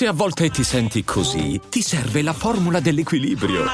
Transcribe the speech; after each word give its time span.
Se 0.00 0.06
a 0.06 0.12
volte 0.14 0.48
ti 0.48 0.64
senti 0.64 1.04
così, 1.04 1.60
ti 1.68 1.82
serve 1.82 2.22
la 2.22 2.32
formula 2.32 2.80
dell'equilibrio. 2.80 3.64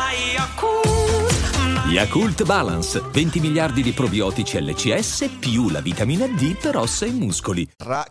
Yakult 1.88 2.42
Balance, 2.42 3.00
20 3.00 3.38
miliardi 3.38 3.80
di 3.80 3.92
probiotici 3.92 4.60
LCS 4.60 5.36
più 5.38 5.70
la 5.70 5.80
vitamina 5.80 6.26
D 6.26 6.58
per 6.58 6.76
ossa 6.76 7.07
e 7.07 7.10
muscoli. 7.12 7.66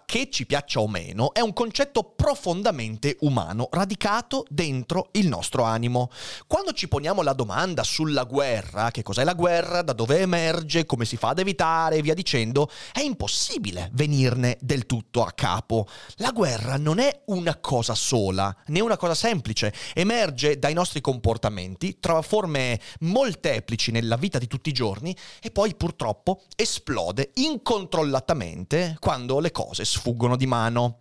Che 0.06 0.30
ci 0.32 0.46
piaccia 0.46 0.80
o 0.80 0.88
meno 0.88 1.34
è 1.34 1.42
un 1.42 1.52
concetto 1.52 2.14
profondamente 2.16 3.18
umano, 3.20 3.68
radicato 3.70 4.46
dentro 4.48 5.10
il 5.12 5.28
nostro 5.28 5.64
animo. 5.64 6.10
Quando 6.48 6.72
ci 6.72 6.88
poniamo 6.88 7.22
la 7.22 7.34
domanda 7.34 7.84
sulla 7.84 8.24
guerra, 8.24 8.92
che 8.92 9.04
cos'è 9.04 9.26
la 9.26 9.34
guerra, 9.34 9.82
da 9.82 9.92
dove 9.92 10.20
emerge, 10.20 10.86
come 10.86 11.04
si 11.04 11.18
fa 11.18 11.30
ad 11.30 11.40
evitare 11.40 11.98
e 11.98 12.02
via 12.02 12.14
dicendo, 12.14 12.70
è 12.94 13.02
impossibile 13.02 13.90
venirne 13.94 14.58
del 14.62 14.86
tutto 14.86 15.22
a 15.22 15.34
capo. 15.34 15.86
La 16.16 16.32
guerra 16.32 16.78
non 16.78 17.00
è 17.00 17.24
una 17.26 17.58
cosa 17.58 17.94
sola, 17.94 18.56
né 18.68 18.80
una 18.80 18.98
cosa 18.98 19.16
semplice, 19.16 19.74
emerge 19.94 20.58
dai 20.58 20.74
nostri 20.74 21.02
comportamenti, 21.02 21.98
trova 22.00 22.22
forme 22.22 22.80
molteplici 23.02 23.64
molteplici 23.66 23.92
nella 23.92 24.16
vita 24.16 24.38
di 24.38 24.48
tutti 24.48 24.70
i 24.70 24.74
giorni 24.74 25.16
e 25.42 25.50
poi 25.50 25.76
purtroppo 25.76 26.44
esplode 26.56 27.32
incontrollatamente 27.36 28.96
quando 29.00 29.40
le 29.40 29.52
cose 29.52 29.84
sfuggono 29.84 30.38
di 30.38 30.46
mano. 30.46 31.00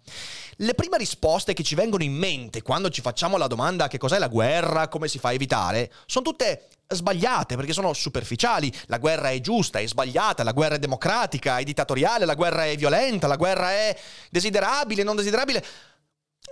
Le 0.59 0.74
prime 0.74 0.96
risposte 0.96 1.52
che 1.52 1.62
ci 1.62 1.74
vengono 1.74 2.02
in 2.02 2.14
mente 2.14 2.62
quando 2.62 2.88
ci 2.88 3.02
facciamo 3.02 3.36
la 3.36 3.46
domanda 3.46 3.88
che 3.88 3.98
cos'è 3.98 4.19
la 4.19 4.28
guerra, 4.28 4.88
come 4.88 5.08
si 5.08 5.19
fa 5.19 5.28
a 5.28 5.32
evitare, 5.32 5.92
sono 6.06 6.24
tutte 6.24 6.69
sbagliate 6.86 7.56
perché 7.56 7.72
sono 7.72 7.92
superficiali. 7.92 8.72
La 8.86 8.98
guerra 8.98 9.30
è 9.30 9.41
giusta, 9.41 9.78
è 9.78 9.86
sbagliata, 9.86 10.42
la 10.42 10.52
guerra 10.52 10.77
è 10.77 10.78
democratica, 10.78 11.58
è 11.58 11.64
dittatoriale, 11.64 12.24
la 12.24 12.34
guerra 12.34 12.64
è 12.64 12.77
violenta, 12.77 13.27
la 13.27 13.36
guerra 13.36 13.70
è 13.72 13.96
desiderabile, 14.30 15.02
non 15.02 15.16
desiderabile 15.16 15.64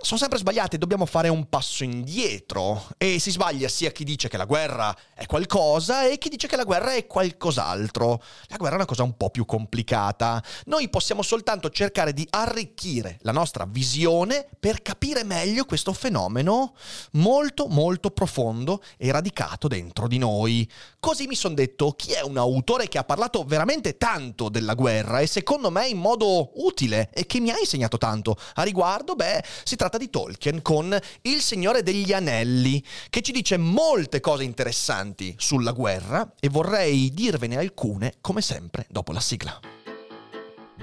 sono 0.01 0.19
sempre 0.19 0.39
sbagliate, 0.39 0.77
dobbiamo 0.77 1.05
fare 1.05 1.29
un 1.29 1.47
passo 1.47 1.83
indietro 1.83 2.87
e 2.97 3.19
si 3.19 3.31
sbaglia 3.31 3.69
sia 3.69 3.91
chi 3.91 4.03
dice 4.03 4.27
che 4.27 4.35
la 4.35 4.45
guerra 4.45 4.93
è 5.13 5.25
qualcosa 5.25 6.07
e 6.07 6.17
chi 6.17 6.29
dice 6.29 6.47
che 6.47 6.57
la 6.57 6.65
guerra 6.65 6.93
è 6.93 7.07
qualcos'altro. 7.07 8.21
La 8.47 8.57
guerra 8.57 8.73
è 8.73 8.77
una 8.77 8.85
cosa 8.85 9.03
un 9.03 9.15
po' 9.15 9.29
più 9.29 9.45
complicata. 9.45 10.43
Noi 10.65 10.89
possiamo 10.89 11.21
soltanto 11.21 11.69
cercare 11.69 12.11
di 12.11 12.27
arricchire 12.31 13.17
la 13.21 13.31
nostra 13.31 13.65
visione 13.65 14.47
per 14.59 14.81
capire 14.81 15.23
meglio 15.23 15.63
questo 15.63 15.93
fenomeno 15.93 16.73
molto 17.11 17.67
molto 17.67 18.11
profondo 18.11 18.83
e 18.97 19.09
radicato 19.11 19.69
dentro 19.69 20.07
di 20.07 20.17
noi. 20.17 20.69
Così 20.99 21.27
mi 21.27 21.35
sono 21.35 21.53
detto 21.53 21.91
chi 21.91 22.11
è 22.11 22.21
un 22.21 22.37
autore 22.37 22.89
che 22.89 22.97
ha 22.97 23.03
parlato 23.05 23.43
veramente 23.45 23.95
tanto 23.97 24.49
della 24.49 24.73
guerra 24.73 25.19
e 25.19 25.27
secondo 25.27 25.69
me 25.69 25.87
in 25.87 25.97
modo 25.97 26.51
utile 26.55 27.09
e 27.13 27.25
che 27.25 27.39
mi 27.39 27.51
ha 27.51 27.59
insegnato 27.59 27.97
tanto 27.97 28.35
a 28.55 28.63
riguardo, 28.63 29.15
beh, 29.15 29.43
si 29.63 29.75
tratta 29.77 29.82
di 29.89 30.09
Tolkien 30.09 30.61
con 30.61 30.97
Il 31.21 31.41
Signore 31.41 31.83
degli 31.83 32.13
Anelli, 32.13 32.83
che 33.09 33.21
ci 33.21 33.31
dice 33.31 33.57
molte 33.57 34.19
cose 34.19 34.43
interessanti 34.43 35.35
sulla 35.37 35.71
guerra 35.71 36.33
e 36.39 36.49
vorrei 36.49 37.11
dirvene 37.13 37.57
alcune, 37.57 38.15
come 38.21 38.41
sempre, 38.41 38.85
dopo 38.89 39.11
la 39.11 39.19
sigla. 39.19 39.59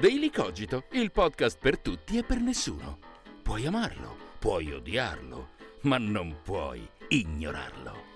Daily 0.00 0.30
Cogito, 0.30 0.84
il 0.92 1.10
podcast 1.10 1.58
per 1.58 1.78
tutti 1.78 2.16
e 2.18 2.24
per 2.24 2.40
nessuno. 2.40 2.98
Puoi 3.42 3.66
amarlo, 3.66 4.16
puoi 4.38 4.72
odiarlo, 4.72 5.50
ma 5.82 5.98
non 5.98 6.36
puoi 6.42 6.88
ignorarlo. 7.08 8.09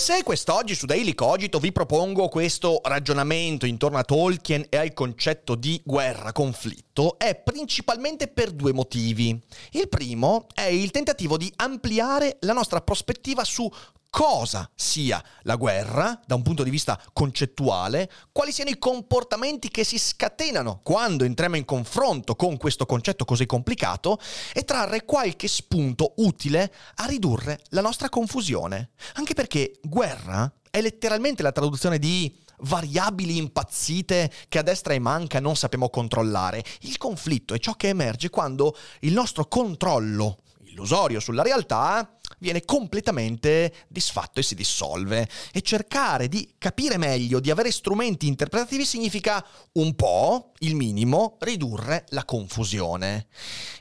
Se 0.00 0.22
quest'oggi 0.22 0.74
su 0.74 0.86
Daily 0.86 1.14
Cogito 1.14 1.58
vi 1.58 1.72
propongo 1.72 2.28
questo 2.28 2.80
ragionamento 2.82 3.66
intorno 3.66 3.98
a 3.98 4.02
Tolkien 4.02 4.64
e 4.70 4.78
al 4.78 4.94
concetto 4.94 5.54
di 5.54 5.78
guerra, 5.84 6.32
conflitto, 6.32 7.18
è 7.18 7.34
principalmente 7.34 8.26
per 8.26 8.50
due 8.50 8.72
motivi. 8.72 9.38
Il 9.72 9.90
primo 9.90 10.46
è 10.54 10.62
il 10.62 10.90
tentativo 10.90 11.36
di 11.36 11.52
ampliare 11.56 12.38
la 12.40 12.54
nostra 12.54 12.80
prospettiva 12.80 13.44
su 13.44 13.70
cosa 14.10 14.68
sia 14.74 15.22
la 15.42 15.54
guerra 15.54 16.20
da 16.26 16.34
un 16.34 16.42
punto 16.42 16.64
di 16.64 16.70
vista 16.70 17.00
concettuale, 17.12 18.10
quali 18.32 18.52
siano 18.52 18.70
i 18.70 18.78
comportamenti 18.78 19.70
che 19.70 19.84
si 19.84 19.98
scatenano 19.98 20.80
quando 20.82 21.24
entriamo 21.24 21.56
in 21.56 21.64
confronto 21.64 22.34
con 22.34 22.56
questo 22.56 22.84
concetto 22.84 23.24
così 23.24 23.46
complicato 23.46 24.18
e 24.52 24.64
trarre 24.64 25.04
qualche 25.04 25.48
spunto 25.48 26.14
utile 26.16 26.74
a 26.96 27.06
ridurre 27.06 27.60
la 27.68 27.80
nostra 27.80 28.08
confusione. 28.08 28.90
Anche 29.14 29.34
perché 29.34 29.78
guerra 29.80 30.52
è 30.70 30.80
letteralmente 30.80 31.42
la 31.42 31.52
traduzione 31.52 31.98
di 31.98 32.36
variabili 32.62 33.36
impazzite 33.36 34.30
che 34.48 34.58
a 34.58 34.62
destra 34.62 34.92
e 34.92 34.98
manca 34.98 35.40
non 35.40 35.56
sappiamo 35.56 35.88
controllare. 35.88 36.62
Il 36.80 36.98
conflitto 36.98 37.54
è 37.54 37.58
ciò 37.58 37.74
che 37.74 37.88
emerge 37.88 38.28
quando 38.28 38.76
il 39.00 39.12
nostro 39.12 39.46
controllo 39.46 40.38
illusorio 40.64 41.20
sulla 41.20 41.42
realtà 41.42 42.16
viene 42.38 42.64
completamente 42.64 43.72
disfatto 43.88 44.40
e 44.40 44.42
si 44.42 44.54
dissolve. 44.54 45.28
E 45.52 45.62
cercare 45.62 46.28
di 46.28 46.54
capire 46.58 46.96
meglio, 46.96 47.40
di 47.40 47.50
avere 47.50 47.70
strumenti 47.70 48.26
interpretativi 48.26 48.84
significa 48.84 49.44
un 49.72 49.94
po', 49.94 50.52
il 50.58 50.74
minimo, 50.74 51.36
ridurre 51.40 52.04
la 52.10 52.24
confusione. 52.24 53.26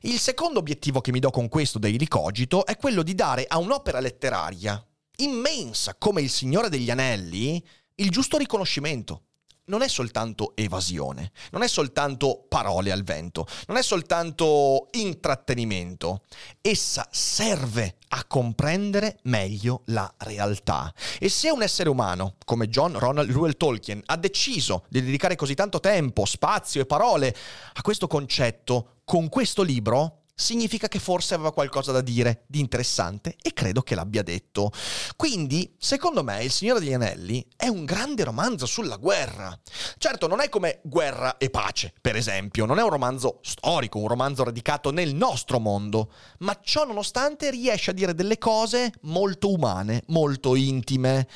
Il 0.02 0.20
secondo 0.20 0.60
obiettivo 0.60 1.02
che 1.02 1.12
mi 1.12 1.20
do 1.20 1.32
con 1.32 1.48
questo 1.50 1.80
Daily 1.80 2.08
Cogito 2.08 2.66
è 2.66 2.78
quello 2.78 3.04
di 3.04 3.16
dare 3.16 3.46
a 3.48 3.58
un'opera 3.58 4.00
letteraria 4.00 4.84
immensa 5.18 5.96
come 5.96 6.22
Il 6.22 6.30
Signore 6.30 6.70
degli 6.70 6.90
Anelli 6.90 7.64
il 7.96 8.10
giusto 8.10 8.38
riconoscimento 8.38 9.24
non 9.70 9.82
è 9.82 9.88
soltanto 9.88 10.52
evasione, 10.56 11.32
non 11.52 11.64
è 11.64 11.68
soltanto 11.68 12.46
parole 12.48 12.92
al 12.92 13.04
vento, 13.04 13.48
non 13.68 13.78
è 13.78 13.82
soltanto 13.82 14.90
intrattenimento. 14.92 16.24
Essa 16.60 17.08
serve 17.12 17.96
a 18.10 18.26
comprendere 18.26 19.20
meglio 19.24 19.84
la 19.86 20.12
realtà. 20.18 20.94
E 21.20 21.30
se 21.30 21.50
un 21.50 21.62
essere 21.62 21.90
umano, 21.90 22.36
come 22.46 22.68
John 22.68 22.98
Ronald 22.98 23.32
Reuel 23.32 23.58
Tolkien, 23.58 24.02
ha 24.06 24.18
deciso 24.18 24.86
di 24.90 25.02
dedicare 25.04 25.36
così 25.36 25.54
tanto 25.54 25.80
tempo, 25.80 26.26
spazio 26.26 26.82
e 26.82 26.86
parole 26.86 27.36
a 27.74 27.82
questo 27.82 28.08
concetto 28.08 28.98
con 29.06 29.30
questo 29.30 29.62
libro, 29.62 30.19
significa 30.40 30.88
che 30.88 31.00
forse 31.00 31.34
aveva 31.34 31.52
qualcosa 31.52 31.92
da 31.92 32.00
dire 32.00 32.46
di 32.48 32.60
interessante 32.62 33.36
e 33.42 33.52
credo 33.52 33.82
che 33.82 33.94
l'abbia 33.94 34.24
detto. 34.24 34.72
Quindi, 35.18 35.76
secondo 35.78 36.24
me, 36.24 36.44
Il 36.44 36.52
Signore 36.52 36.80
degli 36.80 36.94
Anelli 36.94 37.46
è 37.58 37.68
un 37.68 37.84
grande 37.84 38.24
romanzo 38.24 38.66
sulla 38.66 38.96
guerra. 38.96 39.58
Certo, 39.98 40.28
non 40.28 40.40
è 40.40 40.48
come 40.48 40.80
Guerra 40.84 41.38
e 41.38 41.50
pace, 41.50 41.94
per 42.00 42.16
esempio, 42.16 42.66
non 42.66 42.80
è 42.80 42.84
un 42.84 42.90
romanzo 42.90 43.40
storico, 43.44 44.00
un 44.00 44.08
romanzo 44.08 44.46
radicato 44.46 44.92
nel 44.92 45.14
nostro 45.14 45.60
mondo, 45.60 46.14
ma 46.40 46.58
ciò 46.64 46.86
nonostante 46.86 47.52
riesce 47.52 47.92
a 47.92 47.94
dire 47.94 48.16
delle 48.16 48.38
cose 48.38 48.94
molto 49.02 49.52
umane, 49.52 50.04
molto 50.08 50.56
intime. 50.56 51.28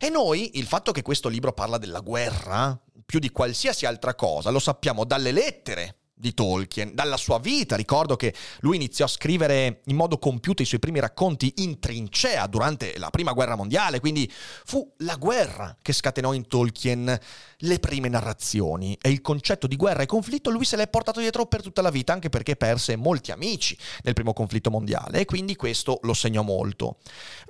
E 0.00 0.08
noi, 0.08 0.58
il 0.58 0.66
fatto 0.66 0.90
che 0.90 1.02
questo 1.02 1.28
libro 1.28 1.52
parla 1.52 1.78
della 1.78 2.00
guerra, 2.00 2.78
più 3.06 3.20
di 3.20 3.30
qualsiasi 3.30 3.86
altra 3.86 4.16
cosa, 4.16 4.50
lo 4.50 4.58
sappiamo 4.58 5.04
dalle 5.04 5.30
lettere 5.30 5.98
di 6.18 6.34
Tolkien, 6.34 6.94
dalla 6.94 7.16
sua 7.16 7.38
vita. 7.38 7.76
Ricordo 7.76 8.16
che 8.16 8.34
lui 8.60 8.76
iniziò 8.76 9.04
a 9.04 9.08
scrivere 9.08 9.80
in 9.84 9.96
modo 9.96 10.18
compiuto 10.18 10.62
i 10.62 10.66
suoi 10.66 10.80
primi 10.80 11.00
racconti 11.00 11.52
in 11.56 11.78
trincea 11.78 12.46
durante 12.46 12.98
la 12.98 13.10
prima 13.10 13.32
guerra 13.32 13.56
mondiale, 13.56 14.00
quindi 14.00 14.30
fu 14.30 14.92
la 14.98 15.16
guerra 15.16 15.76
che 15.80 15.92
scatenò 15.92 16.32
in 16.32 16.46
Tolkien 16.46 17.18
le 17.62 17.78
prime 17.78 18.08
narrazioni 18.08 18.96
e 19.00 19.10
il 19.10 19.20
concetto 19.20 19.66
di 19.66 19.76
guerra 19.76 20.02
e 20.02 20.06
conflitto 20.06 20.50
lui 20.50 20.64
se 20.64 20.76
l'è 20.76 20.88
portato 20.88 21.20
dietro 21.20 21.46
per 21.46 21.62
tutta 21.62 21.82
la 21.82 21.90
vita, 21.90 22.12
anche 22.12 22.28
perché 22.28 22.56
perse 22.56 22.96
molti 22.96 23.30
amici 23.30 23.76
nel 24.02 24.14
primo 24.14 24.32
conflitto 24.32 24.70
mondiale 24.70 25.20
e 25.20 25.24
quindi 25.24 25.56
questo 25.56 25.98
lo 26.02 26.14
segnò 26.14 26.42
molto. 26.42 26.98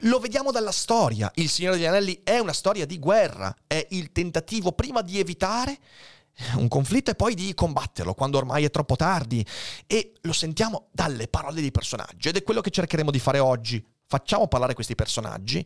Lo 0.02 0.18
vediamo 0.18 0.50
dalla 0.50 0.72
storia, 0.72 1.30
Il 1.34 1.48
Signore 1.48 1.76
degli 1.76 1.86
Anelli 1.86 2.20
è 2.24 2.38
una 2.38 2.52
storia 2.52 2.86
di 2.86 2.98
guerra, 2.98 3.54
è 3.66 3.86
il 3.90 4.12
tentativo 4.12 4.72
prima 4.72 5.02
di 5.02 5.18
evitare 5.18 5.78
un 6.56 6.68
conflitto 6.68 7.10
e 7.10 7.14
poi 7.14 7.34
di 7.34 7.54
combatterlo 7.54 8.14
quando 8.14 8.38
ormai 8.38 8.64
è 8.64 8.70
troppo 8.70 8.96
tardi. 8.96 9.44
E 9.86 10.12
lo 10.22 10.32
sentiamo 10.32 10.88
dalle 10.92 11.28
parole 11.28 11.60
dei 11.60 11.70
personaggi 11.70 12.28
ed 12.28 12.36
è 12.36 12.42
quello 12.42 12.60
che 12.60 12.70
cercheremo 12.70 13.10
di 13.10 13.18
fare 13.18 13.38
oggi. 13.38 13.84
Facciamo 14.10 14.48
parlare 14.48 14.72
questi 14.72 14.94
personaggi 14.94 15.62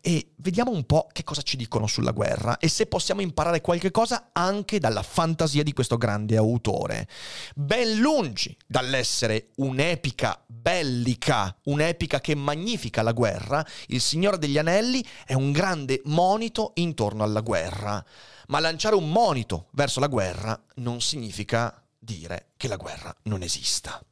e 0.00 0.32
vediamo 0.36 0.70
un 0.70 0.84
po' 0.84 1.08
che 1.12 1.24
cosa 1.24 1.42
ci 1.42 1.58
dicono 1.58 1.86
sulla 1.86 2.12
guerra 2.12 2.56
e 2.56 2.68
se 2.68 2.86
possiamo 2.86 3.20
imparare 3.20 3.60
qualche 3.60 3.90
cosa 3.90 4.30
anche 4.32 4.78
dalla 4.78 5.02
fantasia 5.02 5.62
di 5.62 5.74
questo 5.74 5.98
grande 5.98 6.38
autore. 6.38 7.06
Ben 7.54 7.98
lungi 7.98 8.56
dall'essere 8.66 9.50
un'epica 9.56 10.42
bellica, 10.46 11.54
un'epica 11.64 12.18
che 12.20 12.34
magnifica 12.34 13.02
la 13.02 13.12
guerra, 13.12 13.62
Il 13.88 14.00
Signore 14.00 14.38
degli 14.38 14.56
Anelli 14.56 15.04
è 15.26 15.34
un 15.34 15.52
grande 15.52 16.00
monito 16.04 16.70
intorno 16.76 17.22
alla 17.22 17.40
guerra 17.40 18.02
ma 18.48 18.58
lanciare 18.58 18.94
un 18.94 19.10
monito 19.10 19.68
verso 19.72 20.00
la 20.00 20.06
guerra 20.06 20.58
non 20.76 21.02
significa 21.02 21.82
dire 21.98 22.52
che 22.56 22.68
la 22.68 22.76
guerra 22.76 23.14
non 23.24 23.42
esista. 23.42 24.02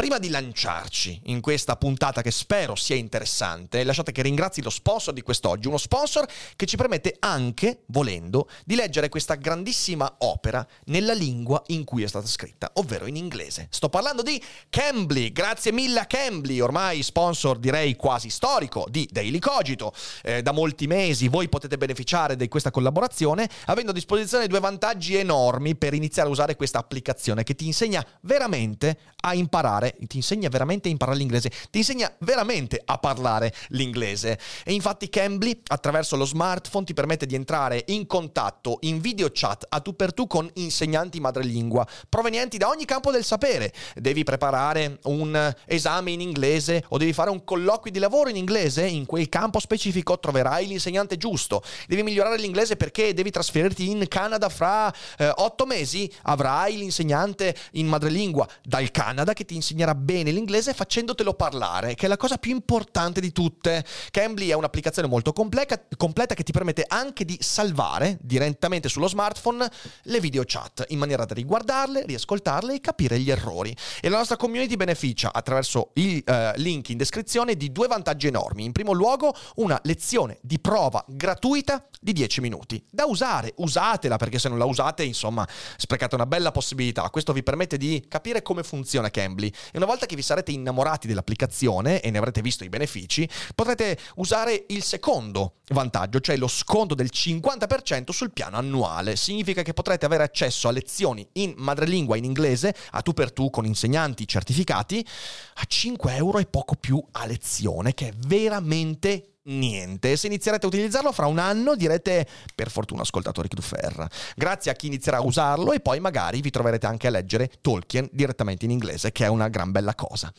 Prima 0.00 0.16
di 0.16 0.30
lanciarci 0.30 1.20
in 1.24 1.42
questa 1.42 1.76
puntata 1.76 2.22
che 2.22 2.30
spero 2.30 2.74
sia 2.74 2.96
interessante, 2.96 3.84
lasciate 3.84 4.12
che 4.12 4.22
ringrazi 4.22 4.62
lo 4.62 4.70
sponsor 4.70 5.12
di 5.12 5.20
quest'oggi, 5.20 5.68
uno 5.68 5.76
sponsor 5.76 6.26
che 6.56 6.64
ci 6.64 6.78
permette 6.78 7.16
anche, 7.18 7.82
volendo, 7.88 8.48
di 8.64 8.76
leggere 8.76 9.10
questa 9.10 9.34
grandissima 9.34 10.10
opera 10.20 10.66
nella 10.86 11.12
lingua 11.12 11.62
in 11.66 11.84
cui 11.84 12.02
è 12.02 12.06
stata 12.06 12.26
scritta, 12.26 12.70
ovvero 12.76 13.04
in 13.04 13.16
inglese. 13.16 13.66
Sto 13.68 13.90
parlando 13.90 14.22
di 14.22 14.42
Cambly, 14.70 15.32
grazie 15.32 15.70
mille 15.70 16.00
a 16.00 16.06
Cambly, 16.06 16.60
ormai 16.60 17.02
sponsor 17.02 17.58
direi 17.58 17.94
quasi 17.94 18.30
storico 18.30 18.86
di 18.88 19.06
Daily 19.12 19.38
Cogito. 19.38 19.92
Eh, 20.22 20.40
da 20.40 20.52
molti 20.52 20.86
mesi 20.86 21.28
voi 21.28 21.50
potete 21.50 21.76
beneficiare 21.76 22.36
di 22.36 22.48
questa 22.48 22.70
collaborazione 22.70 23.46
avendo 23.66 23.90
a 23.90 23.94
disposizione 23.94 24.46
due 24.46 24.60
vantaggi 24.60 25.16
enormi 25.16 25.76
per 25.76 25.92
iniziare 25.92 26.30
a 26.30 26.32
usare 26.32 26.56
questa 26.56 26.78
applicazione 26.78 27.42
che 27.42 27.54
ti 27.54 27.66
insegna 27.66 28.02
veramente 28.22 28.96
a 29.20 29.34
imparare, 29.34 29.89
ti 30.06 30.16
insegna 30.16 30.48
veramente 30.48 30.88
a 30.88 30.90
imparare 30.90 31.18
l'inglese, 31.18 31.50
ti 31.70 31.78
insegna 31.78 32.12
veramente 32.20 32.80
a 32.84 32.98
parlare 32.98 33.52
l'inglese. 33.68 34.38
E 34.64 34.72
infatti 34.72 35.08
Cambly 35.08 35.60
attraverso 35.68 36.16
lo 36.16 36.24
smartphone 36.24 36.84
ti 36.84 36.94
permette 36.94 37.26
di 37.26 37.34
entrare 37.34 37.84
in 37.88 38.06
contatto 38.06 38.78
in 38.82 39.00
video 39.00 39.28
chat 39.32 39.66
a 39.68 39.80
tu 39.80 39.96
per 39.96 40.12
tu 40.12 40.26
con 40.26 40.48
insegnanti 40.54 41.20
madrelingua 41.20 41.86
provenienti 42.08 42.58
da 42.58 42.68
ogni 42.68 42.84
campo 42.84 43.10
del 43.10 43.24
sapere. 43.24 43.72
Devi 43.94 44.24
preparare 44.24 44.98
un 45.04 45.54
esame 45.66 46.10
in 46.10 46.20
inglese 46.20 46.84
o 46.88 46.98
devi 46.98 47.12
fare 47.12 47.30
un 47.30 47.44
colloquio 47.44 47.92
di 47.92 47.98
lavoro 47.98 48.28
in 48.28 48.36
inglese, 48.36 48.86
in 48.86 49.06
quel 49.06 49.28
campo 49.28 49.58
specifico 49.60 50.18
troverai 50.18 50.66
l'insegnante 50.66 51.16
giusto. 51.16 51.62
Devi 51.86 52.02
migliorare 52.02 52.38
l'inglese 52.38 52.76
perché 52.76 53.14
devi 53.14 53.30
trasferirti 53.30 53.88
in 53.88 54.06
Canada 54.08 54.48
fra 54.48 54.92
eh, 55.18 55.32
otto 55.36 55.66
mesi, 55.66 56.10
avrai 56.22 56.76
l'insegnante 56.76 57.54
in 57.72 57.86
madrelingua 57.86 58.46
dal 58.62 58.90
Canada 58.90 59.32
che 59.32 59.44
ti 59.44 59.54
insegnerà 59.54 59.79
bene 59.94 60.30
l'inglese 60.30 60.74
facendotelo 60.74 61.34
parlare, 61.34 61.94
che 61.94 62.06
è 62.06 62.08
la 62.08 62.16
cosa 62.16 62.36
più 62.36 62.52
importante 62.52 63.20
di 63.20 63.32
tutte. 63.32 63.84
Cambly 64.10 64.48
è 64.48 64.54
un'applicazione 64.54 65.08
molto 65.08 65.32
completa, 65.32 65.82
completa 65.96 66.34
che 66.34 66.42
ti 66.42 66.52
permette 66.52 66.84
anche 66.86 67.24
di 67.24 67.36
salvare 67.40 68.18
direttamente 68.20 68.88
sullo 68.88 69.08
smartphone 69.08 69.68
le 70.02 70.20
video 70.20 70.42
chat 70.44 70.84
in 70.88 70.98
maniera 70.98 71.24
da 71.24 71.34
riguardarle, 71.34 72.04
riascoltarle 72.06 72.74
e 72.74 72.80
capire 72.80 73.18
gli 73.18 73.30
errori. 73.30 73.74
E 74.00 74.08
la 74.08 74.18
nostra 74.18 74.36
community 74.36 74.76
beneficia 74.76 75.32
attraverso 75.32 75.90
il 75.94 76.22
uh, 76.26 76.50
link 76.56 76.88
in 76.90 76.96
descrizione 76.96 77.56
di 77.56 77.72
due 77.72 77.86
vantaggi 77.86 78.26
enormi. 78.26 78.64
In 78.64 78.72
primo 78.72 78.92
luogo, 78.92 79.34
una 79.56 79.78
lezione 79.84 80.38
di 80.42 80.58
prova 80.58 81.04
gratuita 81.06 81.84
di 82.00 82.12
10 82.12 82.40
minuti 82.40 82.82
da 82.90 83.04
usare. 83.04 83.52
Usatela 83.56 84.16
perché 84.16 84.38
se 84.38 84.48
non 84.48 84.58
la 84.58 84.64
usate, 84.64 85.02
insomma, 85.02 85.46
sprecate 85.76 86.14
una 86.14 86.26
bella 86.26 86.50
possibilità. 86.52 87.08
Questo 87.10 87.32
vi 87.32 87.42
permette 87.42 87.76
di 87.76 88.04
capire 88.08 88.42
come 88.42 88.62
funziona 88.62 89.10
Cambly 89.10 89.52
e 89.72 89.76
una 89.76 89.86
volta 89.86 90.06
che 90.06 90.16
vi 90.16 90.22
sarete 90.22 90.50
innamorati 90.50 91.06
dell'applicazione 91.06 92.00
e 92.00 92.10
ne 92.10 92.18
avrete 92.18 92.42
visto 92.42 92.64
i 92.64 92.68
benefici, 92.68 93.28
potrete 93.54 93.98
usare 94.16 94.64
il 94.68 94.82
secondo 94.82 95.54
vantaggio, 95.70 96.20
cioè 96.20 96.36
lo 96.36 96.48
sconto 96.48 96.94
del 96.94 97.10
50% 97.12 98.10
sul 98.10 98.32
piano 98.32 98.56
annuale. 98.56 99.16
Significa 99.16 99.62
che 99.62 99.72
potrete 99.72 100.06
avere 100.06 100.24
accesso 100.24 100.68
a 100.68 100.72
lezioni 100.72 101.26
in 101.34 101.54
madrelingua 101.56 102.16
in 102.16 102.24
inglese, 102.24 102.74
a 102.90 103.02
tu 103.02 103.12
per 103.12 103.32
tu 103.32 103.50
con 103.50 103.66
insegnanti 103.66 104.26
certificati, 104.26 105.06
a 105.54 105.64
5 105.66 106.14
euro 106.14 106.38
e 106.38 106.46
poco 106.46 106.74
più 106.74 107.02
a 107.12 107.26
lezione, 107.26 107.94
che 107.94 108.08
è 108.08 108.12
veramente 108.26 109.29
niente. 109.44 110.16
Se 110.16 110.26
inizierete 110.26 110.66
a 110.66 110.68
utilizzarlo 110.68 111.12
fra 111.12 111.26
un 111.26 111.38
anno 111.38 111.74
direte 111.74 112.26
per 112.54 112.70
fortuna 112.70 113.02
ascoltatori 113.02 113.48
Kdufer. 113.48 114.06
Grazie 114.36 114.70
a 114.70 114.74
chi 114.74 114.86
inizierà 114.86 115.18
a 115.18 115.22
usarlo 115.22 115.72
e 115.72 115.80
poi 115.80 116.00
magari 116.00 116.40
vi 116.40 116.50
troverete 116.50 116.86
anche 116.86 117.06
a 117.06 117.10
leggere 117.10 117.50
Tolkien 117.60 118.08
direttamente 118.12 118.64
in 118.64 118.70
inglese, 118.70 119.12
che 119.12 119.24
è 119.24 119.28
una 119.28 119.48
gran 119.48 119.70
bella 119.70 119.94
cosa. 119.94 120.32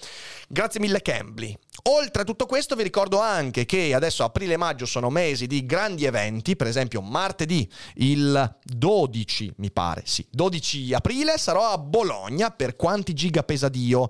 Grazie 0.48 0.80
mille 0.80 1.01
Cambly. 1.01 1.57
Oltre 1.83 2.21
a 2.21 2.25
tutto 2.25 2.45
questo 2.45 2.75
vi 2.75 2.83
ricordo 2.83 3.19
anche 3.19 3.65
che 3.65 3.94
adesso 3.94 4.24
aprile 4.24 4.53
e 4.53 4.57
maggio 4.57 4.86
sono 4.86 5.09
mesi 5.09 5.48
di 5.48 5.65
grandi 5.65 6.06
eventi, 6.06 6.56
per 6.56 6.68
esempio 6.68 7.01
martedì 7.01 7.69
il 7.95 8.57
12, 8.63 9.53
mi 9.57 9.71
pare, 9.71 10.03
sì, 10.06 10.25
12 10.30 10.94
aprile 10.94 11.38
sarò 11.38 11.71
a 11.71 11.77
Bologna 11.77 12.51
per 12.51 12.75
quanti 12.75 13.13
giga 13.13 13.44
pesa 13.44 13.69
Dio 13.69 14.09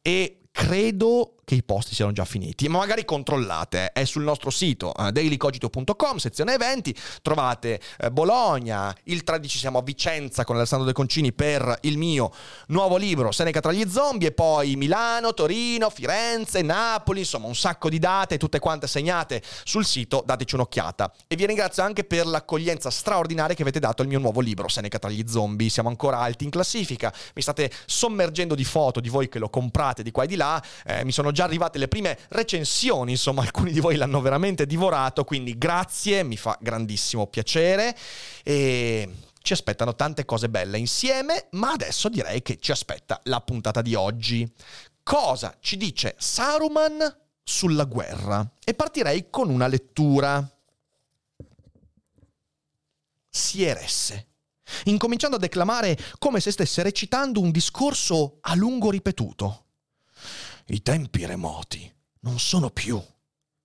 e 0.00 0.42
credo 0.50 1.36
che 1.44 1.54
i 1.56 1.62
posti 1.62 1.94
siano 1.94 2.12
già 2.12 2.24
finiti, 2.24 2.68
ma 2.68 2.78
magari 2.78 3.04
controllate, 3.04 3.92
è 3.92 4.04
sul 4.04 4.22
nostro 4.22 4.50
sito 4.50 4.92
uh, 4.94 5.10
dailycogito.com, 5.10 6.16
sezione 6.16 6.54
eventi, 6.54 6.94
trovate 7.20 7.80
uh, 7.98 8.10
Bologna, 8.10 8.94
il 9.04 9.24
13 9.24 9.58
siamo 9.58 9.78
a 9.78 9.82
Vicenza 9.82 10.44
con 10.44 10.56
Alessandro 10.56 10.86
De 10.86 10.92
Concini 10.92 11.32
per 11.32 11.78
il 11.82 11.98
mio 11.98 12.30
nuovo 12.68 12.96
libro 12.96 13.32
Seneca 13.32 13.60
tra 13.60 13.72
gli 13.72 13.88
zombie 13.90 14.28
e 14.28 14.32
poi 14.32 14.76
Milano, 14.76 15.34
Torino, 15.34 15.90
Firenze, 15.90 16.62
Napoli, 16.62 17.20
insomma 17.20 17.48
un 17.48 17.56
sacco 17.56 17.88
di 17.88 17.98
date, 17.98 18.38
tutte 18.38 18.60
quante 18.60 18.86
segnate 18.86 19.42
sul 19.64 19.84
sito, 19.84 20.22
dateci 20.24 20.54
un'occhiata. 20.54 21.12
E 21.26 21.34
vi 21.34 21.46
ringrazio 21.46 21.82
anche 21.82 22.04
per 22.04 22.24
l'accoglienza 22.24 22.88
straordinaria 22.90 23.56
che 23.56 23.62
avete 23.62 23.80
dato 23.80 24.02
al 24.02 24.08
mio 24.08 24.20
nuovo 24.20 24.40
libro 24.40 24.68
Seneca 24.68 25.00
tra 25.00 25.10
gli 25.10 25.24
zombie, 25.26 25.68
siamo 25.68 25.88
ancora 25.88 26.18
alti 26.18 26.44
in 26.44 26.50
classifica, 26.50 27.12
mi 27.34 27.42
state 27.42 27.70
sommergendo 27.86 28.54
di 28.54 28.64
foto 28.64 29.00
di 29.00 29.08
voi 29.08 29.28
che 29.28 29.40
lo 29.40 29.48
comprate 29.48 30.04
di 30.04 30.12
qua 30.12 30.22
e 30.22 30.26
di 30.28 30.36
là, 30.36 30.62
eh, 30.84 31.04
mi 31.04 31.10
sono 31.10 31.31
già 31.32 31.44
arrivate 31.44 31.78
le 31.78 31.88
prime 31.88 32.18
recensioni, 32.28 33.12
insomma 33.12 33.42
alcuni 33.42 33.72
di 33.72 33.80
voi 33.80 33.96
l'hanno 33.96 34.20
veramente 34.20 34.66
divorato, 34.66 35.24
quindi 35.24 35.58
grazie, 35.58 36.22
mi 36.22 36.36
fa 36.36 36.56
grandissimo 36.60 37.26
piacere 37.26 37.96
e 38.42 39.08
ci 39.42 39.52
aspettano 39.52 39.94
tante 39.94 40.24
cose 40.24 40.48
belle 40.48 40.78
insieme, 40.78 41.48
ma 41.52 41.72
adesso 41.72 42.08
direi 42.08 42.42
che 42.42 42.58
ci 42.60 42.70
aspetta 42.70 43.20
la 43.24 43.40
puntata 43.40 43.82
di 43.82 43.94
oggi. 43.94 44.50
Cosa 45.02 45.56
ci 45.60 45.76
dice 45.76 46.14
Saruman 46.16 47.18
sulla 47.42 47.84
guerra? 47.84 48.48
E 48.64 48.74
partirei 48.74 49.28
con 49.30 49.50
una 49.50 49.66
lettura. 49.66 50.48
Si 53.28 53.64
eresse 53.64 54.28
incominciando 54.84 55.36
a 55.36 55.40
declamare 55.40 55.98
come 56.18 56.40
se 56.40 56.50
stesse 56.50 56.82
recitando 56.82 57.40
un 57.40 57.50
discorso 57.50 58.38
a 58.42 58.54
lungo 58.54 58.90
ripetuto. 58.90 59.64
I 60.66 60.82
tempi 60.82 61.26
remoti 61.26 61.92
non 62.20 62.38
sono 62.38 62.70
più. 62.70 63.02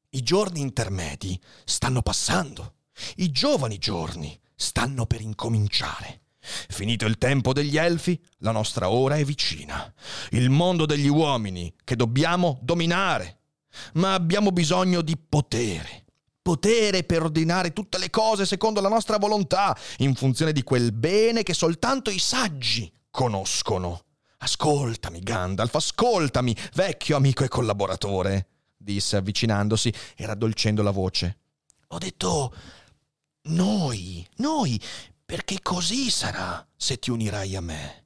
I 0.09 0.23
giorni 0.23 0.61
intermedi 0.61 1.39
stanno 1.63 2.01
passando. 2.01 2.75
I 3.17 3.29
giovani 3.29 3.77
giorni 3.77 4.37
stanno 4.55 5.05
per 5.05 5.21
incominciare. 5.21 6.21
Finito 6.39 7.05
il 7.05 7.17
tempo 7.17 7.53
degli 7.53 7.77
elfi, 7.77 8.19
la 8.39 8.51
nostra 8.51 8.89
ora 8.89 9.15
è 9.15 9.23
vicina. 9.23 9.93
Il 10.31 10.49
mondo 10.49 10.85
degli 10.85 11.07
uomini 11.07 11.73
che 11.83 11.95
dobbiamo 11.95 12.57
dominare. 12.61 13.41
Ma 13.93 14.13
abbiamo 14.13 14.51
bisogno 14.51 15.01
di 15.01 15.17
potere. 15.17 16.05
Potere 16.41 17.03
per 17.03 17.23
ordinare 17.23 17.73
tutte 17.73 17.97
le 17.99 18.09
cose 18.09 18.45
secondo 18.45 18.81
la 18.81 18.89
nostra 18.89 19.17
volontà, 19.17 19.77
in 19.97 20.15
funzione 20.15 20.53
di 20.53 20.63
quel 20.63 20.93
bene 20.93 21.43
che 21.43 21.53
soltanto 21.53 22.09
i 22.09 22.19
saggi 22.19 22.91
conoscono. 23.11 24.05
Ascoltami, 24.37 25.19
Gandalf, 25.19 25.75
ascoltami, 25.75 26.55
vecchio 26.73 27.15
amico 27.15 27.43
e 27.43 27.47
collaboratore, 27.47 28.47
disse 28.77 29.17
avvicinandosi 29.17 29.93
e 30.15 30.25
raddolcendo 30.25 30.83
la 30.83 30.91
voce. 30.91 31.39
Ho 31.87 31.97
detto 31.97 32.53
noi, 33.43 34.27
noi, 34.37 34.79
perché 35.25 35.59
così 35.61 36.09
sarà 36.09 36.65
se 36.75 36.99
ti 36.99 37.09
unirai 37.09 37.55
a 37.55 37.61
me. 37.61 38.05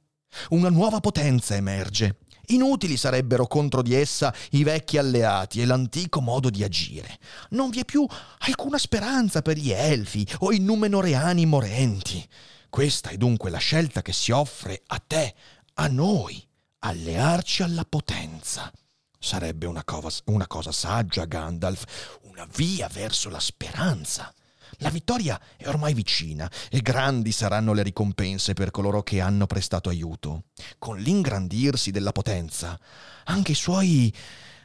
Una 0.50 0.70
nuova 0.70 1.00
potenza 1.00 1.54
emerge. 1.54 2.18
Inutili 2.46 2.96
sarebbero 2.96 3.46
contro 3.46 3.82
di 3.82 3.94
essa 3.94 4.34
i 4.50 4.64
vecchi 4.64 4.98
alleati 4.98 5.60
e 5.60 5.64
l'antico 5.64 6.20
modo 6.20 6.50
di 6.50 6.64
agire. 6.64 7.18
Non 7.50 7.70
vi 7.70 7.80
è 7.80 7.84
più 7.84 8.06
alcuna 8.38 8.78
speranza 8.78 9.42
per 9.42 9.56
gli 9.56 9.70
elfi 9.70 10.26
o 10.38 10.52
i 10.52 10.58
numenoreani 10.58 11.46
morenti. 11.46 12.26
Questa 12.68 13.10
è 13.10 13.16
dunque 13.16 13.50
la 13.50 13.58
scelta 13.58 14.02
che 14.02 14.12
si 14.12 14.32
offre 14.32 14.82
a 14.86 14.98
te, 14.98 15.34
a 15.74 15.86
noi 15.88 16.44
allearci 16.80 17.62
alla 17.62 17.84
potenza. 17.84 18.70
Sarebbe 19.18 19.66
una 19.66 19.84
cosa, 19.84 20.20
una 20.26 20.46
cosa 20.46 20.72
saggia, 20.72 21.24
Gandalf, 21.24 22.18
una 22.22 22.46
via 22.56 22.88
verso 22.88 23.28
la 23.28 23.38
speranza. 23.38 24.32
La 24.78 24.90
vittoria 24.90 25.40
è 25.56 25.68
ormai 25.68 25.94
vicina 25.94 26.50
e 26.70 26.80
grandi 26.80 27.30
saranno 27.30 27.72
le 27.72 27.82
ricompense 27.82 28.52
per 28.52 28.70
coloro 28.70 29.02
che 29.02 29.20
hanno 29.20 29.46
prestato 29.46 29.88
aiuto. 29.90 30.44
Con 30.78 30.98
l'ingrandirsi 30.98 31.90
della 31.90 32.12
potenza, 32.12 32.78
anche 33.24 33.52
i 33.52 33.56
suoi 33.56 34.12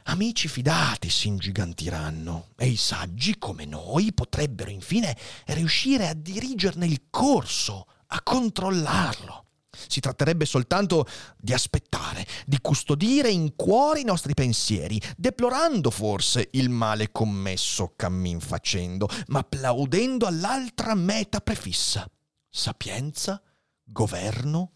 amici 0.04 0.48
fidati 0.48 1.08
si 1.10 1.28
ingigantiranno 1.28 2.48
e 2.56 2.66
i 2.66 2.76
saggi 2.76 3.38
come 3.38 3.64
noi 3.64 4.12
potrebbero 4.12 4.70
infine 4.70 5.16
riuscire 5.46 6.08
a 6.08 6.14
dirigerne 6.14 6.86
il 6.86 7.02
corso, 7.10 7.86
a 8.08 8.20
controllarlo. 8.22 9.44
Si 9.86 10.00
tratterebbe 10.00 10.44
soltanto 10.44 11.06
di 11.36 11.52
aspettare, 11.52 12.26
di 12.46 12.58
custodire 12.60 13.30
in 13.30 13.54
cuore 13.54 14.00
i 14.00 14.04
nostri 14.04 14.34
pensieri, 14.34 15.00
deplorando 15.16 15.90
forse 15.90 16.48
il 16.52 16.68
male 16.70 17.12
commesso 17.12 17.92
cammin 17.96 18.40
facendo, 18.40 19.08
ma 19.28 19.40
applaudendo 19.40 20.26
all'altra 20.26 20.94
meta 20.94 21.40
prefissa. 21.40 22.08
Sapienza, 22.50 23.40
governo, 23.84 24.72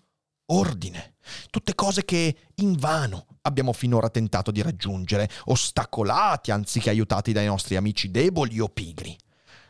ordine, 0.47 1.15
tutte 1.51 1.75
cose 1.75 2.05
che 2.05 2.37
invano 2.57 3.27
abbiamo 3.43 3.73
finora 3.73 4.09
tentato 4.09 4.51
di 4.51 4.63
raggiungere, 4.63 5.29
ostacolati 5.47 6.51
anziché 6.51 6.91
aiutati 6.91 7.33
dai 7.33 7.47
nostri 7.47 7.77
amici 7.77 8.11
deboli 8.11 8.61
o 8.61 8.69
pigri. 8.69 9.17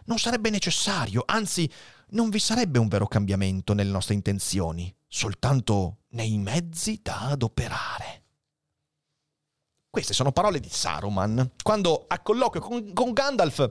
Non 0.05 0.19
sarebbe 0.19 0.51
necessario, 0.51 1.23
anzi 1.25 1.71
non 2.11 2.29
vi 2.29 2.39
sarebbe 2.39 2.79
un 2.79 2.89
vero 2.89 3.07
cambiamento 3.07 3.73
nelle 3.73 3.91
nostre 3.91 4.15
intenzioni, 4.15 4.95
soltanto 5.15 5.99
nei 6.13 6.39
mezzi 6.39 7.01
da 7.03 7.29
adoperare. 7.29 8.23
Queste 9.91 10.15
sono 10.15 10.33
parole 10.33 10.59
di 10.59 10.71
Saruman, 10.71 11.53
quando 11.63 12.07
a 12.09 12.19
colloquio 12.21 12.63
con, 12.63 12.95
con 12.95 13.13
Gandalf 13.13 13.71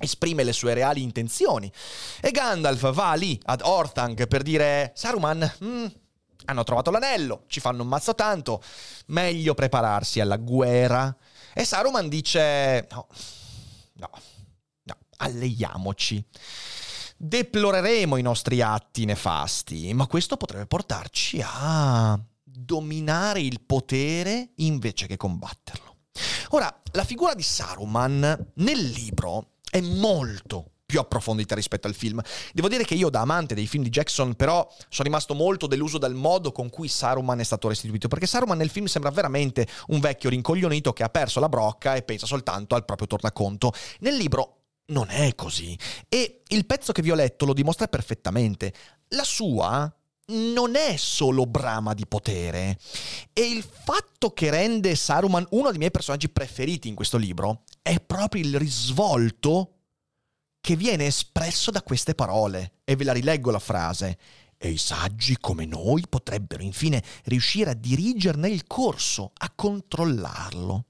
esprime 0.00 0.42
le 0.42 0.52
sue 0.52 0.74
reali 0.74 1.00
intenzioni. 1.00 1.72
E 2.20 2.32
Gandalf 2.32 2.92
va 2.92 3.14
lì 3.14 3.40
ad 3.44 3.60
Orthanc 3.62 4.26
per 4.26 4.42
dire 4.42 4.90
Saruman, 4.96 5.54
mm, 5.62 5.86
hanno 6.46 6.64
trovato 6.64 6.90
l'anello, 6.90 7.44
ci 7.46 7.60
fanno 7.60 7.82
un 7.82 7.88
mazzo 7.88 8.16
tanto, 8.16 8.60
meglio 9.06 9.54
prepararsi 9.54 10.18
alla 10.18 10.36
guerra. 10.36 11.16
E 11.54 11.64
Saruman 11.64 12.08
dice 12.08 12.88
no, 12.90 13.06
no, 13.92 14.10
no, 14.82 14.96
alleiamoci. 15.18 16.26
Deploreremo 17.24 18.16
i 18.16 18.22
nostri 18.22 18.62
atti 18.62 19.04
nefasti, 19.04 19.94
ma 19.94 20.08
questo 20.08 20.36
potrebbe 20.36 20.66
portarci 20.66 21.40
a 21.40 22.20
dominare 22.42 23.40
il 23.40 23.60
potere 23.64 24.54
invece 24.56 25.06
che 25.06 25.16
combatterlo. 25.16 25.98
Ora, 26.48 26.82
la 26.90 27.04
figura 27.04 27.34
di 27.34 27.44
Saruman 27.44 28.50
nel 28.54 28.82
libro 28.82 29.52
è 29.70 29.80
molto 29.80 30.72
più 30.84 30.98
approfondita 30.98 31.54
rispetto 31.54 31.86
al 31.86 31.94
film. 31.94 32.20
Devo 32.52 32.66
dire 32.66 32.82
che 32.82 32.94
io 32.94 33.08
da 33.08 33.20
amante 33.20 33.54
dei 33.54 33.68
film 33.68 33.84
di 33.84 33.90
Jackson 33.90 34.34
però 34.34 34.68
sono 34.88 35.06
rimasto 35.06 35.34
molto 35.34 35.68
deluso 35.68 35.98
dal 35.98 36.14
modo 36.14 36.50
con 36.50 36.70
cui 36.70 36.88
Saruman 36.88 37.38
è 37.38 37.44
stato 37.44 37.68
restituito, 37.68 38.08
perché 38.08 38.26
Saruman 38.26 38.58
nel 38.58 38.68
film 38.68 38.86
sembra 38.86 39.12
veramente 39.12 39.68
un 39.86 40.00
vecchio 40.00 40.28
rincoglionito 40.28 40.92
che 40.92 41.04
ha 41.04 41.08
perso 41.08 41.38
la 41.38 41.48
brocca 41.48 41.94
e 41.94 42.02
pensa 42.02 42.26
soltanto 42.26 42.74
al 42.74 42.84
proprio 42.84 43.06
tornaconto. 43.06 43.72
Nel 44.00 44.16
libro 44.16 44.56
non 44.92 45.08
è 45.08 45.34
così 45.34 45.76
e 46.08 46.42
il 46.48 46.66
pezzo 46.66 46.92
che 46.92 47.02
vi 47.02 47.10
ho 47.10 47.16
letto 47.16 47.46
lo 47.46 47.54
dimostra 47.54 47.88
perfettamente. 47.88 48.72
La 49.08 49.24
sua 49.24 49.92
non 50.26 50.76
è 50.76 50.96
solo 50.96 51.46
brama 51.46 51.94
di 51.94 52.06
potere. 52.06 52.78
E 53.32 53.42
il 53.42 53.62
fatto 53.62 54.32
che 54.32 54.50
rende 54.50 54.94
Saruman 54.94 55.46
uno 55.50 55.70
dei 55.70 55.78
miei 55.78 55.90
personaggi 55.90 56.28
preferiti 56.28 56.88
in 56.88 56.94
questo 56.94 57.16
libro 57.16 57.64
è 57.82 58.00
proprio 58.00 58.42
il 58.42 58.58
risvolto 58.58 59.78
che 60.60 60.76
viene 60.76 61.06
espresso 61.06 61.70
da 61.70 61.82
queste 61.82 62.14
parole. 62.14 62.74
E 62.84 62.94
ve 62.96 63.04
la 63.04 63.12
rileggo 63.12 63.50
la 63.50 63.58
frase. 63.58 64.18
E 64.56 64.68
i 64.68 64.78
saggi 64.78 65.38
come 65.40 65.66
noi 65.66 66.04
potrebbero 66.08 66.62
infine 66.62 67.02
riuscire 67.24 67.70
a 67.70 67.74
dirigerne 67.74 68.48
il 68.48 68.66
corso, 68.66 69.32
a 69.38 69.50
controllarlo. 69.52 70.84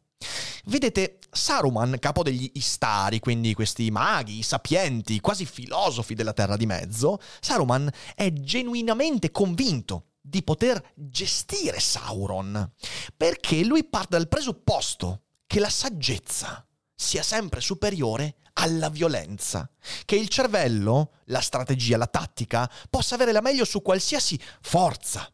Vedete, 0.65 1.19
Saruman, 1.31 1.97
capo 1.99 2.23
degli 2.23 2.51
Istari, 2.55 3.19
quindi 3.19 3.53
questi 3.55 3.91
maghi, 3.91 4.43
sapienti, 4.43 5.21
quasi 5.21 5.45
filosofi 5.45 6.15
della 6.15 6.33
Terra 6.33 6.57
di 6.57 6.67
Mezzo, 6.67 7.19
Saruman 7.41 7.91
è 8.15 8.33
genuinamente 8.33 9.31
convinto 9.31 10.07
di 10.21 10.43
poter 10.43 10.93
gestire 10.95 11.81
Sauron, 11.81 12.71
perché 13.17 13.65
lui 13.65 13.85
parte 13.85 14.17
dal 14.17 14.29
presupposto 14.29 15.23
che 15.47 15.59
la 15.59 15.71
saggezza 15.71 16.65
sia 16.95 17.23
sempre 17.23 17.61
superiore 17.61 18.37
alla 18.55 18.89
violenza, 18.89 19.69
che 20.05 20.17
il 20.17 20.29
cervello, 20.29 21.15
la 21.27 21.41
strategia, 21.41 21.97
la 21.97 22.07
tattica 22.07 22.71
possa 22.91 23.15
avere 23.15 23.33
la 23.33 23.41
meglio 23.41 23.65
su 23.65 23.83
qualsiasi 23.83 24.39
forza, 24.61 25.32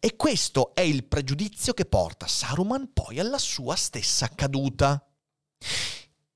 e 0.00 0.16
questo 0.16 0.74
è 0.74 0.80
il 0.80 1.04
pregiudizio 1.04 1.72
che 1.72 1.84
porta 1.84 2.26
Saruman 2.26 2.92
poi 2.92 3.18
alla 3.20 3.38
sua 3.38 3.76
stessa 3.76 4.28
caduta. 4.28 5.02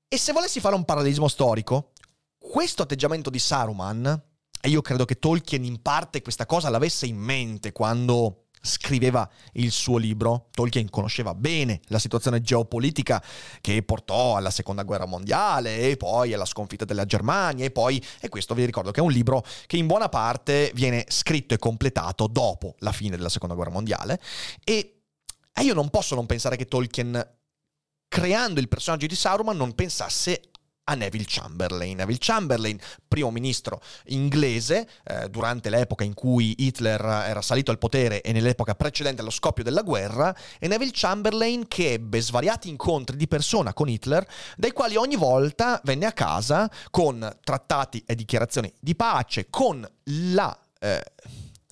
E 0.07 0.17
se 0.17 0.31
volessi 0.31 0.59
fare 0.59 0.75
un 0.75 0.85
parallelismo 0.85 1.27
storico, 1.27 1.91
questo 2.37 2.83
atteggiamento 2.83 3.29
di 3.29 3.39
Saruman, 3.39 4.23
e 4.61 4.69
io 4.69 4.81
credo 4.81 5.05
che 5.05 5.19
Tolkien 5.19 5.63
in 5.63 5.81
parte 5.81 6.21
questa 6.21 6.45
cosa 6.45 6.69
l'avesse 6.69 7.05
in 7.05 7.17
mente 7.17 7.71
quando 7.71 8.47
scriveva 8.61 9.29
il 9.53 9.71
suo 9.71 9.97
libro. 9.97 10.47
Tolkien 10.51 10.89
conosceva 10.89 11.33
bene 11.33 11.79
la 11.87 11.99
situazione 11.99 12.41
geopolitica 12.41 13.23
che 13.61 13.81
portò 13.83 14.35
alla 14.35 14.51
seconda 14.51 14.83
guerra 14.83 15.05
mondiale 15.05 15.89
e 15.89 15.97
poi 15.97 16.33
alla 16.33 16.45
sconfitta 16.45 16.85
della 16.85 17.05
Germania 17.05 17.65
e 17.65 17.71
poi, 17.71 18.03
e 18.19 18.29
questo 18.29 18.53
vi 18.53 18.65
ricordo 18.65 18.91
che 18.91 18.99
è 18.99 19.03
un 19.03 19.11
libro 19.11 19.43
che 19.67 19.77
in 19.77 19.87
buona 19.87 20.09
parte 20.09 20.71
viene 20.73 21.05
scritto 21.07 21.53
e 21.53 21.57
completato 21.57 22.27
dopo 22.27 22.75
la 22.79 22.91
fine 22.91 23.15
della 23.15 23.29
seconda 23.29 23.55
guerra 23.55 23.71
mondiale 23.71 24.19
e, 24.63 25.01
e 25.53 25.63
io 25.63 25.73
non 25.73 25.89
posso 25.89 26.15
non 26.15 26.25
pensare 26.25 26.55
che 26.55 26.65
Tolkien 26.65 27.37
creando 28.07 28.59
il 28.59 28.67
personaggio 28.67 29.05
di 29.05 29.15
Sauron 29.15 29.55
non 29.55 29.75
pensasse 29.75 30.48
a 30.89 30.95
Neville 30.95 31.25
Chamberlain. 31.27 31.97
Neville 31.97 32.17
Chamberlain, 32.19 32.79
primo 33.07 33.29
ministro 33.29 33.79
inglese, 34.07 34.87
eh, 35.03 35.29
durante 35.29 35.69
l'epoca 35.69 36.03
in 36.03 36.15
cui 36.15 36.55
Hitler 36.57 36.99
era 36.99 37.41
salito 37.41 37.69
al 37.69 37.77
potere 37.77 38.21
e 38.21 38.31
nell'epoca 38.31 38.73
precedente 38.73 39.21
allo 39.21 39.29
scoppio 39.29 39.63
della 39.63 39.83
guerra, 39.83 40.35
e 40.57 40.67
Neville 40.67 40.91
Chamberlain 40.93 41.67
che 41.67 41.93
ebbe 41.93 42.19
svariati 42.21 42.69
incontri 42.69 43.15
di 43.15 43.27
persona 43.27 43.73
con 43.73 43.87
Hitler, 43.87 44.25
dai 44.57 44.71
quali 44.71 44.95
ogni 44.95 45.15
volta 45.15 45.79
venne 45.83 46.07
a 46.07 46.11
casa 46.11 46.69
con 46.89 47.37
trattati 47.43 48.03
e 48.05 48.15
dichiarazioni 48.15 48.73
di 48.79 48.95
pace, 48.95 49.47
con 49.49 49.87
la... 50.03 50.57
Eh, 50.79 51.03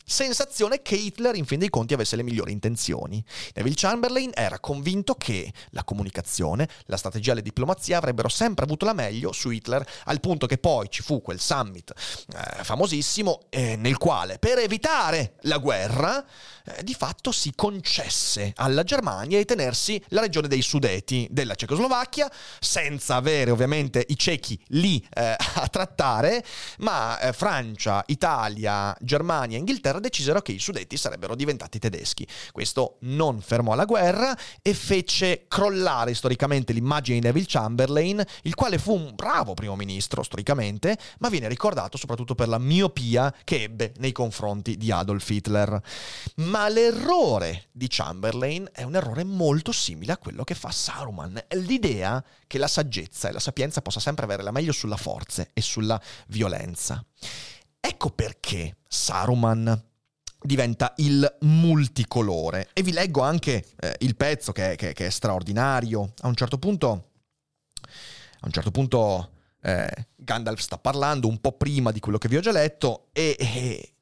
sensazione 0.09 0.81
che 0.81 0.95
Hitler 0.95 1.35
in 1.35 1.45
fin 1.45 1.59
dei 1.59 1.69
conti 1.69 1.93
avesse 1.93 2.15
le 2.15 2.23
migliori 2.23 2.53
intenzioni. 2.53 3.21
Neville 3.55 3.75
Chamberlain 3.75 4.31
era 4.33 4.57
convinto 4.57 5.15
che 5.15 5.51
la 5.71 5.83
comunicazione, 5.83 6.69
la 6.85 6.95
strategia 6.95 7.33
e 7.33 7.35
la 7.35 7.41
diplomazia 7.41 7.97
avrebbero 7.97 8.29
sempre 8.29 8.63
avuto 8.63 8.85
la 8.85 8.93
meglio 8.93 9.33
su 9.33 9.49
Hitler, 9.49 9.85
al 10.05 10.21
punto 10.21 10.47
che 10.47 10.57
poi 10.57 10.89
ci 10.89 11.03
fu 11.03 11.21
quel 11.21 11.41
summit 11.41 11.91
eh, 11.91 12.63
famosissimo 12.63 13.41
eh, 13.49 13.75
nel 13.75 13.97
quale 13.97 14.39
per 14.39 14.59
evitare 14.59 15.33
la 15.41 15.57
guerra 15.57 16.25
eh, 16.63 16.83
di 16.83 16.93
fatto 16.93 17.33
si 17.33 17.51
concesse 17.53 18.53
alla 18.55 18.83
Germania 18.83 19.37
di 19.37 19.45
tenersi 19.45 20.01
la 20.09 20.21
regione 20.21 20.47
dei 20.47 20.61
Sudeti 20.61 21.27
della 21.29 21.55
Cecoslovacchia, 21.55 22.31
senza 22.59 23.15
avere 23.15 23.51
ovviamente 23.51 24.05
i 24.07 24.17
cechi 24.17 24.57
lì 24.67 25.05
eh, 25.13 25.35
a 25.55 25.67
trattare, 25.67 26.43
ma 26.79 27.19
eh, 27.19 27.33
Francia, 27.33 28.03
Italia, 28.07 28.95
Germania 29.01 29.57
e 29.57 29.59
Inghilterra 29.59 29.96
guerra 29.97 29.99
decisero 29.99 30.41
che 30.41 30.51
i 30.51 30.59
Sudeti 30.59 30.97
sarebbero 30.97 31.35
diventati 31.35 31.79
tedeschi. 31.79 32.27
Questo 32.51 32.97
non 33.01 33.41
fermò 33.41 33.75
la 33.75 33.85
guerra 33.85 34.37
e 34.61 34.73
fece 34.73 35.45
crollare 35.47 36.13
storicamente 36.13 36.73
l'immagine 36.73 37.19
di 37.19 37.25
Neville 37.25 37.45
Chamberlain, 37.47 38.23
il 38.43 38.55
quale 38.55 38.77
fu 38.77 38.93
un 38.93 39.13
bravo 39.15 39.53
primo 39.53 39.75
ministro 39.75 40.23
storicamente, 40.23 40.97
ma 41.19 41.29
viene 41.29 41.47
ricordato 41.47 41.97
soprattutto 41.97 42.35
per 42.35 42.47
la 42.47 42.57
miopia 42.57 43.33
che 43.43 43.63
ebbe 43.63 43.93
nei 43.97 44.11
confronti 44.11 44.77
di 44.77 44.91
Adolf 44.91 45.29
Hitler. 45.29 45.81
Ma 46.35 46.69
l'errore 46.69 47.67
di 47.71 47.87
Chamberlain 47.89 48.69
è 48.71 48.83
un 48.83 48.95
errore 48.95 49.23
molto 49.23 49.71
simile 49.71 50.13
a 50.13 50.17
quello 50.17 50.43
che 50.43 50.55
fa 50.55 50.71
Saruman, 50.71 51.41
l'idea 51.51 52.23
che 52.45 52.57
la 52.57 52.67
saggezza 52.67 53.29
e 53.29 53.31
la 53.31 53.39
sapienza 53.39 53.81
possa 53.81 53.99
sempre 53.99 54.25
avere 54.25 54.43
la 54.43 54.51
meglio 54.51 54.71
sulla 54.71 54.97
forza 54.97 55.45
e 55.53 55.61
sulla 55.61 55.99
violenza. 56.27 57.03
Ecco 57.79 58.09
perché 58.11 58.77
Saruman 58.87 59.85
diventa 60.41 60.93
il 60.97 61.37
multicolore. 61.41 62.69
E 62.73 62.81
vi 62.83 62.91
leggo 62.91 63.21
anche 63.21 63.65
eh, 63.79 63.95
il 63.99 64.15
pezzo 64.15 64.51
che, 64.51 64.75
che, 64.75 64.93
che, 64.93 65.07
è 65.07 65.09
straordinario. 65.09 66.13
A 66.19 66.27
un 66.27 66.35
certo 66.35 66.57
punto, 66.57 67.09
a 68.39 68.45
un 68.45 68.51
certo 68.51 68.71
punto 68.71 69.31
eh, 69.61 70.07
Gandalf 70.15 70.59
sta 70.59 70.77
parlando 70.77 71.27
un 71.27 71.39
po' 71.39 71.53
prima 71.53 71.91
di 71.91 71.99
quello 71.99 72.17
che 72.17 72.27
vi 72.27 72.37
ho 72.37 72.41
già 72.41 72.51
letto 72.51 73.07
e, 73.11 73.35
e, 73.37 73.93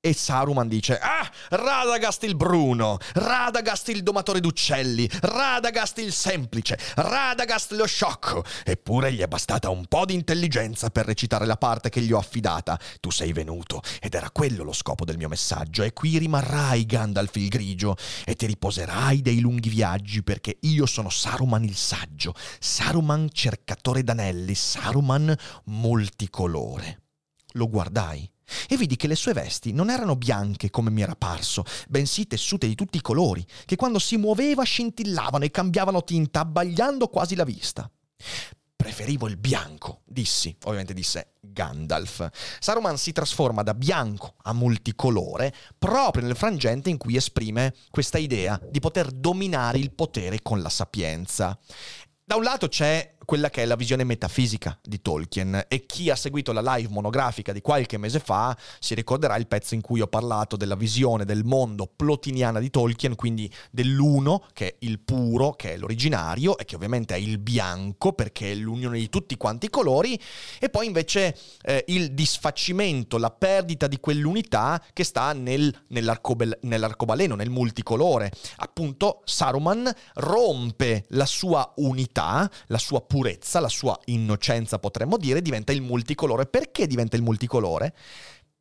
e 0.00 0.14
Saruman 0.14 0.66
dice: 0.66 0.98
Ah, 0.98 1.30
Radagast 1.50 2.22
il 2.22 2.34
Bruno, 2.34 2.96
Radagast 3.12 3.88
il 3.88 4.02
domatore 4.02 4.40
d'uccelli, 4.40 5.08
Radagast 5.20 5.98
il 5.98 6.12
semplice, 6.12 6.78
Radagast 6.94 7.72
lo 7.72 7.86
sciocco. 7.86 8.42
Eppure 8.64 9.12
gli 9.12 9.20
è 9.20 9.26
bastata 9.26 9.68
un 9.68 9.84
po' 9.86 10.06
di 10.06 10.14
intelligenza 10.14 10.88
per 10.88 11.04
recitare 11.04 11.44
la 11.44 11.56
parte 11.56 11.90
che 11.90 12.00
gli 12.00 12.12
ho 12.12 12.18
affidata. 12.18 12.78
Tu 12.98 13.10
sei 13.10 13.32
venuto, 13.32 13.82
ed 14.00 14.14
era 14.14 14.30
quello 14.30 14.64
lo 14.64 14.72
scopo 14.72 15.04
del 15.04 15.18
mio 15.18 15.28
messaggio. 15.28 15.82
E 15.82 15.92
qui 15.92 16.16
rimarrai, 16.16 16.86
Gandalf 16.86 17.36
il 17.36 17.48
grigio, 17.48 17.96
e 18.24 18.34
ti 18.34 18.46
riposerai 18.46 19.20
dei 19.20 19.40
lunghi 19.40 19.68
viaggi, 19.68 20.22
perché 20.22 20.56
io 20.60 20.86
sono 20.86 21.10
Saruman 21.10 21.64
il 21.64 21.76
saggio, 21.76 22.34
Saruman 22.58 23.28
cercatore 23.30 24.02
d'anelli, 24.02 24.54
Saruman 24.54 25.34
multicolore. 25.64 27.02
Lo 27.54 27.68
guardai 27.68 28.30
e 28.68 28.76
vidi 28.76 28.96
che 28.96 29.06
le 29.06 29.14
sue 29.14 29.32
vesti 29.32 29.72
non 29.72 29.90
erano 29.90 30.16
bianche 30.16 30.70
come 30.70 30.90
mi 30.90 31.02
era 31.02 31.14
parso, 31.14 31.64
bensì 31.88 32.26
tessute 32.26 32.66
di 32.66 32.74
tutti 32.74 32.98
i 32.98 33.02
colori, 33.02 33.44
che 33.64 33.76
quando 33.76 33.98
si 33.98 34.16
muoveva 34.16 34.62
scintillavano 34.62 35.44
e 35.44 35.50
cambiavano 35.50 36.04
tinta, 36.04 36.40
abbagliando 36.40 37.08
quasi 37.08 37.34
la 37.34 37.44
vista. 37.44 37.90
preferivo 38.80 39.28
il 39.28 39.36
bianco, 39.36 40.00
dissi, 40.06 40.56
ovviamente 40.62 40.94
disse 40.94 41.34
Gandalf. 41.40 42.26
Saruman 42.58 42.96
si 42.96 43.12
trasforma 43.12 43.62
da 43.62 43.74
bianco 43.74 44.36
a 44.44 44.54
multicolore 44.54 45.52
proprio 45.78 46.24
nel 46.24 46.34
frangente 46.34 46.88
in 46.88 46.96
cui 46.96 47.14
esprime 47.14 47.74
questa 47.90 48.16
idea 48.16 48.58
di 48.70 48.80
poter 48.80 49.10
dominare 49.10 49.78
il 49.78 49.92
potere 49.92 50.40
con 50.40 50.62
la 50.62 50.70
sapienza. 50.70 51.58
Da 52.24 52.36
un 52.36 52.42
lato 52.42 52.68
c'è 52.68 53.16
quella 53.30 53.48
che 53.48 53.62
è 53.62 53.64
la 53.64 53.76
visione 53.76 54.02
metafisica 54.02 54.76
di 54.82 55.00
Tolkien 55.00 55.66
e 55.68 55.86
chi 55.86 56.10
ha 56.10 56.16
seguito 56.16 56.50
la 56.50 56.74
live 56.74 56.88
monografica 56.90 57.52
di 57.52 57.60
qualche 57.60 57.96
mese 57.96 58.18
fa 58.18 58.58
si 58.80 58.92
ricorderà 58.96 59.36
il 59.36 59.46
pezzo 59.46 59.74
in 59.74 59.82
cui 59.82 60.00
ho 60.00 60.08
parlato 60.08 60.56
della 60.56 60.74
visione 60.74 61.24
del 61.24 61.44
mondo 61.44 61.86
plotiniana 61.86 62.58
di 62.58 62.70
Tolkien, 62.70 63.14
quindi 63.14 63.48
dell'uno 63.70 64.46
che 64.52 64.66
è 64.66 64.76
il 64.80 64.98
puro, 64.98 65.52
che 65.52 65.74
è 65.74 65.76
l'originario 65.76 66.58
e 66.58 66.64
che 66.64 66.74
ovviamente 66.74 67.14
è 67.14 67.18
il 67.18 67.38
bianco 67.38 68.14
perché 68.14 68.50
è 68.50 68.54
l'unione 68.56 68.98
di 68.98 69.08
tutti 69.08 69.36
quanti 69.36 69.66
i 69.66 69.70
colori 69.70 70.20
e 70.58 70.68
poi 70.68 70.86
invece 70.86 71.36
eh, 71.62 71.84
il 71.86 72.14
disfacimento, 72.14 73.16
la 73.16 73.30
perdita 73.30 73.86
di 73.86 74.00
quell'unità 74.00 74.82
che 74.92 75.04
sta 75.04 75.32
nel, 75.34 75.72
nell'arcobel, 75.90 76.58
nell'arcobaleno, 76.62 77.36
nel 77.36 77.50
multicolore. 77.50 78.32
Appunto 78.56 79.20
Saruman 79.24 79.88
rompe 80.14 81.04
la 81.10 81.26
sua 81.26 81.72
unità, 81.76 82.50
la 82.66 82.78
sua 82.78 83.00
purezza 83.02 83.18
purezza, 83.20 83.60
la 83.60 83.68
sua 83.68 83.98
innocenza 84.06 84.78
potremmo 84.78 85.18
dire, 85.18 85.42
diventa 85.42 85.72
il 85.72 85.82
multicolore. 85.82 86.46
Perché 86.46 86.86
diventa 86.86 87.16
il 87.16 87.22
multicolore? 87.22 87.94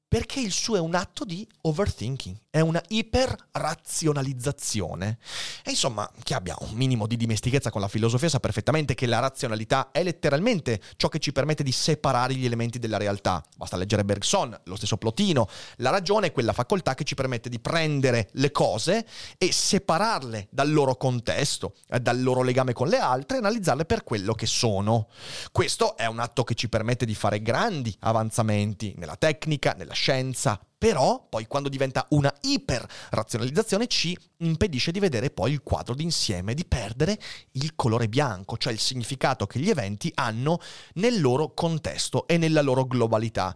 Perché 0.09 0.39
il 0.39 0.51
suo 0.51 0.75
è 0.75 0.79
un 0.79 0.95
atto 0.95 1.23
di 1.23 1.47
overthinking, 1.61 2.35
è 2.49 2.61
una 2.61 2.81
iperrazionalizzazione. 2.87 5.19
E 5.63 5.69
insomma, 5.69 6.11
chi 6.23 6.33
abbia 6.33 6.55
un 6.61 6.71
minimo 6.71 7.05
di 7.05 7.15
dimestichezza 7.15 7.69
con 7.69 7.79
la 7.79 7.87
filosofia 7.87 8.27
sa 8.27 8.39
perfettamente 8.39 8.95
che 8.95 9.05
la 9.05 9.19
razionalità 9.19 9.91
è 9.91 10.01
letteralmente 10.01 10.81
ciò 10.95 11.09
che 11.09 11.19
ci 11.19 11.31
permette 11.31 11.61
di 11.61 11.71
separare 11.71 12.33
gli 12.33 12.45
elementi 12.45 12.79
della 12.79 12.97
realtà. 12.97 13.45
Basta 13.55 13.77
leggere 13.77 14.03
Bergson, 14.03 14.59
lo 14.63 14.75
stesso 14.75 14.97
Plotino. 14.97 15.47
La 15.75 15.91
ragione 15.91 16.25
è 16.25 16.31
quella 16.31 16.53
facoltà 16.53 16.95
che 16.95 17.03
ci 17.03 17.13
permette 17.13 17.47
di 17.47 17.59
prendere 17.59 18.29
le 18.31 18.49
cose 18.49 19.05
e 19.37 19.51
separarle 19.51 20.47
dal 20.49 20.71
loro 20.71 20.95
contesto, 20.95 21.75
eh, 21.87 21.99
dal 21.99 22.19
loro 22.19 22.41
legame 22.41 22.73
con 22.73 22.87
le 22.87 22.97
altre 22.97 23.37
e 23.37 23.41
analizzarle 23.41 23.85
per 23.85 24.03
quello 24.03 24.33
che 24.33 24.47
sono. 24.47 25.09
Questo 25.51 25.95
è 25.95 26.07
un 26.07 26.17
atto 26.17 26.43
che 26.43 26.55
ci 26.55 26.67
permette 26.67 27.05
di 27.05 27.13
fare 27.13 27.43
grandi 27.43 27.95
avanzamenti 27.99 28.95
nella 28.97 29.15
tecnica, 29.15 29.75
nella 29.77 29.97
scienza, 29.99 30.57
però 30.77 31.27
poi 31.27 31.45
quando 31.45 31.67
diventa 31.67 32.05
una 32.11 32.33
iperrazionalizzazione 32.39 33.87
ci 33.87 34.17
impedisce 34.37 34.91
di 34.91 35.01
vedere 35.01 35.29
poi 35.29 35.51
il 35.51 35.61
quadro 35.61 35.93
d'insieme, 35.93 36.53
di 36.53 36.63
perdere 36.63 37.19
il 37.51 37.75
colore 37.75 38.07
bianco, 38.07 38.55
cioè 38.55 38.71
il 38.71 38.79
significato 38.79 39.45
che 39.45 39.59
gli 39.59 39.69
eventi 39.69 40.09
hanno 40.15 40.61
nel 40.93 41.19
loro 41.19 41.53
contesto 41.53 42.25
e 42.27 42.37
nella 42.37 42.61
loro 42.61 42.85
globalità. 42.85 43.53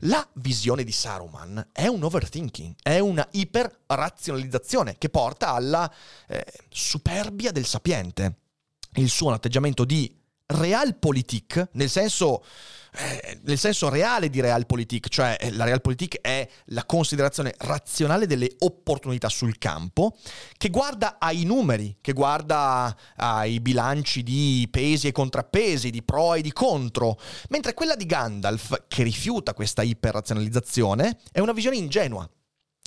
La 0.00 0.26
visione 0.34 0.84
di 0.84 0.92
Saruman 0.92 1.70
è 1.72 1.86
un 1.86 2.02
overthinking, 2.02 2.74
è 2.82 2.98
una 2.98 3.26
iperrazionalizzazione 3.30 4.96
che 4.98 5.08
porta 5.08 5.54
alla 5.54 5.90
eh, 6.28 6.44
superbia 6.68 7.52
del 7.52 7.64
sapiente. 7.64 8.40
Il 8.96 9.08
suo 9.08 9.30
atteggiamento 9.30 9.86
di 9.86 10.15
realpolitik, 10.46 11.70
nel 11.72 11.90
senso, 11.90 12.44
eh, 12.94 13.40
nel 13.42 13.58
senso 13.58 13.88
reale 13.88 14.30
di 14.30 14.40
realpolitik, 14.40 15.08
cioè 15.08 15.36
eh, 15.40 15.50
la 15.52 15.64
realpolitik 15.64 16.20
è 16.20 16.48
la 16.66 16.84
considerazione 16.84 17.54
razionale 17.58 18.26
delle 18.26 18.54
opportunità 18.60 19.28
sul 19.28 19.58
campo, 19.58 20.16
che 20.56 20.70
guarda 20.70 21.16
ai 21.18 21.44
numeri, 21.44 21.98
che 22.00 22.12
guarda 22.12 22.96
ai 23.16 23.60
bilanci 23.60 24.22
di 24.22 24.68
pesi 24.70 25.08
e 25.08 25.12
contrappesi, 25.12 25.90
di 25.90 26.02
pro 26.02 26.34
e 26.34 26.42
di 26.42 26.52
contro, 26.52 27.18
mentre 27.48 27.74
quella 27.74 27.96
di 27.96 28.06
Gandalf, 28.06 28.84
che 28.86 29.02
rifiuta 29.02 29.52
questa 29.52 29.82
iperrazionalizzazione, 29.82 31.18
è 31.32 31.40
una 31.40 31.52
visione 31.52 31.76
ingenua, 31.76 32.28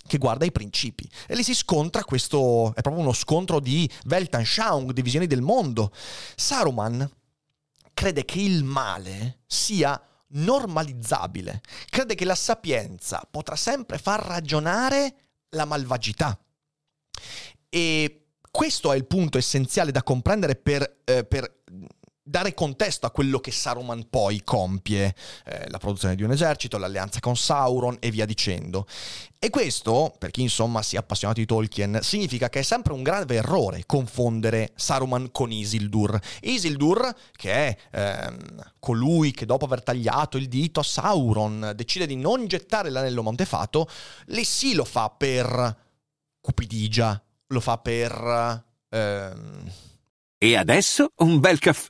che 0.07 0.17
guarda 0.17 0.45
i 0.45 0.51
principi. 0.51 1.07
E 1.27 1.35
lì 1.35 1.43
si 1.43 1.53
scontra 1.53 2.03
questo, 2.03 2.73
è 2.73 2.81
proprio 2.81 3.03
uno 3.03 3.13
scontro 3.13 3.59
di 3.59 3.87
Weltanschauung, 4.05 4.91
di 4.91 5.01
visioni 5.01 5.27
del 5.27 5.41
mondo. 5.41 5.91
Saruman 6.35 7.07
crede 7.99 8.23
che 8.23 8.39
il 8.39 8.63
male 8.63 9.41
sia 9.45 10.01
normalizzabile, 10.27 11.61
crede 11.89 12.15
che 12.15 12.23
la 12.23 12.33
sapienza 12.33 13.27
potrà 13.29 13.57
sempre 13.57 13.97
far 13.97 14.25
ragionare 14.25 15.15
la 15.49 15.65
malvagità. 15.65 16.39
E 17.67 18.27
questo 18.49 18.93
è 18.93 18.95
il 18.95 19.05
punto 19.05 19.37
essenziale 19.37 19.91
da 19.91 20.01
comprendere 20.01 20.55
per, 20.55 21.01
eh, 21.03 21.25
per 21.25 21.63
dare 22.29 22.53
contesto 22.53 23.07
a 23.07 23.11
quello 23.11 23.39
che 23.39 23.51
Saruman 23.51 24.07
poi 24.07 24.43
compie, 24.43 25.15
eh, 25.45 25.67
la 25.69 25.79
produzione 25.79 26.15
di 26.15 26.21
un 26.21 26.31
esercito, 26.31 26.77
l'alleanza 26.77 27.19
con 27.19 27.35
Sauron 27.35 27.97
e 27.99 28.11
via 28.11 28.27
dicendo. 28.27 28.85
E 29.39 29.49
questo, 29.49 30.13
per 30.17 30.29
chi 30.29 30.41
insomma 30.41 30.83
sia 30.83 30.99
appassionato 30.99 31.39
di 31.39 31.47
Tolkien, 31.47 31.99
significa 32.03 32.49
che 32.49 32.59
è 32.59 32.61
sempre 32.61 32.93
un 32.93 33.01
grave 33.01 33.35
errore 33.35 33.83
confondere 33.87 34.73
Saruman 34.75 35.31
con 35.31 35.51
Isildur. 35.51 36.19
Isildur, 36.41 37.11
che 37.35 37.51
è 37.51 37.77
ehm, 37.91 38.73
colui 38.77 39.31
che 39.31 39.47
dopo 39.47 39.65
aver 39.65 39.81
tagliato 39.81 40.37
il 40.37 40.47
dito 40.47 40.81
a 40.81 40.83
Sauron 40.83 41.73
decide 41.75 42.05
di 42.05 42.15
non 42.15 42.45
gettare 42.45 42.91
l'anello 42.91 43.23
Montefato, 43.23 43.89
lì 44.27 44.43
sì 44.43 44.75
lo 44.75 44.85
fa 44.85 45.09
per 45.09 45.77
cupidigia, 46.39 47.21
lo 47.47 47.59
fa 47.59 47.77
per... 47.79 48.63
Ehm... 48.89 49.71
E 50.41 50.55
adesso 50.55 51.11
un 51.17 51.39
bel 51.39 51.59
caffè 51.59 51.89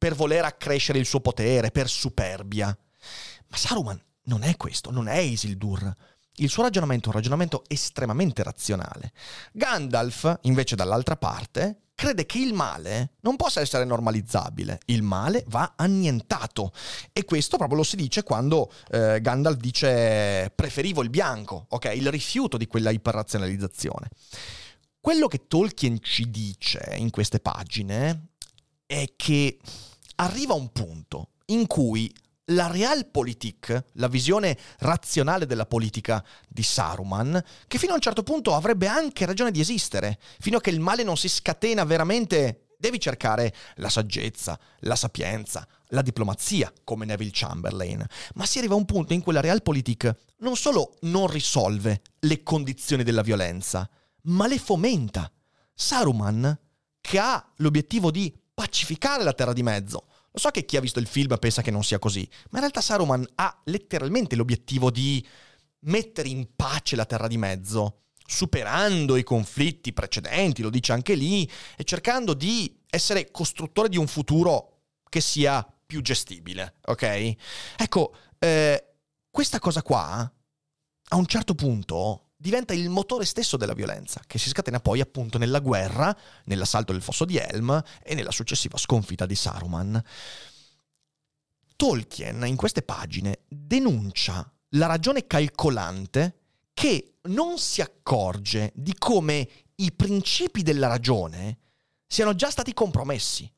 per 0.00 0.14
voler 0.14 0.46
accrescere 0.46 0.98
il 0.98 1.04
suo 1.04 1.20
potere, 1.20 1.70
per 1.70 1.86
superbia. 1.86 2.66
Ma 3.48 3.56
Saruman 3.58 4.02
non 4.24 4.44
è 4.44 4.56
questo, 4.56 4.90
non 4.90 5.08
è 5.08 5.18
Isildur. 5.18 5.94
Il 6.36 6.48
suo 6.48 6.62
ragionamento 6.62 7.04
è 7.04 7.08
un 7.08 7.16
ragionamento 7.16 7.64
estremamente 7.68 8.42
razionale. 8.42 9.12
Gandalf, 9.52 10.38
invece, 10.42 10.74
dall'altra 10.74 11.16
parte, 11.16 11.82
crede 11.94 12.24
che 12.24 12.38
il 12.38 12.54
male 12.54 13.16
non 13.20 13.36
possa 13.36 13.60
essere 13.60 13.84
normalizzabile, 13.84 14.80
il 14.86 15.02
male 15.02 15.44
va 15.48 15.74
annientato. 15.76 16.72
E 17.12 17.26
questo 17.26 17.58
proprio 17.58 17.76
lo 17.76 17.84
si 17.84 17.96
dice 17.96 18.22
quando 18.22 18.72
eh, 18.92 19.20
Gandalf 19.20 19.58
dice 19.58 20.50
preferivo 20.54 21.02
il 21.02 21.10
bianco, 21.10 21.66
ok? 21.68 21.92
Il 21.94 22.10
rifiuto 22.10 22.56
di 22.56 22.66
quella 22.66 22.88
iperrazionalizzazione. 22.88 24.08
Quello 24.98 25.26
che 25.26 25.46
Tolkien 25.46 25.98
ci 26.00 26.30
dice 26.30 26.94
in 26.96 27.10
queste 27.10 27.38
pagine 27.38 28.28
è 28.86 29.12
che 29.14 29.58
arriva 30.20 30.54
un 30.54 30.70
punto 30.70 31.30
in 31.46 31.66
cui 31.66 32.12
la 32.50 32.66
realpolitik, 32.66 33.84
la 33.94 34.08
visione 34.08 34.58
razionale 34.78 35.46
della 35.46 35.66
politica 35.66 36.24
di 36.48 36.62
Saruman, 36.62 37.42
che 37.66 37.78
fino 37.78 37.92
a 37.92 37.94
un 37.94 38.00
certo 38.00 38.22
punto 38.22 38.54
avrebbe 38.54 38.86
anche 38.86 39.24
ragione 39.24 39.50
di 39.50 39.60
esistere, 39.60 40.18
fino 40.40 40.58
a 40.58 40.60
che 40.60 40.70
il 40.70 40.80
male 40.80 41.02
non 41.02 41.16
si 41.16 41.28
scatena 41.28 41.84
veramente, 41.84 42.66
devi 42.76 42.98
cercare 42.98 43.54
la 43.76 43.88
saggezza, 43.88 44.58
la 44.80 44.96
sapienza, 44.96 45.66
la 45.88 46.02
diplomazia, 46.02 46.72
come 46.84 47.04
Neville 47.04 47.30
Chamberlain. 47.32 48.04
Ma 48.34 48.46
si 48.46 48.58
arriva 48.58 48.74
a 48.74 48.78
un 48.78 48.84
punto 48.84 49.12
in 49.12 49.22
cui 49.22 49.32
la 49.32 49.40
realpolitik 49.40 50.12
non 50.38 50.56
solo 50.56 50.96
non 51.02 51.28
risolve 51.28 52.02
le 52.20 52.42
condizioni 52.42 53.04
della 53.04 53.22
violenza, 53.22 53.88
ma 54.22 54.46
le 54.46 54.58
fomenta. 54.58 55.30
Saruman, 55.72 56.58
che 57.00 57.18
ha 57.18 57.52
l'obiettivo 57.56 58.10
di 58.10 58.34
pacificare 58.52 59.22
la 59.22 59.32
Terra 59.32 59.54
di 59.54 59.62
Mezzo, 59.62 60.06
lo 60.32 60.38
so 60.38 60.50
che 60.50 60.64
chi 60.64 60.76
ha 60.76 60.80
visto 60.80 60.98
il 60.98 61.06
film 61.06 61.36
pensa 61.38 61.62
che 61.62 61.70
non 61.70 61.82
sia 61.82 61.98
così, 61.98 62.26
ma 62.50 62.58
in 62.58 62.60
realtà 62.60 62.80
Saruman 62.80 63.26
ha 63.36 63.60
letteralmente 63.64 64.36
l'obiettivo 64.36 64.90
di 64.90 65.26
mettere 65.80 66.28
in 66.28 66.48
pace 66.54 66.94
la 66.96 67.06
Terra 67.06 67.26
di 67.26 67.36
Mezzo, 67.36 68.02
superando 68.24 69.16
i 69.16 69.24
conflitti 69.24 69.92
precedenti, 69.92 70.62
lo 70.62 70.70
dice 70.70 70.92
anche 70.92 71.14
lì, 71.14 71.50
e 71.76 71.84
cercando 71.84 72.34
di 72.34 72.80
essere 72.88 73.30
costruttore 73.30 73.88
di 73.88 73.96
un 73.96 74.06
futuro 74.06 74.82
che 75.08 75.20
sia 75.20 75.66
più 75.84 76.00
gestibile, 76.00 76.76
ok? 76.84 77.34
Ecco, 77.76 78.14
eh, 78.38 78.94
questa 79.28 79.58
cosa 79.58 79.82
qua, 79.82 80.32
a 81.12 81.16
un 81.16 81.26
certo 81.26 81.56
punto, 81.56 82.29
diventa 82.40 82.72
il 82.72 82.88
motore 82.88 83.26
stesso 83.26 83.58
della 83.58 83.74
violenza, 83.74 84.22
che 84.26 84.38
si 84.38 84.48
scatena 84.48 84.80
poi 84.80 85.02
appunto 85.02 85.36
nella 85.36 85.60
guerra, 85.60 86.16
nell'assalto 86.44 86.92
del 86.92 87.02
fosso 87.02 87.26
di 87.26 87.36
Helm 87.36 87.82
e 88.02 88.14
nella 88.14 88.30
successiva 88.30 88.78
sconfitta 88.78 89.26
di 89.26 89.34
Saruman. 89.34 90.02
Tolkien 91.76 92.46
in 92.46 92.56
queste 92.56 92.80
pagine 92.80 93.40
denuncia 93.46 94.50
la 94.70 94.86
ragione 94.86 95.26
calcolante 95.26 96.38
che 96.72 97.16
non 97.24 97.58
si 97.58 97.82
accorge 97.82 98.72
di 98.74 98.94
come 98.96 99.46
i 99.74 99.92
principi 99.92 100.62
della 100.62 100.86
ragione 100.88 101.58
siano 102.06 102.34
già 102.34 102.50
stati 102.50 102.72
compromessi. 102.72 103.52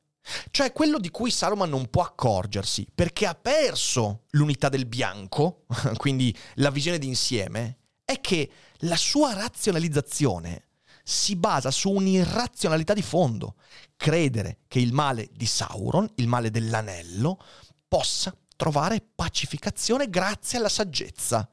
Cioè 0.51 0.73
quello 0.73 0.99
di 0.99 1.09
cui 1.09 1.31
Saruman 1.31 1.69
non 1.69 1.89
può 1.89 2.01
accorgersi 2.01 2.85
perché 2.93 3.27
ha 3.27 3.35
perso 3.35 4.23
l'unità 4.31 4.67
del 4.67 4.87
bianco, 4.87 5.65
quindi 5.95 6.35
la 6.55 6.69
visione 6.69 6.97
d'insieme, 6.97 7.77
è 8.05 8.19
che 8.19 8.49
la 8.83 8.95
sua 8.95 9.33
razionalizzazione 9.33 10.67
si 11.03 11.35
basa 11.35 11.69
su 11.69 11.91
un'irrazionalità 11.91 12.93
di 12.93 13.01
fondo. 13.01 13.55
Credere 13.97 14.59
che 14.67 14.79
il 14.79 14.93
male 14.93 15.29
di 15.33 15.45
Sauron, 15.45 16.09
il 16.15 16.27
male 16.27 16.49
dell'anello, 16.49 17.39
possa 17.87 18.35
trovare 18.55 19.05
pacificazione 19.13 20.09
grazie 20.09 20.57
alla 20.57 20.69
saggezza. 20.69 21.49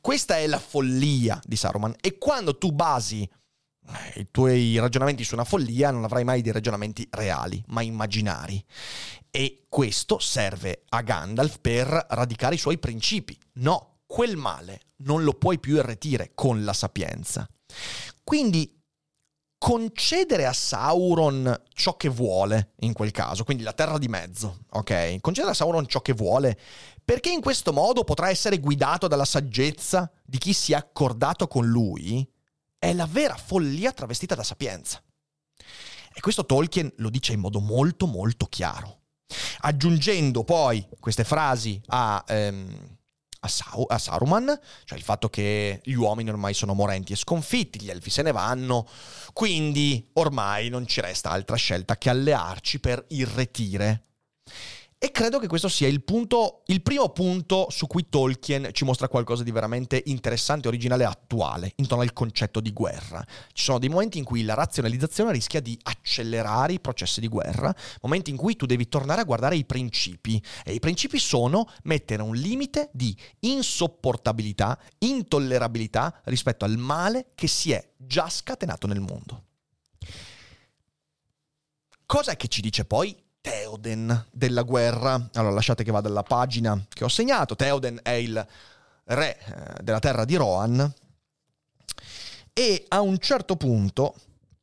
Questa 0.00 0.36
è 0.36 0.46
la 0.46 0.58
follia 0.58 1.40
di 1.44 1.56
Saruman 1.56 1.94
e 2.00 2.18
quando 2.18 2.58
tu 2.58 2.72
basi 2.72 3.22
eh, 3.22 4.20
i 4.20 4.28
tuoi 4.30 4.78
ragionamenti 4.78 5.24
su 5.24 5.34
una 5.34 5.44
follia 5.44 5.90
non 5.90 6.04
avrai 6.04 6.24
mai 6.24 6.42
dei 6.42 6.52
ragionamenti 6.52 7.06
reali, 7.10 7.62
ma 7.68 7.82
immaginari. 7.82 8.62
E 9.30 9.64
questo 9.68 10.18
serve 10.18 10.84
a 10.90 11.00
Gandalf 11.00 11.58
per 11.60 12.06
radicare 12.10 12.54
i 12.54 12.58
suoi 12.58 12.78
principi. 12.78 13.36
No, 13.54 13.91
quel 14.12 14.36
male 14.36 14.82
non 15.04 15.24
lo 15.24 15.32
puoi 15.32 15.58
più 15.58 15.76
irretire 15.76 16.32
con 16.34 16.64
la 16.64 16.74
sapienza. 16.74 17.48
Quindi 18.22 18.78
concedere 19.56 20.44
a 20.44 20.52
Sauron 20.52 21.62
ciò 21.72 21.96
che 21.96 22.10
vuole 22.10 22.74
in 22.80 22.92
quel 22.92 23.10
caso, 23.10 23.42
quindi 23.42 23.62
la 23.62 23.72
terra 23.72 23.96
di 23.96 24.08
mezzo, 24.08 24.64
ok? 24.72 25.18
Concedere 25.22 25.52
a 25.52 25.56
Sauron 25.56 25.86
ciò 25.86 26.02
che 26.02 26.12
vuole, 26.12 26.58
perché 27.02 27.30
in 27.30 27.40
questo 27.40 27.72
modo 27.72 28.04
potrà 28.04 28.28
essere 28.28 28.58
guidato 28.58 29.08
dalla 29.08 29.24
saggezza 29.24 30.12
di 30.22 30.36
chi 30.36 30.52
si 30.52 30.72
è 30.72 30.76
accordato 30.76 31.48
con 31.48 31.66
lui, 31.66 32.30
è 32.78 32.92
la 32.92 33.06
vera 33.06 33.36
follia 33.36 33.92
travestita 33.92 34.34
da 34.34 34.42
sapienza. 34.42 35.02
E 36.12 36.20
questo 36.20 36.44
Tolkien 36.44 36.92
lo 36.96 37.08
dice 37.08 37.32
in 37.32 37.40
modo 37.40 37.60
molto 37.60 38.06
molto 38.06 38.44
chiaro. 38.44 39.04
Aggiungendo 39.60 40.44
poi 40.44 40.86
queste 41.00 41.24
frasi 41.24 41.80
a, 41.86 42.22
ehm, 42.28 43.00
a, 43.44 43.48
Sau- 43.48 43.86
a, 43.88 43.98
Saruman, 43.98 44.58
cioè 44.84 44.98
il 44.98 45.04
fatto 45.04 45.28
che 45.28 45.80
gli 45.84 45.94
uomini 45.94 46.30
ormai 46.30 46.54
sono 46.54 46.74
morenti 46.74 47.12
e 47.12 47.16
sconfitti, 47.16 47.80
gli 47.80 47.90
elfi 47.90 48.10
se 48.10 48.22
ne 48.22 48.32
vanno, 48.32 48.86
quindi 49.32 50.10
ormai 50.14 50.68
non 50.68 50.86
ci 50.86 51.00
resta 51.00 51.30
altra 51.30 51.56
scelta 51.56 51.98
che 51.98 52.10
allearci 52.10 52.78
per 52.78 53.04
irretire 53.08 54.04
e 55.04 55.10
credo 55.10 55.40
che 55.40 55.48
questo 55.48 55.66
sia 55.66 55.88
il 55.88 56.04
punto, 56.04 56.62
il 56.66 56.80
primo 56.80 57.08
punto 57.08 57.66
su 57.70 57.88
cui 57.88 58.08
Tolkien 58.08 58.68
ci 58.70 58.84
mostra 58.84 59.08
qualcosa 59.08 59.42
di 59.42 59.50
veramente 59.50 60.00
interessante, 60.06 60.68
originale 60.68 61.02
e 61.02 61.06
attuale, 61.06 61.72
intorno 61.74 62.04
al 62.04 62.12
concetto 62.12 62.60
di 62.60 62.72
guerra. 62.72 63.20
Ci 63.52 63.64
sono 63.64 63.80
dei 63.80 63.88
momenti 63.88 64.18
in 64.18 64.24
cui 64.24 64.44
la 64.44 64.54
razionalizzazione 64.54 65.32
rischia 65.32 65.58
di 65.58 65.76
accelerare 65.82 66.74
i 66.74 66.78
processi 66.78 67.18
di 67.18 67.26
guerra, 67.26 67.74
momenti 68.02 68.30
in 68.30 68.36
cui 68.36 68.54
tu 68.54 68.64
devi 68.64 68.86
tornare 68.86 69.22
a 69.22 69.24
guardare 69.24 69.56
i 69.56 69.64
principi. 69.64 70.40
E 70.64 70.72
i 70.72 70.78
principi 70.78 71.18
sono 71.18 71.68
mettere 71.82 72.22
un 72.22 72.36
limite 72.36 72.88
di 72.92 73.12
insopportabilità, 73.40 74.78
intollerabilità 74.98 76.20
rispetto 76.26 76.64
al 76.64 76.76
male 76.76 77.32
che 77.34 77.48
si 77.48 77.72
è 77.72 77.84
già 77.96 78.30
scatenato 78.30 78.86
nel 78.86 79.00
mondo. 79.00 79.46
Cosa 82.06 82.36
che 82.36 82.46
ci 82.46 82.60
dice 82.60 82.84
poi 82.84 83.16
Theoden 83.42 84.26
della 84.30 84.62
guerra. 84.62 85.28
Allora 85.34 85.52
lasciate 85.52 85.84
che 85.84 85.90
vada 85.90 86.08
alla 86.08 86.22
pagina 86.22 86.82
che 86.88 87.04
ho 87.04 87.08
segnato. 87.08 87.54
Theoden 87.54 88.00
è 88.02 88.12
il 88.12 88.46
re 89.04 89.38
eh, 89.38 89.82
della 89.82 89.98
terra 89.98 90.24
di 90.24 90.36
Rohan 90.36 90.94
e 92.54 92.84
a 92.88 93.00
un 93.00 93.18
certo 93.18 93.56
punto, 93.56 94.14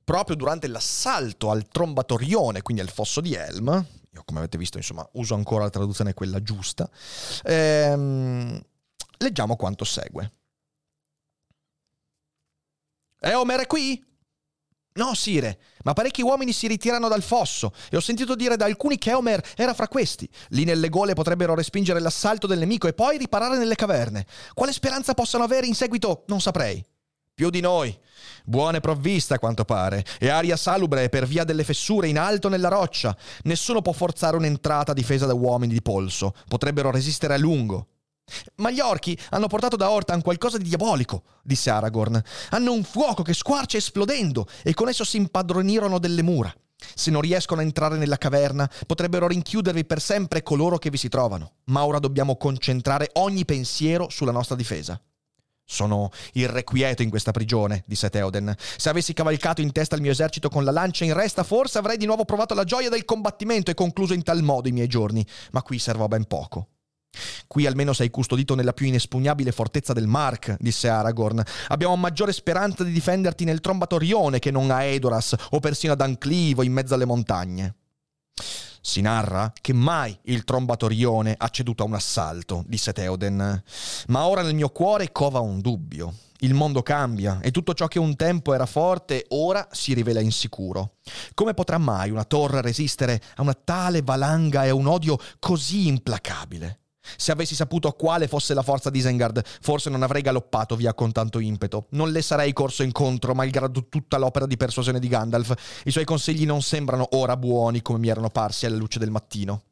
proprio 0.03 0.35
durante 0.35 0.67
l'assalto 0.67 1.49
al 1.49 1.67
trombatorione, 1.67 2.61
quindi 2.61 2.81
al 2.81 2.89
fosso 2.89 3.19
di 3.19 3.33
Helm, 3.33 3.85
io 4.11 4.23
come 4.25 4.39
avete 4.39 4.57
visto 4.57 4.77
insomma 4.77 5.07
uso 5.13 5.33
ancora 5.33 5.63
la 5.63 5.69
traduzione 5.69 6.13
quella 6.13 6.41
giusta, 6.41 6.89
ehm, 7.43 8.61
leggiamo 9.17 9.55
quanto 9.55 9.83
segue. 9.83 10.31
Eomer 13.21 13.61
è 13.61 13.67
qui? 13.67 14.08
No, 14.93 15.13
Sire, 15.13 15.59
ma 15.83 15.93
parecchi 15.93 16.21
uomini 16.21 16.51
si 16.51 16.67
ritirano 16.67 17.07
dal 17.07 17.21
fosso 17.21 17.71
e 17.89 17.95
ho 17.95 18.01
sentito 18.01 18.35
dire 18.35 18.57
da 18.57 18.65
alcuni 18.65 18.97
che 18.97 19.13
Homer 19.13 19.41
era 19.55 19.73
fra 19.73 19.87
questi. 19.87 20.27
Lì 20.49 20.63
nelle 20.63 20.89
gole 20.89 21.13
potrebbero 21.13 21.55
respingere 21.55 21.99
l'assalto 21.99 22.47
del 22.47 22.59
nemico 22.59 22.87
e 22.87 22.93
poi 22.93 23.17
riparare 23.17 23.57
nelle 23.57 23.75
caverne. 23.75 24.25
Quale 24.53 24.73
speranza 24.73 25.13
possano 25.13 25.43
avere 25.43 25.67
in 25.67 25.75
seguito 25.75 26.23
non 26.27 26.41
saprei. 26.41 26.83
Più 27.33 27.49
di 27.49 27.61
noi. 27.61 27.97
Buone 28.43 28.81
provviste 28.81 29.35
a 29.35 29.39
quanto 29.39 29.63
pare, 29.63 30.03
e 30.19 30.27
aria 30.27 30.57
salubre 30.57 31.07
per 31.07 31.25
via 31.25 31.45
delle 31.45 31.63
fessure 31.63 32.09
in 32.09 32.17
alto 32.17 32.49
nella 32.49 32.67
roccia. 32.67 33.15
Nessuno 33.43 33.81
può 33.81 33.93
forzare 33.93 34.35
un'entrata 34.35 34.91
difesa 34.91 35.25
da 35.25 35.33
uomini 35.33 35.71
di 35.71 35.81
polso. 35.81 36.33
Potrebbero 36.49 36.91
resistere 36.91 37.35
a 37.35 37.37
lungo. 37.37 37.87
Ma 38.55 38.71
gli 38.71 38.79
orchi 38.79 39.17
hanno 39.29 39.47
portato 39.47 39.75
da 39.75 39.89
Ortan 39.89 40.21
qualcosa 40.21 40.57
di 40.57 40.67
diabolico, 40.67 41.23
disse 41.43 41.69
Aragorn. 41.69 42.21
Hanno 42.49 42.73
un 42.73 42.83
fuoco 42.83 43.23
che 43.23 43.33
squarcia 43.33 43.77
esplodendo 43.77 44.47
e 44.63 44.73
con 44.73 44.89
esso 44.89 45.03
si 45.03 45.17
impadronirono 45.17 45.99
delle 45.99 46.21
mura. 46.21 46.53
Se 46.95 47.11
non 47.11 47.21
riescono 47.21 47.61
a 47.61 47.63
entrare 47.63 47.97
nella 47.97 48.17
caverna, 48.17 48.69
potrebbero 48.87 49.27
rinchiudervi 49.27 49.85
per 49.85 50.01
sempre 50.01 50.43
coloro 50.43 50.77
che 50.77 50.89
vi 50.89 50.97
si 50.97 51.09
trovano. 51.09 51.53
Ma 51.65 51.85
ora 51.85 51.99
dobbiamo 51.99 52.37
concentrare 52.37 53.09
ogni 53.13 53.45
pensiero 53.45 54.09
sulla 54.09 54.31
nostra 54.31 54.55
difesa. 54.55 54.99
Sono 55.65 56.09
irrequieto 56.33 57.03
in 57.03 57.11
questa 57.11 57.31
prigione, 57.31 57.83
disse 57.85 58.09
Theoden. 58.09 58.55
Se 58.57 58.89
avessi 58.89 59.13
cavalcato 59.13 59.61
in 59.61 59.71
testa 59.71 59.95
il 59.95 60.01
mio 60.01 60.09
esercito 60.09 60.49
con 60.49 60.63
la 60.63 60.71
lancia 60.71 61.03
in 61.03 61.13
resta, 61.13 61.43
forse 61.43 61.77
avrei 61.77 61.97
di 61.97 62.07
nuovo 62.07 62.25
provato 62.25 62.55
la 62.55 62.63
gioia 62.63 62.89
del 62.89 63.05
combattimento 63.05 63.69
e 63.69 63.75
concluso 63.75 64.13
in 64.13 64.23
tal 64.23 64.41
modo 64.41 64.67
i 64.67 64.71
miei 64.71 64.87
giorni. 64.87 65.23
Ma 65.51 65.61
qui 65.61 65.77
servo 65.77 66.05
a 66.05 66.07
ben 66.07 66.25
poco. 66.25 66.69
Qui 67.49 67.65
almeno 67.65 67.93
sei 67.93 68.11
custodito 68.11 68.53
nella 68.53 68.73
più 68.73 68.85
inespugnabile 68.85 69.51
fortezza 69.51 69.91
del 69.91 70.05
Mark, 70.05 70.55
disse 70.59 70.87
Aragorn. 70.87 71.41
Abbiamo 71.69 71.95
maggiore 71.95 72.31
speranza 72.31 72.83
di 72.83 72.91
difenderti 72.91 73.43
nel 73.43 73.59
Trombatorione 73.59 74.37
che 74.37 74.51
non 74.51 74.69
a 74.69 74.83
Edoras 74.83 75.33
o 75.49 75.59
persino 75.59 75.93
ad 75.93 76.01
Anclivo 76.01 76.61
in 76.61 76.71
mezzo 76.71 76.93
alle 76.93 77.05
montagne. 77.05 77.73
Si 78.81 79.01
narra 79.01 79.51
che 79.59 79.73
mai 79.73 80.15
il 80.25 80.43
Trombatorione 80.43 81.33
ha 81.35 81.49
ceduto 81.49 81.81
a 81.81 81.87
un 81.87 81.95
assalto, 81.95 82.63
disse 82.67 82.93
Theoden. 82.93 83.63
Ma 84.09 84.27
ora 84.27 84.43
nel 84.43 84.53
mio 84.53 84.69
cuore 84.69 85.11
cova 85.11 85.39
un 85.39 85.59
dubbio. 85.59 86.13
Il 86.41 86.53
mondo 86.53 86.83
cambia 86.83 87.39
e 87.41 87.49
tutto 87.49 87.73
ciò 87.73 87.87
che 87.87 87.97
un 87.97 88.15
tempo 88.15 88.53
era 88.53 88.67
forte 88.67 89.25
ora 89.29 89.67
si 89.71 89.95
rivela 89.95 90.21
insicuro. 90.21 90.97
Come 91.33 91.55
potrà 91.55 91.79
mai 91.79 92.11
una 92.11 92.25
torre 92.25 92.61
resistere 92.61 93.19
a 93.37 93.41
una 93.41 93.55
tale 93.55 94.03
valanga 94.03 94.65
e 94.65 94.69
a 94.69 94.75
un 94.75 94.85
odio 94.85 95.17
così 95.39 95.87
implacabile? 95.87 96.79
Se 97.17 97.31
avessi 97.31 97.55
saputo 97.55 97.91
quale 97.91 98.27
fosse 98.27 98.53
la 98.53 98.61
forza 98.61 98.89
di 98.89 98.99
Isengard, 98.99 99.43
forse 99.61 99.89
non 99.89 100.03
avrei 100.03 100.21
galoppato 100.21 100.75
via 100.75 100.93
con 100.93 101.11
tanto 101.11 101.39
impeto. 101.39 101.87
Non 101.91 102.11
le 102.11 102.21
sarei 102.21 102.53
corso 102.53 102.83
incontro, 102.83 103.33
malgrado 103.33 103.87
tutta 103.89 104.17
l'opera 104.17 104.45
di 104.45 104.57
persuasione 104.57 104.99
di 104.99 105.07
Gandalf. 105.07 105.81
I 105.85 105.91
suoi 105.91 106.05
consigli 106.05 106.45
non 106.45 106.61
sembrano 106.61 107.07
ora 107.11 107.37
buoni 107.37 107.81
come 107.81 107.99
mi 107.99 108.09
erano 108.09 108.29
parsi 108.29 108.65
alla 108.65 108.77
luce 108.77 108.99
del 108.99 109.11
mattino. 109.11 109.63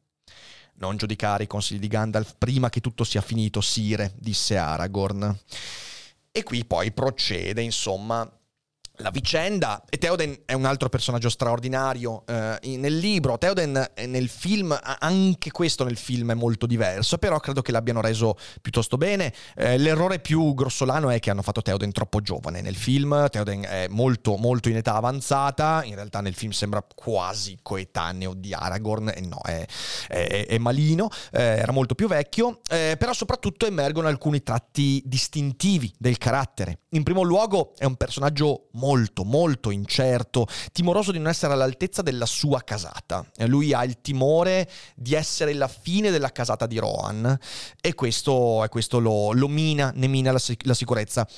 Non 0.80 0.96
giudicare 0.96 1.44
i 1.44 1.48
consigli 1.48 1.80
di 1.80 1.88
Gandalf 1.88 2.34
prima 2.38 2.70
che 2.70 2.80
tutto 2.80 3.02
sia 3.02 3.20
finito, 3.20 3.60
Sire, 3.60 4.12
disse 4.16 4.56
Aragorn. 4.56 5.36
E 6.30 6.42
qui 6.44 6.64
poi 6.64 6.92
procede, 6.92 7.62
insomma, 7.62 8.30
la 8.98 9.10
vicenda, 9.10 9.82
e 9.88 9.98
Theoden 9.98 10.42
è 10.44 10.52
un 10.54 10.64
altro 10.64 10.88
personaggio 10.88 11.28
straordinario 11.28 12.24
eh, 12.26 12.58
nel 12.76 12.96
libro, 12.96 13.38
Theoden 13.38 13.92
nel 14.06 14.28
film, 14.28 14.78
anche 14.98 15.50
questo 15.50 15.84
nel 15.84 15.96
film 15.96 16.32
è 16.32 16.34
molto 16.34 16.66
diverso, 16.66 17.18
però 17.18 17.38
credo 17.38 17.62
che 17.62 17.72
l'abbiano 17.72 18.00
reso 18.00 18.36
piuttosto 18.60 18.96
bene. 18.96 19.32
Eh, 19.56 19.78
l'errore 19.78 20.18
più 20.18 20.52
grossolano 20.54 21.10
è 21.10 21.20
che 21.20 21.30
hanno 21.30 21.42
fatto 21.42 21.62
Theoden 21.62 21.92
troppo 21.92 22.20
giovane 22.20 22.60
nel 22.60 22.76
film, 22.76 23.28
Theoden 23.28 23.62
è 23.62 23.86
molto 23.88 24.36
molto 24.36 24.68
in 24.68 24.76
età 24.76 24.94
avanzata, 24.94 25.82
in 25.84 25.94
realtà 25.94 26.20
nel 26.20 26.34
film 26.34 26.50
sembra 26.50 26.84
quasi 26.94 27.58
coetaneo 27.62 28.34
di 28.34 28.52
Aragorn, 28.52 29.12
e 29.14 29.20
no, 29.20 29.40
è, 29.42 29.64
è, 30.08 30.46
è 30.48 30.58
malino, 30.58 31.08
eh, 31.32 31.42
era 31.42 31.72
molto 31.72 31.94
più 31.94 32.08
vecchio, 32.08 32.60
eh, 32.68 32.96
però 32.98 33.12
soprattutto 33.12 33.64
emergono 33.66 34.08
alcuni 34.08 34.42
tratti 34.42 35.02
distintivi 35.06 35.92
del 35.96 36.18
carattere. 36.18 36.80
In 36.90 37.04
primo 37.04 37.22
luogo 37.22 37.74
è 37.76 37.84
un 37.84 37.94
personaggio 37.94 38.68
molto 38.72 38.86
molto, 38.88 39.24
molto 39.24 39.70
incerto, 39.70 40.46
timoroso 40.72 41.12
di 41.12 41.18
non 41.18 41.28
essere 41.28 41.52
all'altezza 41.52 42.00
della 42.00 42.24
sua 42.24 42.62
casata. 42.62 43.22
Lui 43.46 43.74
ha 43.74 43.84
il 43.84 44.00
timore 44.00 44.68
di 44.94 45.14
essere 45.14 45.52
la 45.52 45.68
fine 45.68 46.10
della 46.10 46.32
casata 46.32 46.66
di 46.66 46.78
Rohan 46.78 47.38
e 47.80 47.94
questo, 47.94 48.64
e 48.64 48.68
questo 48.68 48.98
lo, 48.98 49.32
lo, 49.32 49.48
mina, 49.48 49.92
ne 49.94 50.06
mina 50.06 50.32
la, 50.32 50.40
la 50.62 50.74
sicurezza. 50.74 51.28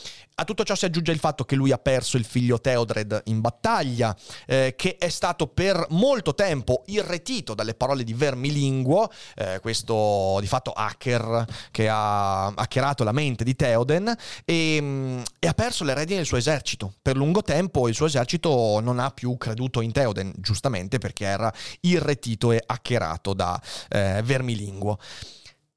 A 0.40 0.44
tutto 0.44 0.64
ciò 0.64 0.74
si 0.74 0.86
aggiunge 0.86 1.12
il 1.12 1.18
fatto 1.18 1.44
che 1.44 1.54
lui 1.54 1.70
ha 1.70 1.76
perso 1.76 2.16
il 2.16 2.24
figlio 2.24 2.58
Theodred 2.58 3.24
in 3.24 3.42
battaglia, 3.42 4.16
eh, 4.46 4.72
che 4.74 4.96
è 4.96 5.10
stato 5.10 5.48
per 5.48 5.84
molto 5.90 6.34
tempo 6.34 6.82
irretito 6.86 7.52
dalle 7.52 7.74
parole 7.74 8.04
di 8.04 8.14
Vermilinguo, 8.14 9.10
eh, 9.36 9.58
questo 9.60 10.38
di 10.40 10.46
fatto 10.46 10.72
hacker 10.72 11.44
che 11.70 11.88
ha 11.90 12.46
hackerato 12.46 13.04
la 13.04 13.12
mente 13.12 13.44
di 13.44 13.54
Theoden, 13.54 14.16
e, 14.46 14.78
mm, 14.80 15.20
e, 15.38 15.46
ha 15.46 15.52
perso 15.52 15.84
le 15.84 15.92
redini 15.92 16.16
del 16.16 16.26
suo 16.26 16.38
esercito. 16.38 16.94
Per 17.02 17.16
lungo 17.16 17.39
tempo 17.42 17.88
il 17.88 17.94
suo 17.94 18.06
esercito 18.06 18.80
non 18.80 18.98
ha 18.98 19.10
più 19.10 19.36
creduto 19.36 19.80
in 19.80 19.92
Theoden, 19.92 20.32
giustamente 20.36 20.98
perché 20.98 21.24
era 21.24 21.52
irretito 21.80 22.52
e 22.52 22.62
hackerato 22.64 23.34
da 23.34 23.60
eh, 23.88 24.22
Vermilinguo. 24.24 24.98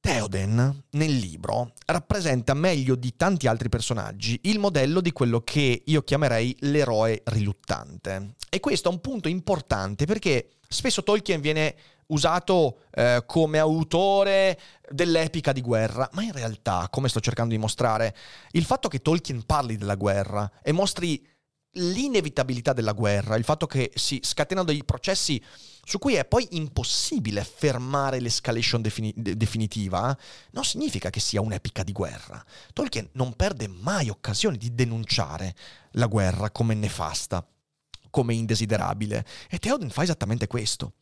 Theoden 0.03 0.83
nel 0.91 1.15
libro 1.15 1.71
rappresenta 1.85 2.53
meglio 2.53 2.95
di 2.95 3.15
tanti 3.15 3.47
altri 3.47 3.69
personaggi 3.69 4.37
il 4.43 4.59
modello 4.59 4.99
di 4.99 5.13
quello 5.13 5.39
che 5.39 5.81
io 5.85 6.01
chiamerei 6.01 6.53
l'eroe 6.59 7.21
riluttante. 7.23 8.35
E 8.49 8.59
questo 8.59 8.89
è 8.89 8.91
un 8.91 8.99
punto 8.99 9.29
importante 9.29 10.03
perché 10.03 10.49
spesso 10.67 11.03
Tolkien 11.03 11.39
viene 11.39 11.75
usato 12.07 12.79
eh, 12.91 13.23
come 13.25 13.59
autore 13.59 14.59
dell'epica 14.89 15.53
di 15.53 15.61
guerra, 15.61 16.09
ma 16.11 16.23
in 16.23 16.33
realtà, 16.33 16.87
come 16.91 17.07
sto 17.07 17.21
cercando 17.21 17.53
di 17.53 17.59
mostrare, 17.59 18.13
il 18.51 18.65
fatto 18.65 18.89
che 18.89 19.01
Tolkien 19.01 19.45
parli 19.45 19.77
della 19.77 19.95
guerra 19.95 20.51
e 20.61 20.73
mostri 20.73 21.25
l'inevitabilità 21.73 22.73
della 22.73 22.93
guerra, 22.93 23.35
il 23.35 23.43
fatto 23.43 23.65
che 23.65 23.91
si 23.95 24.19
scatenano 24.21 24.67
dei 24.67 24.83
processi 24.83 25.41
su 25.85 25.99
cui 25.99 26.13
è 26.13 26.23
poi 26.25 26.47
impossibile 26.51 27.43
fermare 27.43 28.19
l'escalation 28.19 28.81
defini- 28.81 29.13
definitiva, 29.15 30.17
non 30.51 30.63
significa 30.63 31.09
che 31.09 31.19
sia 31.19 31.41
un'epica 31.41 31.83
di 31.83 31.91
guerra. 31.91 32.43
Tolkien 32.71 33.09
non 33.13 33.35
perde 33.35 33.67
mai 33.67 34.09
occasione 34.09 34.57
di 34.57 34.73
denunciare 34.73 35.55
la 35.91 36.05
guerra 36.05 36.51
come 36.51 36.73
nefasta, 36.73 37.45
come 38.09 38.33
indesiderabile, 38.33 39.25
e 39.49 39.57
Theoden 39.57 39.89
fa 39.89 40.03
esattamente 40.03 40.47
questo. 40.47 40.93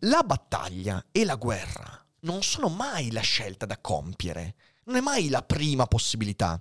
La 0.00 0.22
battaglia 0.22 1.02
e 1.12 1.24
la 1.24 1.36
guerra 1.36 2.04
non 2.20 2.42
sono 2.42 2.68
mai 2.68 3.10
la 3.12 3.20
scelta 3.20 3.64
da 3.64 3.78
compiere, 3.78 4.56
non 4.84 4.96
è 4.96 5.00
mai 5.00 5.28
la 5.28 5.42
prima 5.42 5.86
possibilità, 5.86 6.60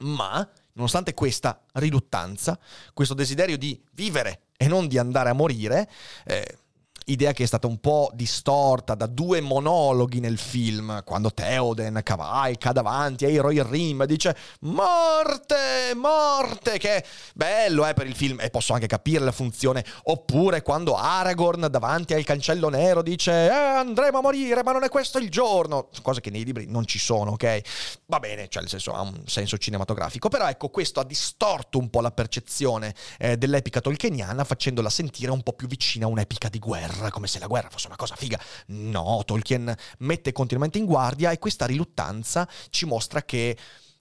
ma 0.00 0.48
nonostante 0.76 1.12
questa 1.14 1.60
riluttanza, 1.74 2.58
questo 2.94 3.14
desiderio 3.14 3.58
di 3.58 3.78
vivere 3.92 4.42
e 4.56 4.68
non 4.68 4.88
di 4.88 4.96
andare 4.96 5.28
a 5.28 5.34
morire, 5.34 5.90
eh, 6.24 6.58
idea 7.06 7.32
che 7.32 7.44
è 7.44 7.46
stata 7.46 7.66
un 7.66 7.78
po' 7.78 8.10
distorta 8.14 8.94
da 8.94 9.06
due 9.06 9.40
monologhi 9.40 10.18
nel 10.18 10.38
film, 10.38 11.04
quando 11.04 11.32
Theoden 11.32 12.00
cavalca 12.02 12.72
davanti 12.72 13.24
ai 13.24 13.36
Rohirrim 13.36 14.02
e 14.02 14.06
dice 14.06 14.36
morte, 14.60 15.94
morte, 15.94 16.78
che 16.78 17.04
bello 17.34 17.86
eh, 17.86 17.94
per 17.94 18.06
il 18.06 18.16
film 18.16 18.40
e 18.40 18.50
posso 18.50 18.72
anche 18.72 18.88
capire 18.88 19.24
la 19.24 19.30
funzione, 19.30 19.84
oppure 20.04 20.62
quando 20.62 20.96
Aragorn 20.96 21.68
davanti 21.70 22.12
al 22.14 22.24
cancello 22.24 22.68
nero 22.70 23.02
dice 23.02 23.30
eh, 23.30 23.50
andremo 23.50 24.18
a 24.18 24.22
morire 24.22 24.64
ma 24.64 24.72
non 24.72 24.82
è 24.82 24.88
questo 24.88 25.18
il 25.18 25.30
giorno, 25.30 25.88
cose 26.02 26.20
che 26.20 26.30
nei 26.30 26.44
libri 26.44 26.66
non 26.66 26.86
ci 26.86 26.98
sono, 26.98 27.32
ok? 27.32 27.60
Va 28.06 28.18
bene, 28.18 28.48
cioè 28.48 28.62
nel 28.62 28.70
senso 28.70 28.92
ha 28.92 29.02
un 29.02 29.22
senso 29.26 29.58
cinematografico, 29.58 30.28
però 30.28 30.48
ecco 30.48 30.70
questo 30.70 30.98
ha 30.98 31.04
distorto 31.04 31.78
un 31.78 31.88
po' 31.88 32.00
la 32.00 32.10
percezione 32.10 32.94
eh, 33.18 33.36
dell'epica 33.36 33.80
tolkieniana 33.80 34.42
facendola 34.42 34.90
sentire 34.90 35.30
un 35.30 35.42
po' 35.42 35.52
più 35.52 35.68
vicina 35.68 36.06
a 36.06 36.08
un'epica 36.08 36.48
di 36.48 36.58
guerra 36.58 36.94
guerra, 36.96 37.10
come 37.10 37.26
se 37.26 37.38
la 37.38 37.46
guerra 37.46 37.70
fosse 37.70 37.86
una 37.86 37.96
cosa 37.96 38.16
figa. 38.16 38.40
No, 38.68 39.22
Tolkien 39.24 39.74
mette 39.98 40.32
continuamente 40.32 40.78
in 40.78 40.86
guardia 40.86 41.30
e 41.30 41.38
questa 41.38 41.66
riluttanza 41.66 42.48
ci 42.70 42.86
mostra 42.86 43.22
che 43.22 43.56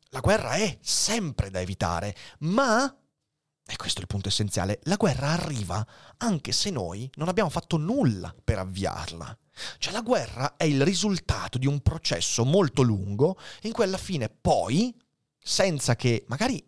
la 0.10 0.19
guerra 0.21 0.53
è 0.53 0.77
sempre 0.81 1.49
da 1.49 1.60
evitare, 1.60 2.15
ma 2.39 2.95
e 3.67 3.75
questo 3.77 3.97
è 3.97 4.01
il 4.01 4.08
punto 4.08 4.27
essenziale, 4.27 4.79
la 4.84 4.95
guerra 4.95 5.29
arriva 5.29 5.86
anche 6.17 6.51
se 6.51 6.69
noi 6.69 7.10
non 7.15 7.29
abbiamo 7.29 7.49
fatto 7.49 7.77
nulla 7.77 8.34
per 8.43 8.60
avviarla. 8.60 9.36
Cioè 9.79 9.91
la 9.91 10.01
guerra 10.01 10.55
è 10.55 10.65
il 10.65 10.84
risultato 10.84 11.58
di 11.58 11.65
un 11.65 11.81
processo 11.81 12.45
molto 12.45 12.84
lungo 12.84 13.39
in 13.62 13.71
cui 13.71 13.84
alla 13.84 13.97
fine 13.97 14.29
poi, 14.29 14.95
senza 15.39 15.95
che 15.95 16.25
magari 16.27 16.63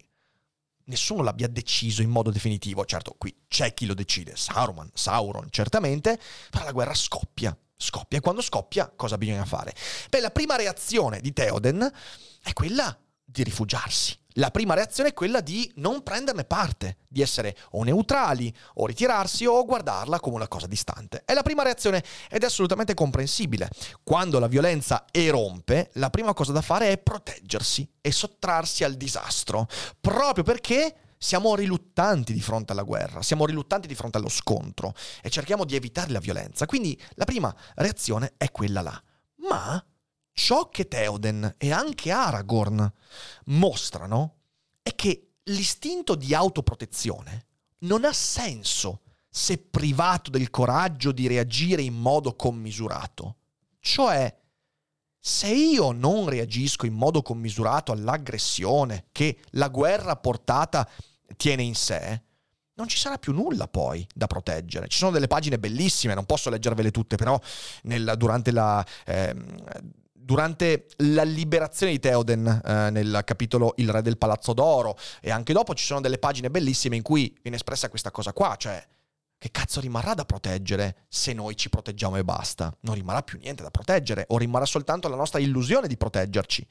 nessuno 0.88 1.24
l'abbia 1.24 1.48
deciso 1.48 2.02
in 2.02 2.10
modo 2.10 2.32
definitivo. 2.32 2.86
Certo, 2.86 3.16
qui 3.18 3.34
c'è 3.48 3.74
chi 3.74 3.86
lo 3.86 3.94
decide, 3.94 4.36
Sauron, 4.36 4.90
Sauron 4.94 5.48
certamente, 5.50 6.20
però 6.50 6.66
la 6.66 6.72
guerra 6.72 6.94
scoppia, 6.94 7.58
scoppia. 7.76 8.18
E 8.18 8.22
quando 8.22 8.42
scoppia, 8.42 8.92
cosa 8.96 9.18
bisogna 9.18 9.46
fare? 9.46 9.74
Beh, 10.10 10.20
la 10.20 10.32
prima 10.32 10.56
reazione 10.56 11.22
di 11.22 11.34
Theoden 11.34 11.92
è 12.44 12.54
quella 12.54 12.98
di 13.24 13.44
rifugiarsi. 13.44 14.18
La 14.38 14.52
prima 14.52 14.76
reazione 14.76 15.10
è 15.10 15.14
quella 15.14 15.42
di 15.42 15.72
non 15.76 16.04
prenderne 16.04 16.44
parte, 16.44 16.98
di 17.08 17.24
essere 17.24 17.58
o 17.72 17.84
neutrali, 17.84 18.54
o 18.76 18.86
ritirarsi, 18.86 19.48
o 19.48 19.66
guardarla 19.66 20.20
come 20.20 20.36
una 20.36 20.48
cosa 20.48 20.68
distante. 20.68 21.24
È 21.26 21.34
la 21.34 21.42
prima 21.42 21.64
reazione 21.64 22.04
ed 22.30 22.44
è 22.44 22.46
assolutamente 22.46 22.94
comprensibile. 22.94 23.68
Quando 24.04 24.38
la 24.38 24.48
violenza 24.48 25.06
erompe, 25.12 25.90
la 25.94 26.12
prima 26.12 26.36
cosa 26.36 26.52
da 26.52 26.62
fare 26.62 26.92
è 26.92 27.00
proteggersi 27.00 27.90
e 28.00 28.12
sottrarsi 28.12 28.84
al 28.84 28.94
disastro, 28.94 29.68
proprio 30.00 30.44
perché 30.44 30.96
siamo 31.18 31.56
riluttanti 31.56 32.32
di 32.32 32.42
fronte 32.42 32.74
alla 32.74 32.84
guerra, 32.84 33.24
siamo 33.24 33.48
riluttanti 33.48 33.88
di 33.88 33.96
fronte 33.96 34.20
allo 34.20 34.30
scontro 34.30 34.94
e 35.24 35.32
cerchiamo 35.32 35.66
di 35.66 35.76
evitare 35.76 36.12
la 36.12 36.20
violenza. 36.20 36.68
Quindi 36.68 37.00
la 37.16 37.26
prima 37.26 37.54
reazione 37.74 38.34
è 38.38 38.52
quella 38.52 38.82
là. 38.82 39.04
Ma 39.48 39.84
ciò 40.38 40.70
che 40.70 40.88
Theoden 40.88 41.56
e 41.58 41.72
anche 41.72 42.12
Aragorn 42.12 42.94
mostrano 43.46 44.36
è 44.84 44.94
che 44.94 45.32
l'istinto 45.46 46.14
di 46.14 46.36
autoprotezione 46.36 47.48
non 47.80 48.06
ha 48.06 48.14
senso 48.14 49.02
se 49.28 49.58
privato 49.58 50.30
del 50.30 50.52
coraggio 50.52 51.12
di 51.12 51.28
reagire 51.28 51.82
in 51.82 51.96
modo 51.96 52.36
commisurato. 52.36 53.38
Cioè, 53.80 54.40
se 55.20 55.48
io 55.48 55.92
non 55.92 56.30
reagisco 56.30 56.86
in 56.86 56.94
modo 56.94 57.24
commisurato 57.24 57.92
all'aggressione 57.92 59.08
che 59.12 59.40
la 59.52 59.70
guerra 59.70 60.18
portata 60.18 60.88
tiene 61.36 61.64
in 61.64 61.74
sé, 61.74 62.22
non 62.76 62.88
ci 62.88 62.98
sarà 62.98 63.18
più 63.18 63.34
nulla 63.34 63.68
poi 63.68 64.08
da 64.14 64.28
proteggere. 64.28 64.88
Ci 64.88 65.00
sono 65.00 65.12
delle 65.12 65.26
pagine 65.26 65.58
bellissime, 65.58 66.14
non 66.14 66.26
posso 66.26 66.52
leggervele 66.52 66.92
tutte, 66.92 67.16
però 67.16 67.40
nel, 67.84 68.14
durante 68.18 68.52
la... 68.52 68.86
Eh, 69.04 69.36
durante 70.28 70.88
la 70.98 71.24
liberazione 71.24 71.94
di 71.94 72.00
Theoden 72.00 72.46
eh, 72.46 72.90
nel 72.90 73.22
capitolo 73.24 73.76
Il 73.78 73.90
re 73.90 74.02
del 74.02 74.18
palazzo 74.18 74.52
d'oro 74.52 74.98
e 75.22 75.32
anche 75.32 75.54
dopo 75.54 75.74
ci 75.74 75.86
sono 75.86 76.02
delle 76.02 76.18
pagine 76.18 76.50
bellissime 76.52 76.98
in 76.98 77.02
cui 77.02 77.34
viene 77.42 77.56
espressa 77.56 77.88
questa 77.88 78.12
cosa 78.12 78.34
qua, 78.34 78.58
cioè 78.58 78.86
che 79.38 79.52
cazzo 79.52 79.80
rimarrà 79.80 80.14
da 80.16 80.26
proteggere 80.26 81.06
se 81.08 81.32
noi 81.32 81.56
ci 81.56 81.70
proteggiamo 81.70 82.18
e 82.18 82.26
basta? 82.26 82.76
Non 82.82 82.96
rimarrà 82.96 83.22
più 83.22 83.38
niente 83.38 83.64
da 83.64 83.72
proteggere 83.72 84.26
o 84.28 84.38
rimarrà 84.38 84.66
soltanto 84.66 85.08
la 85.08 85.16
nostra 85.16 85.40
illusione 85.40 85.88
di 85.88 85.96
proteggerci. 85.96 86.68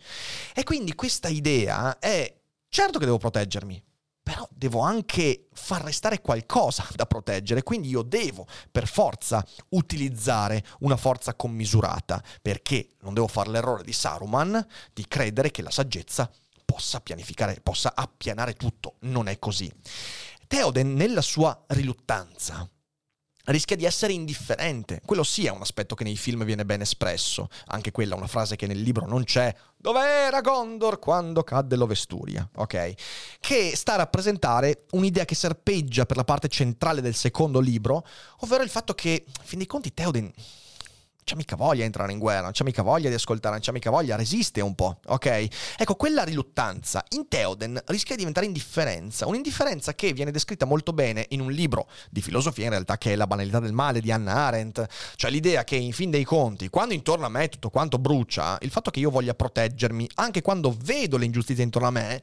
E 0.54 0.62
quindi 0.62 0.94
questa 0.94 1.28
idea 1.28 1.98
è 1.98 2.30
certo 2.68 2.98
che 2.98 3.06
devo 3.06 3.16
proteggermi, 3.16 3.82
però 4.26 4.44
devo 4.50 4.80
anche 4.80 5.46
far 5.52 5.84
restare 5.84 6.20
qualcosa 6.20 6.84
da 6.96 7.06
proteggere, 7.06 7.62
quindi 7.62 7.90
io 7.90 8.02
devo 8.02 8.44
per 8.72 8.88
forza 8.88 9.46
utilizzare 9.68 10.64
una 10.80 10.96
forza 10.96 11.36
commisurata, 11.36 12.20
perché 12.42 12.88
non 13.02 13.14
devo 13.14 13.28
fare 13.28 13.50
l'errore 13.50 13.84
di 13.84 13.92
Saruman 13.92 14.66
di 14.92 15.06
credere 15.06 15.52
che 15.52 15.62
la 15.62 15.70
saggezza 15.70 16.28
possa 16.64 17.00
pianificare, 17.00 17.60
possa 17.62 17.92
appianare 17.94 18.54
tutto, 18.54 18.96
non 19.02 19.28
è 19.28 19.38
così. 19.38 19.72
Theoden 20.48 20.94
nella 20.94 21.22
sua 21.22 21.64
riluttanza 21.68 22.68
rischia 23.46 23.76
di 23.76 23.84
essere 23.84 24.12
indifferente. 24.12 25.00
Quello 25.04 25.22
sì 25.22 25.46
è 25.46 25.50
un 25.50 25.60
aspetto 25.60 25.94
che 25.94 26.04
nei 26.04 26.16
film 26.16 26.44
viene 26.44 26.64
ben 26.64 26.80
espresso, 26.80 27.48
anche 27.66 27.90
quella 27.90 28.14
una 28.14 28.26
frase 28.26 28.56
che 28.56 28.66
nel 28.66 28.80
libro 28.80 29.06
non 29.06 29.24
c'è. 29.24 29.54
Dov'era 29.76 30.40
Gondor 30.40 30.98
quando 30.98 31.42
cadde 31.42 31.76
l'Ovesturia? 31.76 32.48
Ok? 32.56 32.94
Che 33.40 33.76
sta 33.76 33.94
a 33.94 33.96
rappresentare 33.96 34.84
un'idea 34.92 35.24
che 35.24 35.34
serpeggia 35.34 36.06
per 36.06 36.16
la 36.16 36.24
parte 36.24 36.48
centrale 36.48 37.00
del 37.00 37.14
secondo 37.14 37.60
libro, 37.60 38.04
ovvero 38.40 38.62
il 38.62 38.70
fatto 38.70 38.94
che, 38.94 39.24
in 39.26 39.44
fin 39.44 39.58
dei 39.58 39.66
conti, 39.66 39.94
Theoden 39.94 40.32
c'è 41.26 41.34
mica 41.34 41.56
voglia 41.56 41.80
di 41.80 41.86
entrare 41.86 42.12
in 42.12 42.20
guerra, 42.20 42.42
non 42.42 42.52
c'è 42.52 42.62
mica 42.62 42.82
voglia 42.82 43.08
di 43.08 43.16
ascoltare, 43.16 43.54
non 43.54 43.60
c'è 43.60 43.72
mica 43.72 43.90
voglia, 43.90 44.14
resiste 44.14 44.60
un 44.60 44.76
po', 44.76 45.00
ok? 45.06 45.48
Ecco, 45.76 45.96
quella 45.96 46.22
riluttanza 46.22 47.04
in 47.10 47.26
Theoden 47.26 47.82
rischia 47.86 48.14
di 48.14 48.18
diventare 48.20 48.46
indifferenza, 48.46 49.26
un'indifferenza 49.26 49.92
che 49.96 50.12
viene 50.12 50.30
descritta 50.30 50.66
molto 50.66 50.92
bene 50.92 51.26
in 51.30 51.40
un 51.40 51.50
libro 51.50 51.88
di 52.10 52.22
filosofia 52.22 52.62
in 52.66 52.70
realtà 52.70 52.96
che 52.96 53.12
è 53.12 53.16
La 53.16 53.26
banalità 53.26 53.58
del 53.58 53.72
male 53.72 54.00
di 54.00 54.12
Hannah 54.12 54.46
Arendt, 54.46 54.86
cioè 55.16 55.32
l'idea 55.32 55.64
che 55.64 55.74
in 55.74 55.92
fin 55.92 56.10
dei 56.10 56.22
conti, 56.22 56.68
quando 56.68 56.94
intorno 56.94 57.26
a 57.26 57.28
me 57.28 57.48
tutto 57.48 57.70
quanto 57.70 57.98
brucia, 57.98 58.56
il 58.60 58.70
fatto 58.70 58.92
che 58.92 59.00
io 59.00 59.10
voglia 59.10 59.34
proteggermi, 59.34 60.08
anche 60.14 60.42
quando 60.42 60.76
vedo 60.80 61.16
le 61.16 61.24
ingiustizie 61.24 61.64
intorno 61.64 61.88
a 61.88 61.90
me, 61.90 62.22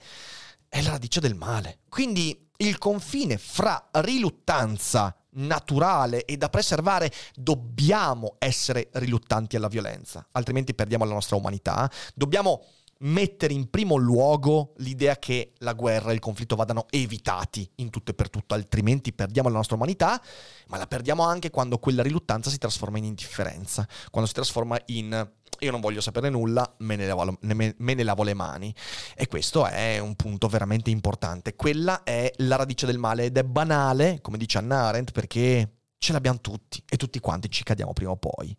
è 0.70 0.82
la 0.82 0.92
radice 0.92 1.20
del 1.20 1.36
male. 1.36 1.80
Quindi 1.89 2.50
il 2.56 2.78
confine 2.78 3.38
fra 3.38 3.89
riluttanza 3.92 5.13
naturale 5.36 6.26
e 6.26 6.38
da 6.38 6.50
preservare, 6.50 7.12
dobbiamo 7.36 8.36
essere 8.39 8.89
riluttanti 8.93 9.56
alla 9.56 9.67
violenza, 9.67 10.28
altrimenti 10.32 10.74
perdiamo 10.74 11.06
la 11.06 11.13
nostra 11.13 11.36
umanità. 11.36 11.89
Dobbiamo 12.13 12.63
mettere 12.99 13.53
in 13.53 13.69
primo 13.69 13.95
luogo 13.95 14.73
l'idea 14.77 15.17
che 15.17 15.53
la 15.58 15.73
guerra 15.73 16.12
e 16.12 16.13
il 16.13 16.19
conflitto 16.19 16.56
vadano 16.56 16.86
evitati 16.89 17.69
in 17.75 17.89
tutto 17.89 18.12
e 18.12 18.13
per 18.13 18.29
tutto, 18.29 18.53
altrimenti 18.53 19.13
perdiamo 19.13 19.49
la 19.49 19.56
nostra 19.56 19.75
umanità, 19.75 20.21
ma 20.67 20.77
la 20.77 20.88
perdiamo 20.88 21.23
anche 21.23 21.49
quando 21.49 21.77
quella 21.79 22.01
riluttanza 22.01 22.49
si 22.49 22.58
trasforma 22.58 22.97
in 22.97 23.06
indifferenza, 23.06 23.88
quando 24.10 24.27
si 24.27 24.36
trasforma 24.36 24.79
in 24.88 25.32
io 25.60 25.71
non 25.71 25.82
voglio 25.82 26.01
sapere 26.01 26.29
nulla, 26.29 26.75
me 26.79 26.95
ne, 26.95 27.08
lavo, 27.08 27.38
me, 27.41 27.75
me 27.77 27.93
ne 27.93 28.03
lavo 28.03 28.23
le 28.23 28.34
mani. 28.34 28.73
E 29.15 29.27
questo 29.27 29.65
è 29.65 29.97
un 29.99 30.15
punto 30.15 30.47
veramente 30.47 30.89
importante. 30.89 31.56
Quella 31.56 32.03
è 32.03 32.32
la 32.38 32.58
radice 32.58 32.86
del 32.86 32.97
male 32.97 33.25
ed 33.25 33.38
è 33.38 33.43
banale, 33.43 34.19
come 34.21 34.38
dice 34.38 34.58
Anna 34.58 34.88
Arendt, 34.88 35.12
perché 35.12 35.83
ce 36.04 36.12
l'abbiamo 36.12 36.42
tutti 36.42 36.84
e 36.89 36.98
tutti 36.98 37.22
quanti 37.22 37.50
ci 37.50 37.63
cadiamo 37.63 37.94
prima 37.94 38.12
o 38.12 38.18
poi. 38.18 38.54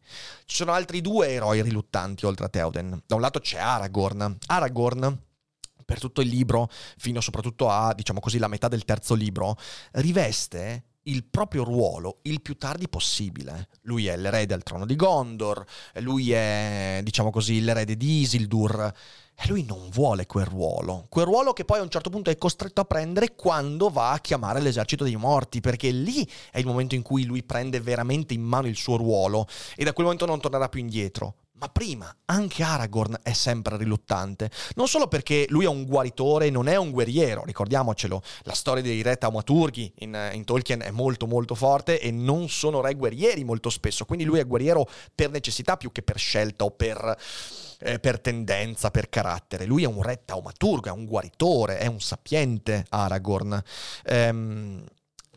Ci 0.46 0.56
sono 0.56 0.72
altri 0.72 1.02
due 1.02 1.28
eroi 1.28 1.60
riluttanti 1.60 2.24
oltre 2.24 2.46
a 2.46 2.48
Theoden. 2.48 3.02
Da 3.06 3.16
un 3.16 3.20
lato 3.20 3.38
c'è 3.38 3.58
Aragorn. 3.58 4.38
Aragorn 4.46 5.22
per 5.84 5.98
tutto 6.00 6.22
il 6.22 6.28
libro, 6.28 6.70
fino 6.96 7.20
soprattutto 7.20 7.68
a, 7.68 7.92
diciamo 7.92 8.18
così, 8.20 8.38
la 8.38 8.48
metà 8.48 8.68
del 8.68 8.86
terzo 8.86 9.12
libro, 9.12 9.58
riveste 9.92 10.84
il 11.04 11.24
proprio 11.24 11.64
ruolo 11.64 12.18
il 12.22 12.40
più 12.40 12.56
tardi 12.56 12.88
possibile. 12.88 13.68
Lui 13.82 14.06
è 14.06 14.16
l'erede 14.16 14.54
al 14.54 14.62
trono 14.62 14.86
di 14.86 14.96
Gondor, 14.96 15.64
lui 16.00 16.32
è, 16.32 17.00
diciamo 17.02 17.30
così, 17.30 17.60
l'erede 17.60 17.96
di 17.96 18.20
Isildur. 18.20 18.92
E 19.36 19.48
lui 19.48 19.64
non 19.64 19.88
vuole 19.90 20.26
quel 20.26 20.44
ruolo, 20.44 21.06
quel 21.08 21.24
ruolo 21.24 21.52
che 21.52 21.64
poi 21.64 21.80
a 21.80 21.82
un 21.82 21.88
certo 21.88 22.08
punto 22.08 22.30
è 22.30 22.38
costretto 22.38 22.80
a 22.80 22.84
prendere 22.84 23.34
quando 23.34 23.90
va 23.90 24.12
a 24.12 24.20
chiamare 24.20 24.60
l'esercito 24.60 25.02
dei 25.02 25.16
morti, 25.16 25.60
perché 25.60 25.90
lì 25.90 26.24
è 26.52 26.60
il 26.60 26.66
momento 26.66 26.94
in 26.94 27.02
cui 27.02 27.24
lui 27.24 27.42
prende 27.42 27.80
veramente 27.80 28.32
in 28.32 28.42
mano 28.42 28.68
il 28.68 28.76
suo 28.76 28.96
ruolo 28.96 29.48
e 29.74 29.82
da 29.82 29.92
quel 29.92 30.06
momento 30.06 30.24
non 30.24 30.40
tornerà 30.40 30.68
più 30.68 30.78
indietro. 30.78 31.34
Ma 31.56 31.68
prima 31.68 32.12
anche 32.24 32.64
Aragorn 32.64 33.20
è 33.22 33.32
sempre 33.32 33.76
riluttante, 33.76 34.50
non 34.74 34.88
solo 34.88 35.06
perché 35.06 35.46
lui 35.50 35.66
è 35.66 35.68
un 35.68 35.84
guaritore 35.84 36.50
non 36.50 36.66
è 36.66 36.74
un 36.74 36.90
guerriero, 36.90 37.44
ricordiamocelo, 37.44 38.22
la 38.42 38.54
storia 38.54 38.82
dei 38.82 39.02
re 39.02 39.16
taumaturghi 39.16 39.92
in, 39.98 40.30
in, 40.32 40.44
Tolkien 40.44 40.80
è 40.80 40.90
molto 40.90 41.28
molto 41.28 41.54
forte 41.54 42.00
e 42.00 42.10
non 42.10 42.48
sono 42.48 42.80
re 42.80 42.94
guerrieri 42.94 43.44
molto 43.44 43.70
spesso, 43.70 44.04
quindi 44.04 44.24
lui 44.24 44.40
è 44.40 44.46
guerriero 44.46 44.88
per 45.14 45.30
necessità 45.30 45.76
più 45.76 45.92
che 45.92 46.02
per 46.02 46.18
scelta 46.18 46.64
o 46.64 46.72
per, 46.72 47.16
eh, 47.78 48.00
per 48.00 48.20
tendenza, 48.20 48.90
per 48.90 49.08
carattere. 49.08 49.64
Lui 49.64 49.84
è 49.84 49.86
un 49.86 50.02
re 50.02 50.22
taumaturgo, 50.24 50.88
è 50.88 50.92
un 50.92 51.06
guaritore, 51.06 51.78
è 51.78 51.86
un 51.86 52.00
sapiente 52.00 52.84
Aragorn. 52.88 53.62
Ehm, 54.06 54.84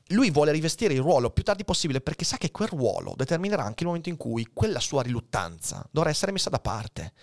lui 0.09 0.31
vuole 0.31 0.51
rivestire 0.51 0.93
il 0.93 1.01
ruolo 1.01 1.31
più 1.31 1.43
tardi 1.43 1.65
possibile 1.65 2.01
perché 2.01 2.23
sa 2.23 2.37
che 2.37 2.51
quel 2.51 2.69
ruolo 2.69 3.13
determinerà 3.15 3.63
anche 3.63 3.83
il 3.83 3.87
momento 3.87 4.09
in 4.09 4.17
cui 4.17 4.47
quella 4.53 4.79
sua 4.79 5.01
riluttanza 5.01 5.85
dovrà 5.91 6.09
essere 6.09 6.31
messa 6.31 6.49
da 6.49 6.59
parte. 6.59 7.13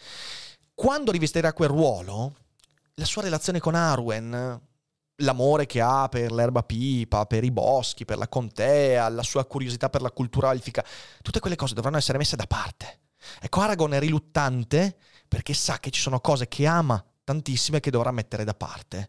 Quando 0.75 1.13
rivestirà 1.13 1.53
quel 1.53 1.69
ruolo, 1.69 2.35
la 2.95 3.05
sua 3.05 3.23
relazione 3.23 3.61
con 3.61 3.75
Arwen, 3.75 4.61
l'amore 5.17 5.67
che 5.67 5.81
ha 5.81 6.09
per 6.09 6.33
l'erba 6.33 6.63
pipa, 6.63 7.27
per 7.27 7.45
i 7.45 7.51
boschi, 7.51 8.05
per 8.05 8.19
la 8.19 8.29
contea, 8.29 9.09
la 9.09 9.23
sua 9.23 9.45
curiosità 9.45 9.89
per 9.89 10.03
la 10.03 10.11
cultura 10.11 10.51
elfica, 10.51 10.85
tutte 11.23 11.41
quelle 11.41 11.57
cose 11.57 11.75
dovranno 11.75 11.99
essere 11.99 12.19
messe 12.19 12.37
da 12.37 12.47
parte. 12.47 13.01
Ecco, 13.41 13.61
Aragorn 13.61 13.93
è 13.93 14.01
riluttante 14.01 14.97
perché 15.29 15.55
sa 15.55 15.79
che 15.79 15.91
ci 15.91 16.01
sono 16.01 16.21
cose 16.21 16.49
che 16.49 16.67
ama 16.67 17.03
tantissime 17.25 17.81
che 17.81 17.91
dovrà 17.91 18.11
mettere 18.11 18.45
da 18.45 18.55
parte. 18.55 19.09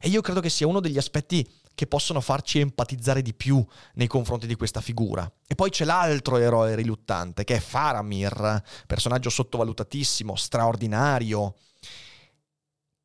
E 0.00 0.08
io 0.08 0.20
credo 0.20 0.40
che 0.40 0.50
sia 0.50 0.66
uno 0.66 0.80
degli 0.80 0.98
aspetti 0.98 1.48
che 1.74 1.86
possono 1.86 2.20
farci 2.20 2.60
empatizzare 2.60 3.22
di 3.22 3.34
più 3.34 3.64
nei 3.94 4.06
confronti 4.06 4.46
di 4.46 4.54
questa 4.54 4.80
figura. 4.80 5.30
E 5.46 5.54
poi 5.54 5.70
c'è 5.70 5.84
l'altro 5.84 6.36
eroe 6.36 6.74
riluttante, 6.74 7.44
che 7.44 7.56
è 7.56 7.60
Faramir, 7.60 8.62
personaggio 8.86 9.30
sottovalutatissimo, 9.30 10.36
straordinario, 10.36 11.56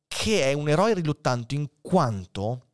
che 0.06 0.50
è 0.50 0.52
un 0.52 0.68
eroe 0.68 0.94
riluttante 0.94 1.54
in 1.54 1.68
quanto 1.80 2.66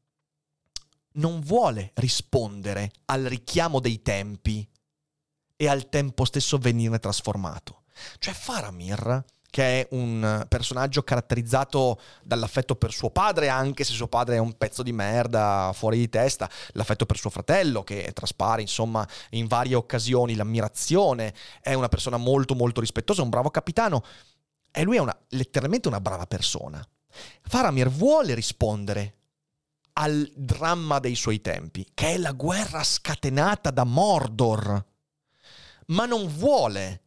non 1.14 1.40
vuole 1.40 1.92
rispondere 1.94 2.90
al 3.06 3.24
richiamo 3.24 3.80
dei 3.80 4.02
tempi 4.02 4.68
e 5.56 5.68
al 5.68 5.88
tempo 5.88 6.24
stesso 6.24 6.58
venirne 6.58 6.98
trasformato. 6.98 7.82
Cioè 8.18 8.34
Faramir 8.34 9.24
che 9.54 9.82
è 9.82 9.86
un 9.92 10.46
personaggio 10.48 11.04
caratterizzato 11.04 12.00
dall'affetto 12.24 12.74
per 12.74 12.90
suo 12.90 13.10
padre, 13.10 13.48
anche 13.48 13.84
se 13.84 13.92
suo 13.92 14.08
padre 14.08 14.34
è 14.34 14.40
un 14.40 14.54
pezzo 14.54 14.82
di 14.82 14.90
merda 14.90 15.70
fuori 15.72 15.96
di 15.96 16.08
testa, 16.08 16.50
l'affetto 16.72 17.06
per 17.06 17.16
suo 17.16 17.30
fratello, 17.30 17.84
che 17.84 18.10
traspare 18.12 18.62
insomma 18.62 19.06
in 19.30 19.46
varie 19.46 19.76
occasioni, 19.76 20.34
l'ammirazione, 20.34 21.32
è 21.60 21.72
una 21.72 21.86
persona 21.86 22.16
molto 22.16 22.56
molto 22.56 22.80
rispettosa, 22.80 23.22
un 23.22 23.28
bravo 23.28 23.48
capitano, 23.50 24.02
e 24.72 24.82
lui 24.82 24.96
è 24.96 25.00
una, 25.00 25.16
letteralmente 25.28 25.86
una 25.86 26.00
brava 26.00 26.26
persona. 26.26 26.84
Faramir 27.42 27.88
vuole 27.90 28.34
rispondere 28.34 29.14
al 29.92 30.28
dramma 30.34 30.98
dei 30.98 31.14
suoi 31.14 31.40
tempi, 31.40 31.86
che 31.94 32.14
è 32.14 32.18
la 32.18 32.32
guerra 32.32 32.82
scatenata 32.82 33.70
da 33.70 33.84
Mordor, 33.84 34.84
ma 35.86 36.06
non 36.06 36.26
vuole 36.26 37.02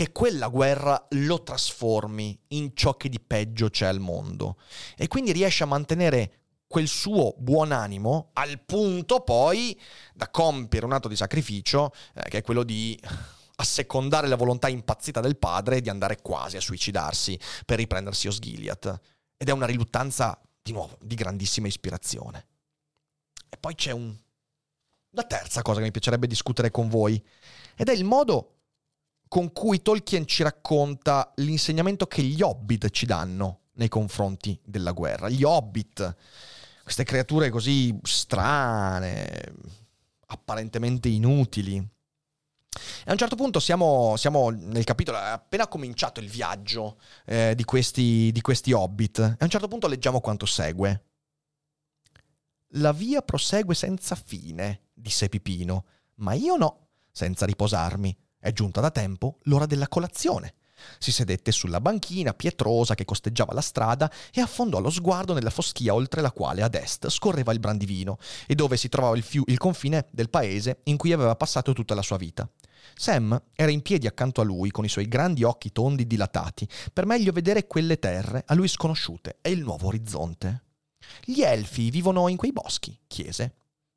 che 0.00 0.12
quella 0.12 0.48
guerra 0.48 1.08
lo 1.10 1.42
trasformi 1.42 2.38
in 2.48 2.74
ciò 2.74 2.96
che 2.96 3.10
di 3.10 3.20
peggio 3.20 3.68
c'è 3.68 3.84
al 3.84 4.00
mondo. 4.00 4.56
E 4.96 5.08
quindi 5.08 5.30
riesce 5.30 5.62
a 5.62 5.66
mantenere 5.66 6.38
quel 6.66 6.88
suo 6.88 7.34
buon 7.36 7.70
animo 7.70 8.30
al 8.32 8.62
punto 8.64 9.20
poi 9.20 9.78
da 10.14 10.30
compiere 10.30 10.86
un 10.86 10.94
atto 10.94 11.06
di 11.06 11.16
sacrificio, 11.16 11.92
eh, 12.14 12.30
che 12.30 12.38
è 12.38 12.42
quello 12.42 12.62
di 12.62 12.98
assecondare 13.56 14.26
la 14.26 14.36
volontà 14.36 14.68
impazzita 14.68 15.20
del 15.20 15.36
padre 15.36 15.82
di 15.82 15.90
andare 15.90 16.22
quasi 16.22 16.56
a 16.56 16.62
suicidarsi 16.62 17.38
per 17.66 17.76
riprendersi 17.76 18.26
Osgiliath. 18.26 19.00
Ed 19.36 19.50
è 19.50 19.52
una 19.52 19.66
riluttanza, 19.66 20.40
di 20.62 20.72
nuovo, 20.72 20.96
di 21.02 21.14
grandissima 21.14 21.66
ispirazione. 21.66 22.46
E 23.50 23.58
poi 23.58 23.74
c'è 23.74 23.90
un... 23.90 24.16
una 25.10 25.24
terza 25.24 25.60
cosa 25.60 25.80
che 25.80 25.84
mi 25.84 25.90
piacerebbe 25.90 26.26
discutere 26.26 26.70
con 26.70 26.88
voi, 26.88 27.22
ed 27.76 27.90
è 27.90 27.92
il 27.92 28.04
modo 28.04 28.59
con 29.30 29.52
cui 29.52 29.80
Tolkien 29.80 30.26
ci 30.26 30.42
racconta 30.42 31.30
l'insegnamento 31.36 32.08
che 32.08 32.20
gli 32.20 32.42
hobbit 32.42 32.90
ci 32.90 33.06
danno 33.06 33.60
nei 33.74 33.86
confronti 33.86 34.60
della 34.64 34.90
guerra. 34.90 35.28
Gli 35.28 35.44
hobbit, 35.44 36.16
queste 36.82 37.04
creature 37.04 37.48
così 37.48 37.96
strane, 38.02 39.54
apparentemente 40.26 41.08
inutili. 41.08 41.76
E 41.76 43.04
a 43.04 43.12
un 43.12 43.18
certo 43.18 43.36
punto 43.36 43.60
siamo, 43.60 44.16
siamo 44.16 44.50
nel 44.50 44.82
capitolo, 44.82 45.18
è 45.18 45.28
appena 45.28 45.68
cominciato 45.68 46.18
il 46.18 46.28
viaggio 46.28 46.98
eh, 47.24 47.54
di, 47.54 47.62
questi, 47.62 48.32
di 48.32 48.40
questi 48.40 48.72
hobbit, 48.72 49.20
e 49.20 49.36
a 49.38 49.44
un 49.44 49.48
certo 49.48 49.68
punto 49.68 49.86
leggiamo 49.86 50.20
quanto 50.20 50.44
segue. 50.44 51.04
La 52.74 52.90
via 52.90 53.22
prosegue 53.22 53.76
senza 53.76 54.16
fine, 54.16 54.88
disse 54.92 55.28
Pipino, 55.28 55.84
ma 56.16 56.32
io 56.32 56.56
no, 56.56 56.88
senza 57.12 57.46
riposarmi. 57.46 58.16
È 58.40 58.52
giunta 58.52 58.80
da 58.80 58.90
tempo 58.90 59.36
l'ora 59.42 59.66
della 59.66 59.86
colazione. 59.86 60.54
Si 60.98 61.12
sedette 61.12 61.52
sulla 61.52 61.78
banchina 61.78 62.32
pietrosa 62.32 62.94
che 62.94 63.04
costeggiava 63.04 63.52
la 63.52 63.60
strada 63.60 64.10
e 64.32 64.40
affondò 64.40 64.80
lo 64.80 64.88
sguardo 64.88 65.34
nella 65.34 65.50
foschia 65.50 65.92
oltre 65.92 66.22
la 66.22 66.32
quale 66.32 66.62
ad 66.62 66.74
est 66.74 67.10
scorreva 67.10 67.52
il 67.52 67.60
brandivino 67.60 68.16
e 68.46 68.54
dove 68.54 68.78
si 68.78 68.88
trovava 68.88 69.14
il, 69.14 69.22
fiu- 69.22 69.46
il 69.50 69.58
confine 69.58 70.06
del 70.10 70.30
paese 70.30 70.80
in 70.84 70.96
cui 70.96 71.12
aveva 71.12 71.36
passato 71.36 71.74
tutta 71.74 71.94
la 71.94 72.00
sua 72.00 72.16
vita. 72.16 72.48
Sam 72.94 73.40
era 73.54 73.70
in 73.70 73.82
piedi 73.82 74.06
accanto 74.06 74.40
a 74.40 74.44
lui 74.44 74.70
con 74.70 74.86
i 74.86 74.88
suoi 74.88 75.06
grandi 75.06 75.42
occhi 75.42 75.70
tondi 75.70 76.06
dilatati 76.06 76.66
per 76.94 77.04
meglio 77.04 77.32
vedere 77.32 77.66
quelle 77.66 77.98
terre 77.98 78.42
a 78.46 78.54
lui 78.54 78.68
sconosciute 78.68 79.36
e 79.42 79.50
il 79.50 79.60
nuovo 79.60 79.88
orizzonte. 79.88 80.62
Gli 81.22 81.42
elfi 81.42 81.90
vivono 81.90 82.28
in 82.28 82.36
quei 82.38 82.52
boschi? 82.52 82.98
chiese. 83.06 83.54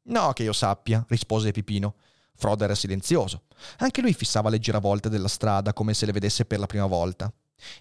No, 0.08 0.34
che 0.34 0.44
io 0.44 0.54
sappia, 0.54 1.06
rispose 1.08 1.52
Pipino. 1.52 1.96
Frodo 2.36 2.64
era 2.64 2.76
silenzioso. 2.76 3.44
Anche 3.78 4.02
lui 4.02 4.14
fissava 4.14 4.50
le 4.50 4.60
giravolte 4.60 5.10
della 5.10 5.28
strada 5.28 5.74
come 5.74 5.94
se 5.94 6.06
le 6.06 6.12
vedesse 6.12 6.46
per 6.46 6.60
la 6.60 6.66
prima 6.66 6.86
volta. 6.86 7.32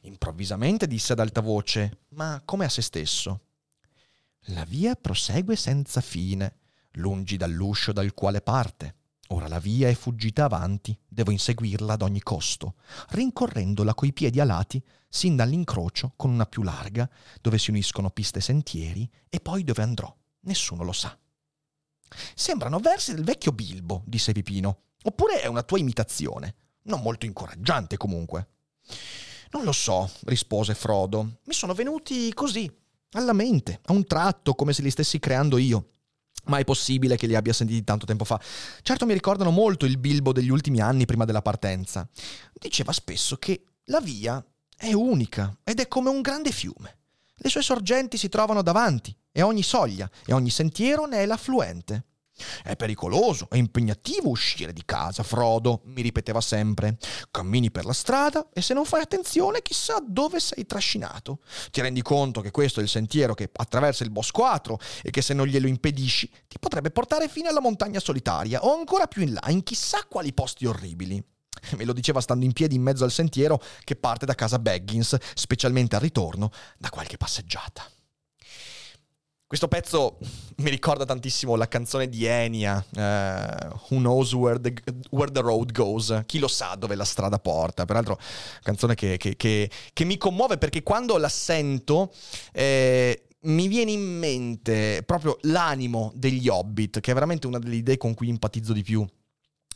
Improvvisamente 0.02 0.86
disse 0.86 1.12
ad 1.12 1.20
alta 1.20 1.40
voce, 1.40 2.00
ma 2.10 2.40
come 2.44 2.64
a 2.64 2.68
se 2.68 2.82
stesso. 2.82 3.40
La 4.46 4.64
via 4.64 4.94
prosegue 4.94 5.56
senza 5.56 6.00
fine, 6.00 6.56
lungi 6.92 7.36
dall'uscio 7.36 7.92
dal 7.92 8.12
quale 8.14 8.40
parte. 8.40 8.96
Ora 9.28 9.48
la 9.48 9.58
via 9.58 9.88
è 9.88 9.94
fuggita 9.94 10.44
avanti, 10.44 10.96
devo 11.08 11.30
inseguirla 11.30 11.94
ad 11.94 12.02
ogni 12.02 12.20
costo, 12.20 12.74
rincorrendola 13.10 13.94
coi 13.94 14.12
piedi 14.12 14.40
alati 14.40 14.82
sin 15.08 15.36
dall'incrocio 15.36 16.12
con 16.16 16.30
una 16.30 16.44
più 16.44 16.62
larga, 16.62 17.08
dove 17.40 17.58
si 17.58 17.70
uniscono 17.70 18.10
piste 18.10 18.40
e 18.40 18.42
sentieri, 18.42 19.10
e 19.28 19.40
poi 19.40 19.64
dove 19.64 19.82
andrò. 19.82 20.14
Nessuno 20.40 20.82
lo 20.82 20.92
sa. 20.92 21.16
Sembrano 22.34 22.78
versi 22.78 23.14
del 23.14 23.24
vecchio 23.24 23.52
Bilbo, 23.52 24.02
disse 24.06 24.32
Pipino. 24.32 24.82
Oppure 25.04 25.40
è 25.40 25.46
una 25.46 25.62
tua 25.62 25.78
imitazione? 25.78 26.54
Non 26.82 27.00
molto 27.00 27.26
incoraggiante 27.26 27.96
comunque. 27.96 28.48
Non 29.50 29.64
lo 29.64 29.72
so, 29.72 30.10
rispose 30.24 30.74
Frodo. 30.74 31.40
Mi 31.44 31.52
sono 31.52 31.74
venuti 31.74 32.32
così, 32.32 32.70
alla 33.12 33.32
mente, 33.32 33.80
a 33.84 33.92
un 33.92 34.04
tratto, 34.06 34.54
come 34.54 34.72
se 34.72 34.82
li 34.82 34.90
stessi 34.90 35.18
creando 35.18 35.58
io. 35.58 35.88
Ma 36.44 36.58
è 36.58 36.64
possibile 36.64 37.16
che 37.16 37.26
li 37.26 37.36
abbia 37.36 37.52
sentiti 37.52 37.84
tanto 37.84 38.06
tempo 38.06 38.24
fa. 38.24 38.40
Certo 38.82 39.06
mi 39.06 39.12
ricordano 39.12 39.50
molto 39.50 39.84
il 39.84 39.98
Bilbo 39.98 40.32
degli 40.32 40.48
ultimi 40.48 40.80
anni 40.80 41.04
prima 41.04 41.24
della 41.24 41.42
partenza. 41.42 42.08
Diceva 42.52 42.92
spesso 42.92 43.36
che 43.36 43.64
la 43.84 44.00
via 44.00 44.44
è 44.76 44.92
unica 44.92 45.56
ed 45.62 45.78
è 45.78 45.86
come 45.86 46.08
un 46.08 46.20
grande 46.20 46.50
fiume. 46.50 46.98
Le 47.36 47.48
sue 47.48 47.62
sorgenti 47.62 48.16
si 48.16 48.28
trovano 48.28 48.62
davanti 48.62 49.14
e 49.30 49.42
ogni 49.42 49.62
soglia 49.62 50.10
e 50.24 50.32
ogni 50.32 50.50
sentiero 50.50 51.06
ne 51.06 51.18
è 51.18 51.26
l'affluente. 51.26 52.06
È 52.62 52.76
pericoloso, 52.76 53.48
è 53.50 53.56
impegnativo 53.56 54.28
uscire 54.28 54.72
di 54.72 54.82
casa, 54.84 55.22
Frodo, 55.22 55.82
mi 55.84 56.02
ripeteva 56.02 56.40
sempre. 56.40 56.96
Cammini 57.30 57.70
per 57.70 57.84
la 57.84 57.92
strada 57.92 58.48
e 58.52 58.60
se 58.62 58.74
non 58.74 58.84
fai 58.84 59.02
attenzione 59.02 59.62
chissà 59.62 60.02
dove 60.06 60.40
sei 60.40 60.66
trascinato. 60.66 61.40
Ti 61.70 61.80
rendi 61.80 62.02
conto 62.02 62.40
che 62.40 62.50
questo 62.50 62.80
è 62.80 62.82
il 62.82 62.88
sentiero 62.88 63.34
che 63.34 63.50
attraversa 63.52 64.04
il 64.04 64.10
bosco 64.10 64.44
atro 64.44 64.78
e 65.02 65.10
che 65.10 65.22
se 65.22 65.34
non 65.34 65.46
glielo 65.46 65.66
impedisci 65.66 66.30
ti 66.48 66.58
potrebbe 66.58 66.90
portare 66.90 67.28
fino 67.28 67.48
alla 67.48 67.60
montagna 67.60 68.00
solitaria 68.00 68.64
o 68.64 68.76
ancora 68.76 69.06
più 69.06 69.22
in 69.22 69.34
là, 69.34 69.42
in 69.48 69.62
chissà 69.62 70.04
quali 70.08 70.32
posti 70.32 70.66
orribili. 70.66 71.22
Me 71.76 71.84
lo 71.84 71.92
diceva 71.92 72.20
stando 72.20 72.44
in 72.44 72.52
piedi 72.52 72.74
in 72.74 72.82
mezzo 72.82 73.04
al 73.04 73.12
sentiero 73.12 73.62
che 73.84 73.96
parte 73.96 74.26
da 74.26 74.34
casa 74.34 74.58
Baggins, 74.58 75.16
specialmente 75.34 75.94
al 75.96 76.02
ritorno 76.02 76.50
da 76.78 76.90
qualche 76.90 77.16
passeggiata. 77.16 77.88
Questo 79.52 79.68
pezzo 79.68 80.16
mi 80.62 80.70
ricorda 80.70 81.04
tantissimo 81.04 81.56
la 81.56 81.68
canzone 81.68 82.08
di 82.08 82.24
Enya, 82.24 82.82
uh, 82.94 83.76
Who 83.90 83.98
Knows 83.98 84.32
where 84.32 84.58
the, 84.58 84.72
where 85.10 85.30
the, 85.30 85.42
Road 85.42 85.72
Goes, 85.72 86.22
chi 86.24 86.38
lo 86.38 86.48
sa 86.48 86.74
dove 86.74 86.94
la 86.94 87.04
strada 87.04 87.38
porta, 87.38 87.84
peraltro 87.84 88.18
canzone 88.62 88.94
che, 88.94 89.18
che, 89.18 89.36
che, 89.36 89.70
che 89.92 90.04
mi 90.04 90.16
commuove 90.16 90.56
perché 90.56 90.82
quando 90.82 91.18
la 91.18 91.28
sento 91.28 92.14
eh, 92.50 93.24
mi 93.40 93.68
viene 93.68 93.90
in 93.90 94.00
mente 94.00 95.02
proprio 95.04 95.36
l'animo 95.42 96.12
degli 96.14 96.48
Hobbit, 96.48 97.00
che 97.00 97.10
è 97.10 97.14
veramente 97.14 97.46
una 97.46 97.58
delle 97.58 97.76
idee 97.76 97.98
con 97.98 98.14
cui 98.14 98.30
empatizzo 98.30 98.72
di 98.72 98.82
più. 98.82 99.06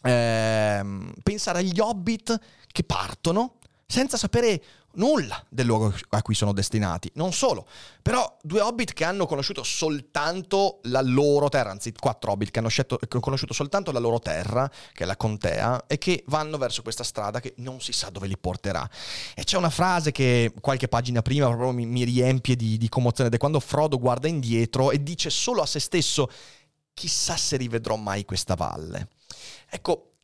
Eh, 0.00 1.12
pensare 1.22 1.58
agli 1.58 1.78
Hobbit 1.80 2.40
che 2.72 2.82
partono 2.82 3.58
senza 3.86 4.16
sapere 4.16 4.62
nulla 4.96 5.42
del 5.48 5.66
luogo 5.66 5.94
a 6.10 6.22
cui 6.22 6.34
sono 6.34 6.52
destinati. 6.52 7.10
Non 7.14 7.32
solo, 7.32 7.66
però 8.02 8.36
due 8.42 8.60
hobbit 8.60 8.92
che 8.92 9.04
hanno 9.04 9.26
conosciuto 9.26 9.62
soltanto 9.62 10.80
la 10.84 11.00
loro 11.00 11.48
terra, 11.48 11.70
anzi 11.70 11.92
quattro 11.92 12.32
hobbit 12.32 12.50
che 12.50 12.58
hanno 12.58 12.68
scelto, 12.68 12.98
conosciuto 13.20 13.54
soltanto 13.54 13.92
la 13.92 13.98
loro 13.98 14.18
terra, 14.18 14.70
che 14.92 15.04
è 15.04 15.06
la 15.06 15.16
contea, 15.16 15.86
e 15.86 15.98
che 15.98 16.24
vanno 16.26 16.58
verso 16.58 16.82
questa 16.82 17.04
strada 17.04 17.40
che 17.40 17.54
non 17.58 17.80
si 17.80 17.92
sa 17.92 18.10
dove 18.10 18.26
li 18.26 18.36
porterà. 18.38 18.88
E 19.34 19.44
c'è 19.44 19.56
una 19.56 19.70
frase 19.70 20.12
che 20.12 20.52
qualche 20.60 20.88
pagina 20.88 21.22
prima 21.22 21.46
proprio 21.46 21.72
mi, 21.72 21.86
mi 21.86 22.04
riempie 22.04 22.56
di, 22.56 22.76
di 22.76 22.88
commozione, 22.88 23.28
ed 23.28 23.34
è 23.34 23.38
quando 23.38 23.60
Frodo 23.60 23.98
guarda 23.98 24.28
indietro 24.28 24.90
e 24.90 25.02
dice 25.02 25.30
solo 25.30 25.62
a 25.62 25.66
se 25.66 25.80
stesso, 25.80 26.30
chissà 26.94 27.36
se 27.36 27.56
rivedrò 27.56 27.96
mai 27.96 28.24
questa 28.24 28.54
valle. 28.54 29.08
Ecco, 29.68 30.15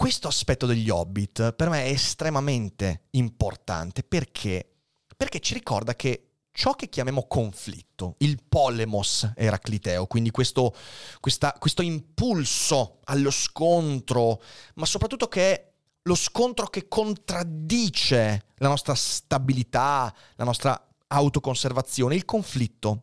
questo 0.00 0.28
aspetto 0.28 0.64
degli 0.64 0.88
Hobbit 0.88 1.52
per 1.52 1.68
me 1.68 1.84
è 1.84 1.90
estremamente 1.90 3.08
importante 3.10 4.02
perché? 4.02 4.76
Perché 5.14 5.40
ci 5.40 5.52
ricorda 5.52 5.94
che 5.94 6.36
ciò 6.52 6.72
che 6.72 6.88
chiamiamo 6.88 7.26
conflitto, 7.26 8.14
il 8.20 8.42
polemos 8.48 9.30
eracliteo, 9.36 10.06
quindi 10.06 10.30
questo, 10.30 10.74
questa, 11.20 11.54
questo 11.58 11.82
impulso 11.82 13.00
allo 13.04 13.30
scontro, 13.30 14.40
ma 14.76 14.86
soprattutto 14.86 15.28
che 15.28 15.52
è 15.52 15.72
lo 16.04 16.14
scontro 16.14 16.68
che 16.68 16.88
contraddice 16.88 18.46
la 18.54 18.68
nostra 18.68 18.94
stabilità, 18.94 20.14
la 20.36 20.44
nostra 20.44 20.82
autoconservazione, 21.08 22.14
il 22.14 22.24
conflitto 22.24 23.02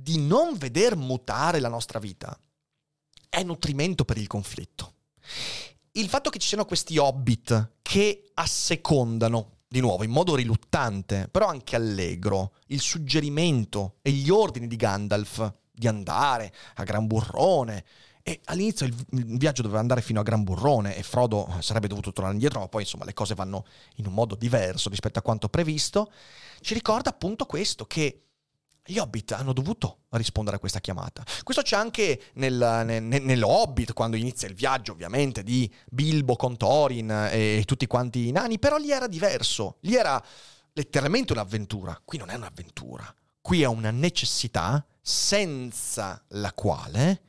di 0.00 0.18
non 0.18 0.56
veder 0.56 0.96
mutare 0.96 1.58
la 1.58 1.68
nostra 1.68 1.98
vita 1.98 2.38
è 3.28 3.42
nutrimento 3.42 4.04
per 4.04 4.16
il 4.16 4.28
conflitto. 4.28 4.94
Il 5.92 6.08
fatto 6.08 6.30
che 6.30 6.38
ci 6.38 6.46
siano 6.46 6.64
questi 6.64 6.96
hobbit 6.98 7.78
che 7.82 8.30
assecondano, 8.34 9.56
di 9.66 9.80
nuovo, 9.80 10.04
in 10.04 10.10
modo 10.10 10.36
riluttante, 10.36 11.28
però 11.28 11.48
anche 11.48 11.74
allegro, 11.74 12.54
il 12.68 12.80
suggerimento 12.80 13.96
e 14.00 14.12
gli 14.12 14.30
ordini 14.30 14.68
di 14.68 14.76
Gandalf 14.76 15.52
di 15.72 15.88
andare 15.88 16.54
a 16.76 16.84
Gran 16.84 17.06
Burrone. 17.06 17.84
E 18.22 18.40
all'inizio 18.44 18.86
il, 18.86 18.94
viaggio 19.10 19.62
doveva 19.62 19.80
andare 19.80 20.00
fino 20.00 20.20
a 20.20 20.22
Gran 20.22 20.44
Burrone 20.44 20.96
e 20.96 21.02
Frodo 21.02 21.56
sarebbe 21.60 21.88
dovuto 21.88 22.12
tornare 22.12 22.34
indietro, 22.34 22.60
ma 22.60 22.68
poi 22.68 22.82
insomma 22.82 23.04
le 23.04 23.14
cose 23.14 23.34
vanno 23.34 23.66
in 23.96 24.06
un 24.06 24.14
modo 24.14 24.36
diverso 24.36 24.88
rispetto 24.88 25.18
a 25.18 25.22
quanto 25.22 25.48
previsto. 25.48 26.12
Ci 26.60 26.74
ricorda 26.74 27.10
appunto 27.10 27.44
questo, 27.46 27.84
che 27.84 28.27
gli 28.90 28.98
Hobbit 28.98 29.32
hanno 29.32 29.52
dovuto 29.52 30.04
rispondere 30.12 30.56
a 30.56 30.58
questa 30.58 30.80
chiamata. 30.80 31.22
Questo 31.42 31.62
c'è 31.62 31.76
anche 31.76 32.30
nel, 32.34 32.82
nel, 32.86 33.02
nello 33.02 33.48
Hobbit, 33.48 33.92
quando 33.92 34.16
inizia 34.16 34.48
il 34.48 34.54
viaggio 34.54 34.92
ovviamente 34.92 35.42
di 35.42 35.70
Bilbo 35.90 36.36
con 36.36 36.56
Thorin 36.56 37.28
e 37.30 37.64
tutti 37.66 37.86
quanti 37.86 38.28
i 38.28 38.32
nani, 38.32 38.58
però 38.58 38.78
lì 38.78 38.90
era 38.90 39.06
diverso, 39.06 39.76
lì 39.80 39.94
era 39.94 40.22
letteralmente 40.72 41.34
un'avventura, 41.34 42.00
qui 42.02 42.16
non 42.16 42.30
è 42.30 42.34
un'avventura, 42.34 43.14
qui 43.42 43.60
è 43.60 43.66
una 43.66 43.90
necessità 43.90 44.82
senza 45.02 46.24
la 46.28 46.52
quale 46.54 47.22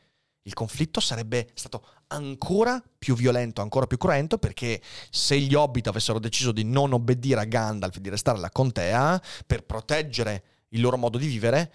il 0.44 0.54
conflitto 0.54 1.02
sarebbe 1.02 1.50
stato 1.56 1.86
ancora 2.08 2.82
più 2.98 3.16
violento, 3.16 3.62
ancora 3.62 3.86
più 3.86 3.98
cruento, 3.98 4.38
perché 4.38 4.82
se 5.10 5.38
gli 5.38 5.54
Hobbit 5.54 5.88
avessero 5.88 6.20
deciso 6.20 6.54
di 6.54 6.64
non 6.64 6.94
obbedire 6.94 7.42
a 7.42 7.46
Gandalf 7.46 7.98
e 7.98 8.02
di 8.02 8.10
restare 8.10 8.38
alla 8.38 8.50
contea 8.50 9.22
per 9.46 9.66
proteggere 9.66 10.44
il 10.70 10.82
loro 10.82 10.98
modo 10.98 11.18
di 11.18 11.28
vivere, 11.28 11.72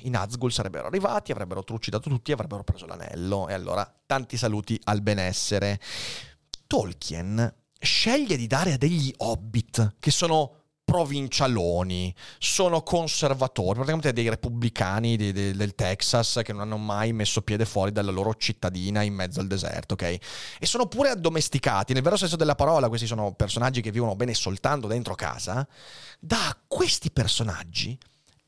i 0.00 0.10
Nazgul 0.10 0.52
sarebbero 0.52 0.86
arrivati, 0.86 1.32
avrebbero 1.32 1.64
trucidato 1.64 2.08
tutti, 2.08 2.32
avrebbero 2.32 2.62
preso 2.64 2.86
l'anello 2.86 3.48
e 3.48 3.54
allora 3.54 3.90
tanti 4.06 4.36
saluti 4.36 4.78
al 4.84 5.00
benessere. 5.02 5.80
Tolkien 6.66 7.54
sceglie 7.78 8.36
di 8.36 8.46
dare 8.46 8.72
a 8.72 8.76
degli 8.76 9.12
hobbit 9.18 9.96
che 9.98 10.10
sono 10.10 10.65
provincialoni, 10.86 12.14
sono 12.38 12.82
conservatori, 12.82 13.72
praticamente 13.72 14.12
dei 14.12 14.28
repubblicani 14.28 15.16
di, 15.16 15.32
di, 15.32 15.50
del 15.50 15.74
Texas 15.74 16.40
che 16.44 16.52
non 16.52 16.62
hanno 16.62 16.76
mai 16.76 17.12
messo 17.12 17.42
piede 17.42 17.66
fuori 17.66 17.90
dalla 17.90 18.12
loro 18.12 18.36
cittadina 18.36 19.02
in 19.02 19.12
mezzo 19.12 19.40
al 19.40 19.48
deserto, 19.48 19.94
ok? 19.94 20.02
E 20.02 20.64
sono 20.64 20.86
pure 20.86 21.10
addomesticati, 21.10 21.92
nel 21.92 22.02
vero 22.02 22.16
senso 22.16 22.36
della 22.36 22.54
parola, 22.54 22.88
questi 22.88 23.08
sono 23.08 23.34
personaggi 23.34 23.80
che 23.80 23.90
vivono 23.90 24.14
bene 24.14 24.32
soltanto 24.32 24.86
dentro 24.86 25.16
casa, 25.16 25.66
da 26.20 26.56
questi 26.68 27.10
personaggi 27.10 27.98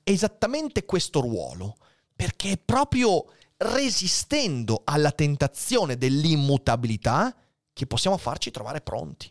esattamente 0.05 0.85
questo 0.85 1.21
ruolo, 1.21 1.77
perché 2.15 2.53
è 2.53 2.59
proprio 2.65 3.33
resistendo 3.57 4.83
alla 4.85 5.11
tentazione 5.11 5.97
dell'immutabilità 5.99 7.35
che 7.73 7.87
possiamo 7.89 8.17
farci 8.17 8.53
trovare 8.53 8.81
pronti. 8.81 9.29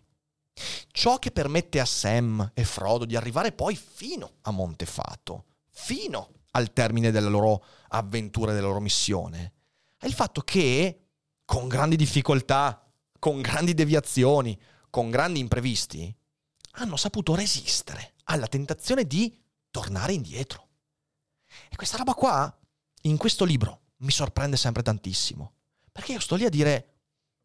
Ciò 0.91 1.20
che 1.20 1.32
permette 1.32 1.80
a 1.80 1.86
Sam 1.86 2.51
e 2.53 2.64
Frodo 2.64 3.05
di 3.05 3.16
arrivare 3.16 3.51
poi 3.51 3.76
fino 3.76 4.38
a 4.41 4.51
Montefato, 4.51 5.45
fino 5.70 6.32
al 6.51 6.74
termine 6.74 7.12
della 7.12 7.30
loro 7.30 7.64
avventura, 7.89 8.53
della 8.53 8.68
loro 8.68 8.80
missione, 8.80 9.53
è 9.97 10.05
il 10.05 10.14
fatto 10.14 10.41
che, 10.41 11.10
con 11.45 11.68
grandi 11.68 11.95
difficoltà, 11.95 12.84
con 13.20 13.41
grandi 13.41 13.74
deviazioni, 13.74 14.60
con 14.89 15.10
grandi 15.10 15.39
imprevisti, 15.39 16.16
hanno 16.80 16.95
saputo 16.97 17.36
resistere 17.36 18.14
alla 18.26 18.47
tentazione 18.47 19.05
di 19.05 19.39
tornare 19.70 20.14
indietro. 20.14 20.68
E 21.70 21.76
questa 21.76 21.97
roba 21.97 22.14
qua, 22.14 22.60
in 23.01 23.18
questo 23.18 23.45
libro, 23.45 23.82
mi 23.97 24.12
sorprende 24.12 24.58
sempre 24.58 24.84
tantissimo. 24.84 25.53
Perché 25.91 26.14
io 26.14 26.20
sto 26.20 26.36
lì 26.36 26.45
a 26.45 26.49
dire, 26.49 26.96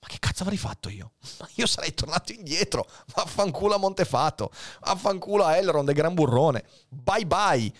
ma 0.03 0.09
che 0.09 0.19
cazzo 0.19 0.43
avrei 0.43 0.59
fatto 0.59 0.89
io? 0.89 1.13
Io 1.55 1.67
sarei 1.67 1.95
tornato 1.95 2.33
indietro. 2.33 2.89
Vaffanculo 3.15 3.77
a 3.77 3.79
Montefato. 3.79 4.51
Vaffanculo 4.81 5.45
a 5.45 5.57
Elrond 5.57 5.89
e 5.89 5.93
Gran 5.93 6.13
Burrone. 6.13 6.65
Bye 6.89 7.25
bye. 7.25 7.73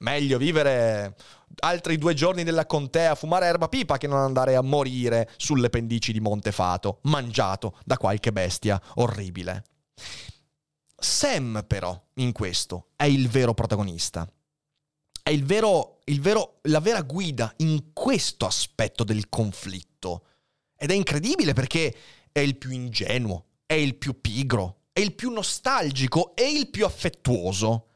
Meglio 0.00 0.36
vivere 0.36 1.16
altri 1.60 1.96
due 1.96 2.12
giorni 2.12 2.42
nella 2.42 2.66
contea 2.66 3.12
a 3.12 3.14
fumare 3.14 3.46
erba 3.46 3.68
pipa 3.68 3.96
che 3.96 4.06
non 4.06 4.18
andare 4.18 4.56
a 4.56 4.60
morire 4.60 5.30
sulle 5.38 5.70
pendici 5.70 6.12
di 6.12 6.20
Montefato, 6.20 6.98
mangiato 7.04 7.78
da 7.82 7.96
qualche 7.96 8.30
bestia 8.30 8.78
orribile. 8.96 9.64
Sam, 10.94 11.64
però, 11.66 11.98
in 12.14 12.32
questo, 12.32 12.88
è 12.96 13.04
il 13.04 13.30
vero 13.30 13.54
protagonista. 13.54 14.30
È 15.22 15.30
il 15.30 15.46
vero, 15.46 16.00
il 16.04 16.20
vero, 16.20 16.58
la 16.64 16.80
vera 16.80 17.00
guida 17.00 17.50
in 17.58 17.94
questo 17.94 18.44
aspetto 18.44 19.02
del 19.02 19.30
conflitto 19.30 20.24
Ed 20.84 20.90
è 20.90 20.94
incredibile 20.94 21.54
perché 21.54 21.96
è 22.30 22.40
il 22.40 22.58
più 22.58 22.68
ingenuo, 22.68 23.46
è 23.64 23.72
il 23.72 23.94
più 23.94 24.20
pigro, 24.20 24.82
è 24.92 25.00
il 25.00 25.14
più 25.14 25.30
nostalgico 25.30 26.36
e 26.36 26.46
il 26.52 26.68
più 26.68 26.84
affettuoso. 26.84 27.86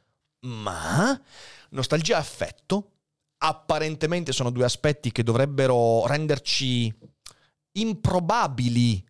Ma 0.47 1.20
nostalgia 1.68 2.16
e 2.16 2.20
affetto 2.20 2.93
apparentemente 3.36 4.32
sono 4.32 4.49
due 4.49 4.64
aspetti 4.64 5.12
che 5.12 5.22
dovrebbero 5.22 6.07
renderci 6.07 6.91
improbabili 7.72 9.07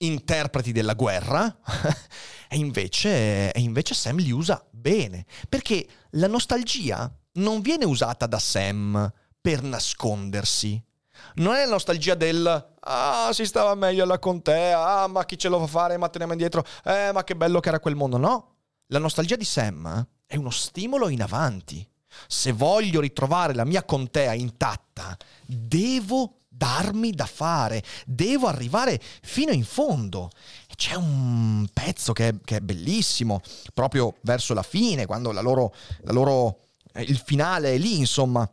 interpreti 0.00 0.72
della 0.72 0.92
guerra 0.92 1.60
e, 2.50 2.56
invece, 2.58 3.50
e 3.50 3.60
invece 3.60 3.94
Sam 3.94 4.18
li 4.18 4.30
usa 4.30 4.62
bene 4.70 5.24
perché 5.48 5.88
la 6.10 6.26
nostalgia 6.26 7.10
non 7.36 7.62
viene 7.62 7.86
usata 7.86 8.26
da 8.26 8.38
Sam 8.38 9.10
per 9.40 9.62
nascondersi. 9.62 10.84
Non 11.34 11.54
è 11.54 11.64
la 11.64 11.70
nostalgia 11.70 12.14
del 12.14 12.72
ah, 12.84 13.30
si 13.32 13.44
stava 13.44 13.74
meglio 13.74 14.02
alla 14.04 14.18
contea, 14.18 15.02
ah, 15.02 15.06
ma 15.06 15.24
chi 15.24 15.38
ce 15.38 15.48
lo 15.48 15.60
fa 15.60 15.66
fare, 15.66 15.96
ma 15.96 16.08
teniamo 16.08 16.32
indietro, 16.32 16.64
eh, 16.84 17.10
ma 17.12 17.24
che 17.24 17.36
bello 17.36 17.60
che 17.60 17.68
era 17.68 17.80
quel 17.80 17.96
mondo. 17.96 18.16
No, 18.16 18.54
la 18.88 18.98
nostalgia 18.98 19.36
di 19.36 19.44
Sam 19.44 20.06
è 20.26 20.36
uno 20.36 20.50
stimolo 20.50 21.08
in 21.08 21.22
avanti. 21.22 21.86
Se 22.28 22.52
voglio 22.52 23.00
ritrovare 23.00 23.54
la 23.54 23.64
mia 23.64 23.82
contea 23.82 24.34
intatta, 24.34 25.16
devo 25.44 26.38
darmi 26.48 27.10
da 27.10 27.26
fare, 27.26 27.82
devo 28.06 28.46
arrivare 28.46 29.00
fino 29.22 29.50
in 29.50 29.64
fondo. 29.64 30.30
C'è 30.76 30.94
un 30.94 31.66
pezzo 31.72 32.12
che 32.12 32.28
è, 32.28 32.34
che 32.44 32.56
è 32.56 32.60
bellissimo, 32.60 33.40
proprio 33.72 34.16
verso 34.20 34.54
la 34.54 34.62
fine, 34.62 35.06
quando 35.06 35.32
la 35.32 35.40
loro, 35.40 35.74
la 36.02 36.12
loro, 36.12 36.66
eh, 36.92 37.02
il 37.02 37.18
finale 37.18 37.74
è 37.74 37.78
lì, 37.78 37.98
insomma. 37.98 38.48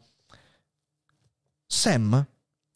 Sam 1.67 2.27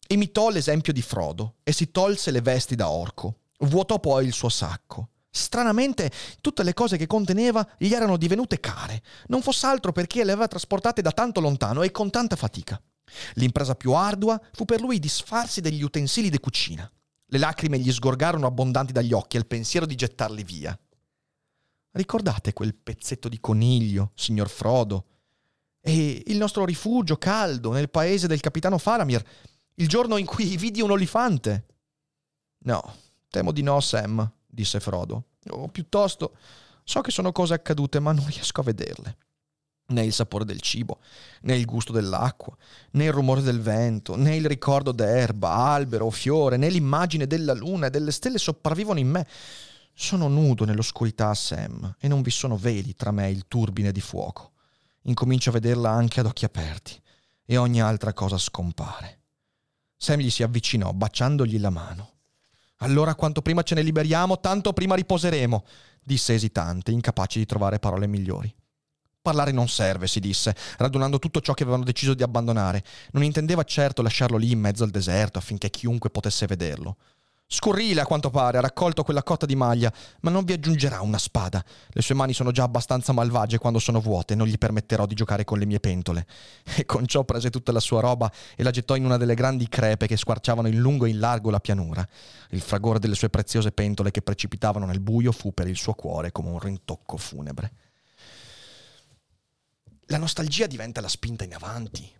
imitò 0.08 0.50
l'esempio 0.50 0.92
di 0.92 1.02
Frodo 1.02 1.56
e 1.62 1.72
si 1.72 1.90
tolse 1.90 2.30
le 2.30 2.40
vesti 2.40 2.74
da 2.74 2.88
orco. 2.88 3.40
Vuotò 3.60 3.98
poi 3.98 4.26
il 4.26 4.32
suo 4.32 4.48
sacco. 4.48 5.10
Stranamente, 5.30 6.10
tutte 6.40 6.62
le 6.62 6.72
cose 6.72 6.96
che 6.96 7.06
conteneva 7.06 7.66
gli 7.78 7.92
erano 7.92 8.16
divenute 8.16 8.58
care, 8.58 9.02
non 9.26 9.42
fosse 9.42 9.66
altro 9.66 9.92
perché 9.92 10.24
le 10.24 10.32
aveva 10.32 10.48
trasportate 10.48 11.02
da 11.02 11.12
tanto 11.12 11.40
lontano 11.40 11.82
e 11.82 11.90
con 11.90 12.10
tanta 12.10 12.36
fatica. 12.36 12.80
L'impresa 13.34 13.74
più 13.74 13.92
ardua 13.92 14.40
fu 14.52 14.64
per 14.64 14.80
lui 14.80 14.98
disfarsi 14.98 15.60
degli 15.60 15.82
utensili 15.82 16.30
di 16.30 16.38
cucina. 16.38 16.90
Le 17.26 17.38
lacrime 17.38 17.78
gli 17.78 17.92
sgorgarono 17.92 18.46
abbondanti 18.46 18.92
dagli 18.92 19.12
occhi 19.12 19.36
al 19.36 19.46
pensiero 19.46 19.84
di 19.84 19.94
gettarli 19.94 20.42
via. 20.42 20.78
Ricordate 21.90 22.52
quel 22.52 22.74
pezzetto 22.74 23.28
di 23.28 23.40
coniglio, 23.40 24.12
signor 24.14 24.48
Frodo? 24.48 25.06
E 25.80 26.22
il 26.26 26.36
nostro 26.36 26.64
rifugio 26.64 27.16
caldo 27.16 27.72
nel 27.72 27.90
paese 27.90 28.26
del 28.26 28.40
capitano 28.40 28.78
Faramir, 28.78 29.24
il 29.76 29.88
giorno 29.88 30.16
in 30.16 30.26
cui 30.26 30.56
vidi 30.56 30.82
un 30.82 30.90
olifante? 30.90 31.66
No, 32.64 32.94
temo 33.30 33.52
di 33.52 33.62
no, 33.62 33.80
Sam, 33.80 34.30
disse 34.46 34.80
Frodo. 34.80 35.28
O 35.50 35.68
piuttosto, 35.68 36.36
so 36.82 37.00
che 37.00 37.10
sono 37.10 37.32
cose 37.32 37.54
accadute, 37.54 38.00
ma 38.00 38.12
non 38.12 38.26
riesco 38.26 38.60
a 38.60 38.64
vederle. 38.64 39.16
Né 39.88 40.04
il 40.04 40.12
sapore 40.12 40.44
del 40.44 40.60
cibo, 40.60 40.98
né 41.42 41.56
il 41.56 41.64
gusto 41.64 41.92
dell'acqua, 41.92 42.56
né 42.92 43.04
il 43.04 43.12
rumore 43.12 43.42
del 43.42 43.60
vento, 43.60 44.16
né 44.16 44.34
il 44.34 44.46
ricordo 44.46 44.90
d'erba, 44.90 45.52
albero 45.52 46.06
o 46.06 46.10
fiore, 46.10 46.56
né 46.56 46.68
l'immagine 46.68 47.28
della 47.28 47.54
luna 47.54 47.86
e 47.86 47.90
delle 47.90 48.10
stelle 48.10 48.38
sopravvivono 48.38 48.98
in 48.98 49.08
me. 49.08 49.28
Sono 49.92 50.26
nudo 50.26 50.64
nell'oscurità, 50.64 51.32
Sam, 51.34 51.94
e 52.00 52.08
non 52.08 52.22
vi 52.22 52.30
sono 52.30 52.56
veli 52.56 52.96
tra 52.96 53.12
me 53.12 53.28
e 53.28 53.30
il 53.30 53.44
turbine 53.46 53.92
di 53.92 54.00
fuoco. 54.00 54.52
Incomincio 55.02 55.50
a 55.50 55.52
vederla 55.52 55.90
anche 55.90 56.18
ad 56.18 56.26
occhi 56.26 56.44
aperti, 56.44 57.00
e 57.44 57.56
ogni 57.56 57.80
altra 57.80 58.12
cosa 58.12 58.38
scompare. 58.38 59.20
Sam 59.96 60.20
gli 60.20 60.30
si 60.30 60.42
avvicinò, 60.42 60.92
baciandogli 60.92 61.58
la 61.58 61.70
mano. 61.70 62.10
Allora 62.80 63.14
quanto 63.14 63.40
prima 63.40 63.62
ce 63.62 63.74
ne 63.74 63.82
liberiamo, 63.82 64.38
tanto 64.40 64.72
prima 64.72 64.94
riposeremo, 64.94 65.64
disse 66.02 66.34
esitante, 66.34 66.90
incapace 66.90 67.38
di 67.38 67.46
trovare 67.46 67.78
parole 67.78 68.06
migliori. 68.06 68.54
Parlare 69.22 69.50
non 69.50 69.68
serve, 69.68 70.06
si 70.06 70.20
disse, 70.20 70.54
radunando 70.76 71.18
tutto 71.18 71.40
ciò 71.40 71.54
che 71.54 71.62
avevano 71.62 71.84
deciso 71.84 72.14
di 72.14 72.22
abbandonare. 72.22 72.84
Non 73.12 73.24
intendeva 73.24 73.64
certo 73.64 74.02
lasciarlo 74.02 74.36
lì 74.36 74.52
in 74.52 74.60
mezzo 74.60 74.84
al 74.84 74.90
deserto 74.90 75.38
affinché 75.38 75.70
chiunque 75.70 76.10
potesse 76.10 76.46
vederlo. 76.46 76.98
Scurrile, 77.48 78.00
a 78.00 78.06
quanto 78.06 78.28
pare, 78.28 78.58
ha 78.58 78.60
raccolto 78.60 79.04
quella 79.04 79.22
cotta 79.22 79.46
di 79.46 79.54
maglia, 79.54 79.92
ma 80.22 80.30
non 80.30 80.42
vi 80.42 80.52
aggiungerà 80.52 81.00
una 81.00 81.16
spada. 81.16 81.64
Le 81.90 82.02
sue 82.02 82.16
mani 82.16 82.32
sono 82.32 82.50
già 82.50 82.64
abbastanza 82.64 83.12
malvagie 83.12 83.58
quando 83.58 83.78
sono 83.78 84.00
vuote, 84.00 84.34
non 84.34 84.48
gli 84.48 84.58
permetterò 84.58 85.06
di 85.06 85.14
giocare 85.14 85.44
con 85.44 85.60
le 85.60 85.64
mie 85.64 85.78
pentole. 85.78 86.26
E 86.76 86.84
con 86.84 87.06
ciò 87.06 87.22
prese 87.22 87.50
tutta 87.50 87.70
la 87.70 87.78
sua 87.78 88.00
roba 88.00 88.30
e 88.56 88.64
la 88.64 88.72
gettò 88.72 88.96
in 88.96 89.04
una 89.04 89.16
delle 89.16 89.36
grandi 89.36 89.68
crepe 89.68 90.08
che 90.08 90.16
squarciavano 90.16 90.66
in 90.66 90.78
lungo 90.78 91.04
e 91.04 91.10
in 91.10 91.20
largo 91.20 91.50
la 91.50 91.60
pianura. 91.60 92.06
Il 92.50 92.60
fragore 92.60 92.98
delle 92.98 93.14
sue 93.14 93.30
preziose 93.30 93.70
pentole 93.70 94.10
che 94.10 94.22
precipitavano 94.22 94.84
nel 94.84 95.00
buio 95.00 95.30
fu 95.30 95.54
per 95.54 95.68
il 95.68 95.76
suo 95.76 95.94
cuore 95.94 96.32
come 96.32 96.50
un 96.50 96.58
rintocco 96.58 97.16
funebre. 97.16 97.72
La 100.06 100.18
nostalgia 100.18 100.66
diventa 100.66 101.00
la 101.00 101.08
spinta 101.08 101.44
in 101.44 101.54
avanti, 101.54 102.10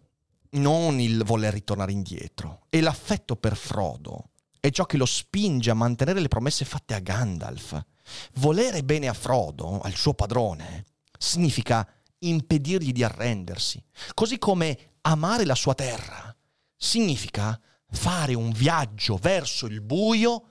non 0.50 1.00
il 1.00 1.24
voler 1.24 1.52
ritornare 1.52 1.90
indietro. 1.90 2.66
E 2.70 2.80
l'affetto 2.80 3.34
per 3.34 3.56
Frodo 3.56 4.30
è 4.66 4.70
ciò 4.70 4.84
che 4.84 4.96
lo 4.96 5.06
spinge 5.06 5.70
a 5.70 5.74
mantenere 5.74 6.20
le 6.20 6.28
promesse 6.28 6.64
fatte 6.64 6.94
a 6.94 6.98
Gandalf. 6.98 7.80
Volere 8.34 8.82
bene 8.82 9.08
a 9.08 9.12
Frodo, 9.12 9.80
al 9.80 9.94
suo 9.94 10.14
padrone, 10.14 10.84
significa 11.18 11.88
impedirgli 12.18 12.92
di 12.92 13.04
arrendersi, 13.04 13.82
così 14.14 14.38
come 14.38 14.94
amare 15.02 15.44
la 15.44 15.54
sua 15.54 15.74
terra 15.74 16.34
significa 16.76 17.60
fare 17.90 18.34
un 18.34 18.50
viaggio 18.50 19.16
verso 19.16 19.66
il 19.66 19.80
buio 19.80 20.42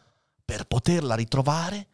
per 0.43 0.65
poterla 0.65 1.15
ritrovare 1.15 1.87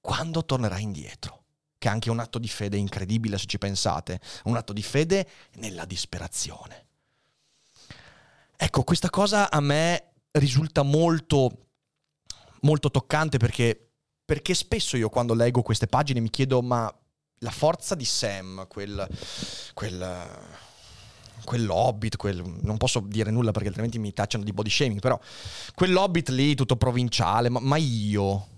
quando 0.00 0.44
tornerà 0.44 0.78
indietro, 0.78 1.44
che 1.76 1.88
è 1.88 1.90
anche 1.90 2.10
un 2.10 2.20
atto 2.20 2.38
di 2.38 2.48
fede 2.48 2.76
incredibile 2.76 3.38
se 3.38 3.46
ci 3.46 3.58
pensate, 3.58 4.20
un 4.44 4.56
atto 4.56 4.72
di 4.72 4.82
fede 4.82 5.28
nella 5.56 5.84
disperazione. 5.84 6.86
Ecco, 8.56 8.84
questa 8.84 9.10
cosa 9.10 9.50
a 9.50 9.60
me 9.60 10.12
risulta 10.32 10.82
molto 10.82 11.65
molto 12.66 12.90
toccante 12.90 13.38
perché, 13.38 13.92
perché 14.24 14.52
spesso 14.52 14.96
io 14.96 15.08
quando 15.08 15.32
leggo 15.32 15.62
queste 15.62 15.86
pagine 15.86 16.20
mi 16.20 16.30
chiedo 16.30 16.60
ma 16.60 16.92
la 17.40 17.50
forza 17.50 17.94
di 17.94 18.04
Sam, 18.04 18.66
quel, 18.66 19.06
quel, 19.72 20.28
quell'hobbit, 21.44 22.16
quel, 22.16 22.42
non 22.62 22.76
posso 22.76 23.00
dire 23.00 23.30
nulla 23.30 23.52
perché 23.52 23.68
altrimenti 23.68 23.98
mi 23.98 24.12
tacciano 24.12 24.42
di 24.42 24.52
body 24.52 24.70
shaming, 24.70 25.00
però 25.00 25.18
quell'hobbit 25.74 26.30
lì 26.30 26.54
tutto 26.54 26.76
provinciale, 26.76 27.48
ma, 27.48 27.60
ma 27.60 27.76
io, 27.76 28.48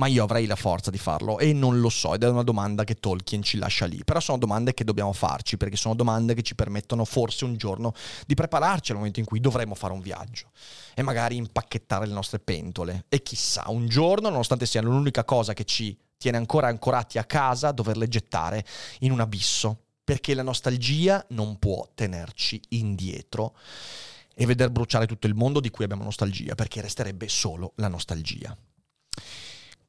ma 0.00 0.06
io 0.06 0.24
avrei 0.24 0.46
la 0.46 0.56
forza 0.56 0.90
di 0.90 0.96
farlo 0.96 1.38
e 1.38 1.52
non 1.52 1.78
lo 1.78 1.90
so 1.90 2.14
ed 2.14 2.22
è 2.22 2.28
una 2.28 2.42
domanda 2.42 2.84
che 2.84 2.94
Tolkien 2.94 3.42
ci 3.42 3.58
lascia 3.58 3.84
lì. 3.84 4.02
Però 4.02 4.18
sono 4.18 4.38
domande 4.38 4.72
che 4.72 4.82
dobbiamo 4.82 5.12
farci 5.12 5.58
perché 5.58 5.76
sono 5.76 5.94
domande 5.94 6.32
che 6.32 6.40
ci 6.40 6.54
permettono 6.54 7.04
forse 7.04 7.44
un 7.44 7.58
giorno 7.58 7.92
di 8.26 8.34
prepararci 8.34 8.92
al 8.92 8.96
momento 8.96 9.20
in 9.20 9.26
cui 9.26 9.40
dovremo 9.40 9.74
fare 9.74 9.92
un 9.92 10.00
viaggio 10.00 10.52
e 10.94 11.02
magari 11.02 11.36
impacchettare 11.36 12.06
le 12.06 12.14
nostre 12.14 12.38
pentole. 12.38 13.04
E 13.10 13.22
chissà, 13.22 13.64
un 13.66 13.88
giorno, 13.88 14.30
nonostante 14.30 14.64
sia 14.64 14.80
l'unica 14.80 15.24
cosa 15.24 15.52
che 15.52 15.64
ci 15.64 15.94
tiene 16.16 16.38
ancora 16.38 16.68
ancorati 16.68 17.18
a 17.18 17.24
casa, 17.24 17.70
doverle 17.70 18.08
gettare 18.08 18.64
in 19.00 19.12
un 19.12 19.20
abisso 19.20 19.82
perché 20.02 20.32
la 20.32 20.42
nostalgia 20.42 21.22
non 21.30 21.58
può 21.58 21.86
tenerci 21.94 22.58
indietro 22.70 23.54
e 24.34 24.46
veder 24.46 24.70
bruciare 24.70 25.04
tutto 25.04 25.26
il 25.26 25.34
mondo 25.34 25.60
di 25.60 25.68
cui 25.68 25.84
abbiamo 25.84 26.04
nostalgia, 26.04 26.54
perché 26.54 26.80
resterebbe 26.80 27.28
solo 27.28 27.74
la 27.76 27.88
nostalgia 27.88 28.56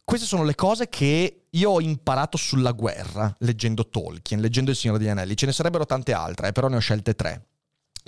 queste 0.03 0.25
sono 0.25 0.43
le 0.43 0.55
cose 0.55 0.89
che 0.89 1.45
io 1.49 1.69
ho 1.69 1.81
imparato 1.81 2.37
sulla 2.37 2.71
guerra 2.71 3.33
leggendo 3.39 3.87
Tolkien, 3.87 4.41
leggendo 4.41 4.71
Il 4.71 4.77
Signore 4.77 4.99
degli 4.99 5.09
Anelli. 5.09 5.35
Ce 5.35 5.45
ne 5.45 5.51
sarebbero 5.51 5.85
tante 5.85 6.13
altre, 6.13 6.49
eh, 6.49 6.51
però 6.51 6.67
ne 6.67 6.77
ho 6.77 6.79
scelte 6.79 7.13
tre. 7.13 7.47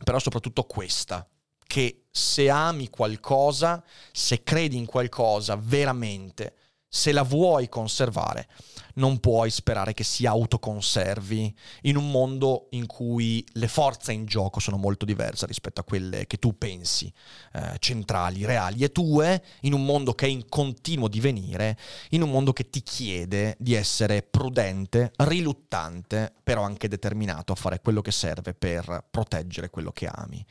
Però 0.03 0.19
soprattutto 0.19 0.63
questa, 0.63 1.27
che 1.65 2.05
se 2.09 2.49
ami 2.49 2.89
qualcosa, 2.89 3.83
se 4.11 4.43
credi 4.43 4.77
in 4.77 4.85
qualcosa 4.85 5.55
veramente, 5.55 6.55
se 6.95 7.11
la 7.11 7.23
vuoi 7.23 7.69
conservare, 7.69 8.47
non 8.95 9.19
puoi 9.19 9.49
sperare 9.49 9.95
che 9.95 10.03
si 10.03 10.27
autoconservi 10.27 11.55
in 11.81 11.95
un 11.97 12.11
mondo 12.11 12.67
in 12.69 12.85
cui 12.85 13.43
le 13.53 13.67
forze 13.67 14.11
in 14.11 14.27
gioco 14.27 14.59
sono 14.59 14.77
molto 14.77 15.03
diverse 15.03 15.47
rispetto 15.47 15.81
a 15.81 15.85
quelle 15.85 16.27
che 16.27 16.37
tu 16.37 16.55
pensi 16.55 17.11
eh, 17.53 17.77
centrali, 17.79 18.45
reali 18.45 18.83
e 18.83 18.91
tue, 18.91 19.43
in 19.61 19.73
un 19.73 19.83
mondo 19.85 20.13
che 20.13 20.27
è 20.27 20.29
in 20.29 20.47
continuo 20.47 21.07
divenire, 21.07 21.79
in 22.09 22.21
un 22.21 22.29
mondo 22.29 22.53
che 22.53 22.69
ti 22.69 22.83
chiede 22.83 23.55
di 23.57 23.73
essere 23.73 24.21
prudente, 24.21 25.13
riluttante, 25.15 26.31
però 26.43 26.61
anche 26.61 26.87
determinato 26.87 27.53
a 27.53 27.55
fare 27.55 27.81
quello 27.81 28.01
che 28.01 28.11
serve 28.11 28.53
per 28.53 29.03
proteggere 29.09 29.71
quello 29.71 29.91
che 29.91 30.05
ami. 30.05 30.45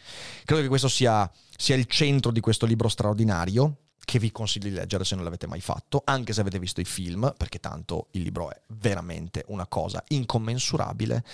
Credo 0.44 0.62
che 0.62 0.68
questo 0.68 0.88
sia, 0.88 1.30
sia 1.56 1.76
il 1.76 1.86
centro 1.86 2.32
di 2.32 2.40
questo 2.40 2.66
libro 2.66 2.88
straordinario 2.88 3.76
che 4.04 4.18
vi 4.18 4.32
consiglio 4.32 4.68
di 4.68 4.74
leggere 4.74 5.04
se 5.04 5.14
non 5.14 5.24
l'avete 5.24 5.46
mai 5.46 5.60
fatto, 5.60 6.02
anche 6.04 6.32
se 6.32 6.40
avete 6.40 6.58
visto 6.58 6.80
i 6.80 6.84
film, 6.84 7.32
perché 7.36 7.60
tanto 7.60 8.08
il 8.12 8.22
libro 8.22 8.50
è 8.50 8.60
veramente 8.78 9.44
una 9.48 9.66
cosa 9.66 10.02
incommensurabile. 10.08 11.24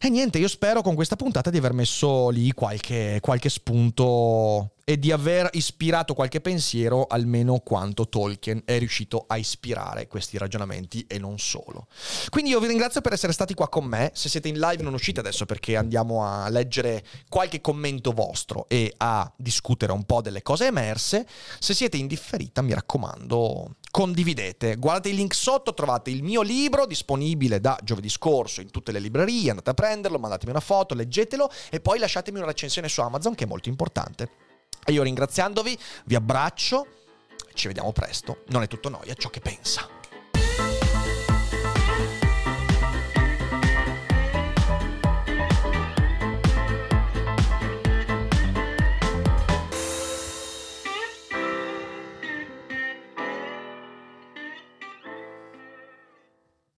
E 0.00 0.08
niente, 0.08 0.38
io 0.38 0.48
spero 0.48 0.82
con 0.82 0.94
questa 0.94 1.16
puntata 1.16 1.50
di 1.50 1.58
aver 1.58 1.72
messo 1.72 2.28
lì 2.30 2.52
qualche, 2.52 3.18
qualche 3.20 3.48
spunto 3.48 4.72
e 4.84 4.98
di 4.98 5.12
aver 5.12 5.48
ispirato 5.52 6.14
qualche 6.14 6.40
pensiero 6.40 7.06
almeno 7.06 7.58
quanto 7.58 8.08
Tolkien 8.08 8.62
è 8.64 8.78
riuscito 8.78 9.24
a 9.26 9.36
ispirare 9.36 10.06
questi 10.06 10.38
ragionamenti 10.38 11.04
e 11.08 11.18
non 11.18 11.38
solo. 11.38 11.86
Quindi 12.28 12.50
io 12.50 12.60
vi 12.60 12.66
ringrazio 12.66 13.00
per 13.00 13.12
essere 13.12 13.32
stati 13.32 13.54
qua 13.54 13.68
con 13.68 13.84
me, 13.84 14.10
se 14.14 14.28
siete 14.28 14.48
in 14.48 14.58
live 14.58 14.82
non 14.82 14.94
uscite 14.94 15.20
adesso 15.20 15.46
perché 15.46 15.76
andiamo 15.76 16.24
a 16.24 16.48
leggere 16.48 17.04
qualche 17.28 17.60
commento 17.60 18.12
vostro 18.12 18.66
e 18.68 18.92
a 18.96 19.30
discutere 19.36 19.92
un 19.92 20.04
po' 20.04 20.20
delle 20.20 20.42
cose 20.42 20.66
emerse, 20.66 21.26
se 21.58 21.74
siete 21.74 21.96
in 21.96 22.06
differita 22.06 22.62
mi 22.62 22.74
raccomando 22.74 23.76
condividete. 23.90 24.76
Guardate 24.76 25.08
il 25.08 25.16
link 25.16 25.34
sotto, 25.34 25.74
trovate 25.74 26.10
il 26.10 26.22
mio 26.22 26.42
libro 26.42 26.86
disponibile 26.86 27.60
da 27.60 27.78
giovedì 27.82 28.08
scorso 28.08 28.60
in 28.60 28.70
tutte 28.70 28.92
le 28.92 29.00
librerie, 29.00 29.50
andate 29.50 29.70
a 29.70 29.74
prenderlo, 29.74 30.18
mandatemi 30.18 30.52
una 30.52 30.60
foto, 30.60 30.94
leggetelo 30.94 31.50
e 31.70 31.80
poi 31.80 31.98
lasciatemi 31.98 32.38
una 32.38 32.46
recensione 32.46 32.88
su 32.88 33.00
Amazon 33.00 33.34
che 33.34 33.44
è 33.44 33.48
molto 33.48 33.68
importante. 33.68 34.49
E 34.84 34.92
io 34.92 35.02
ringraziandovi, 35.02 35.78
vi 36.04 36.14
abbraccio, 36.14 36.86
ci 37.54 37.66
vediamo 37.66 37.92
presto. 37.92 38.44
Non 38.48 38.62
è 38.62 38.66
tutto 38.68 38.88
noia 38.88 39.14
ciò 39.14 39.28
che 39.28 39.40
pensa. 39.40 39.99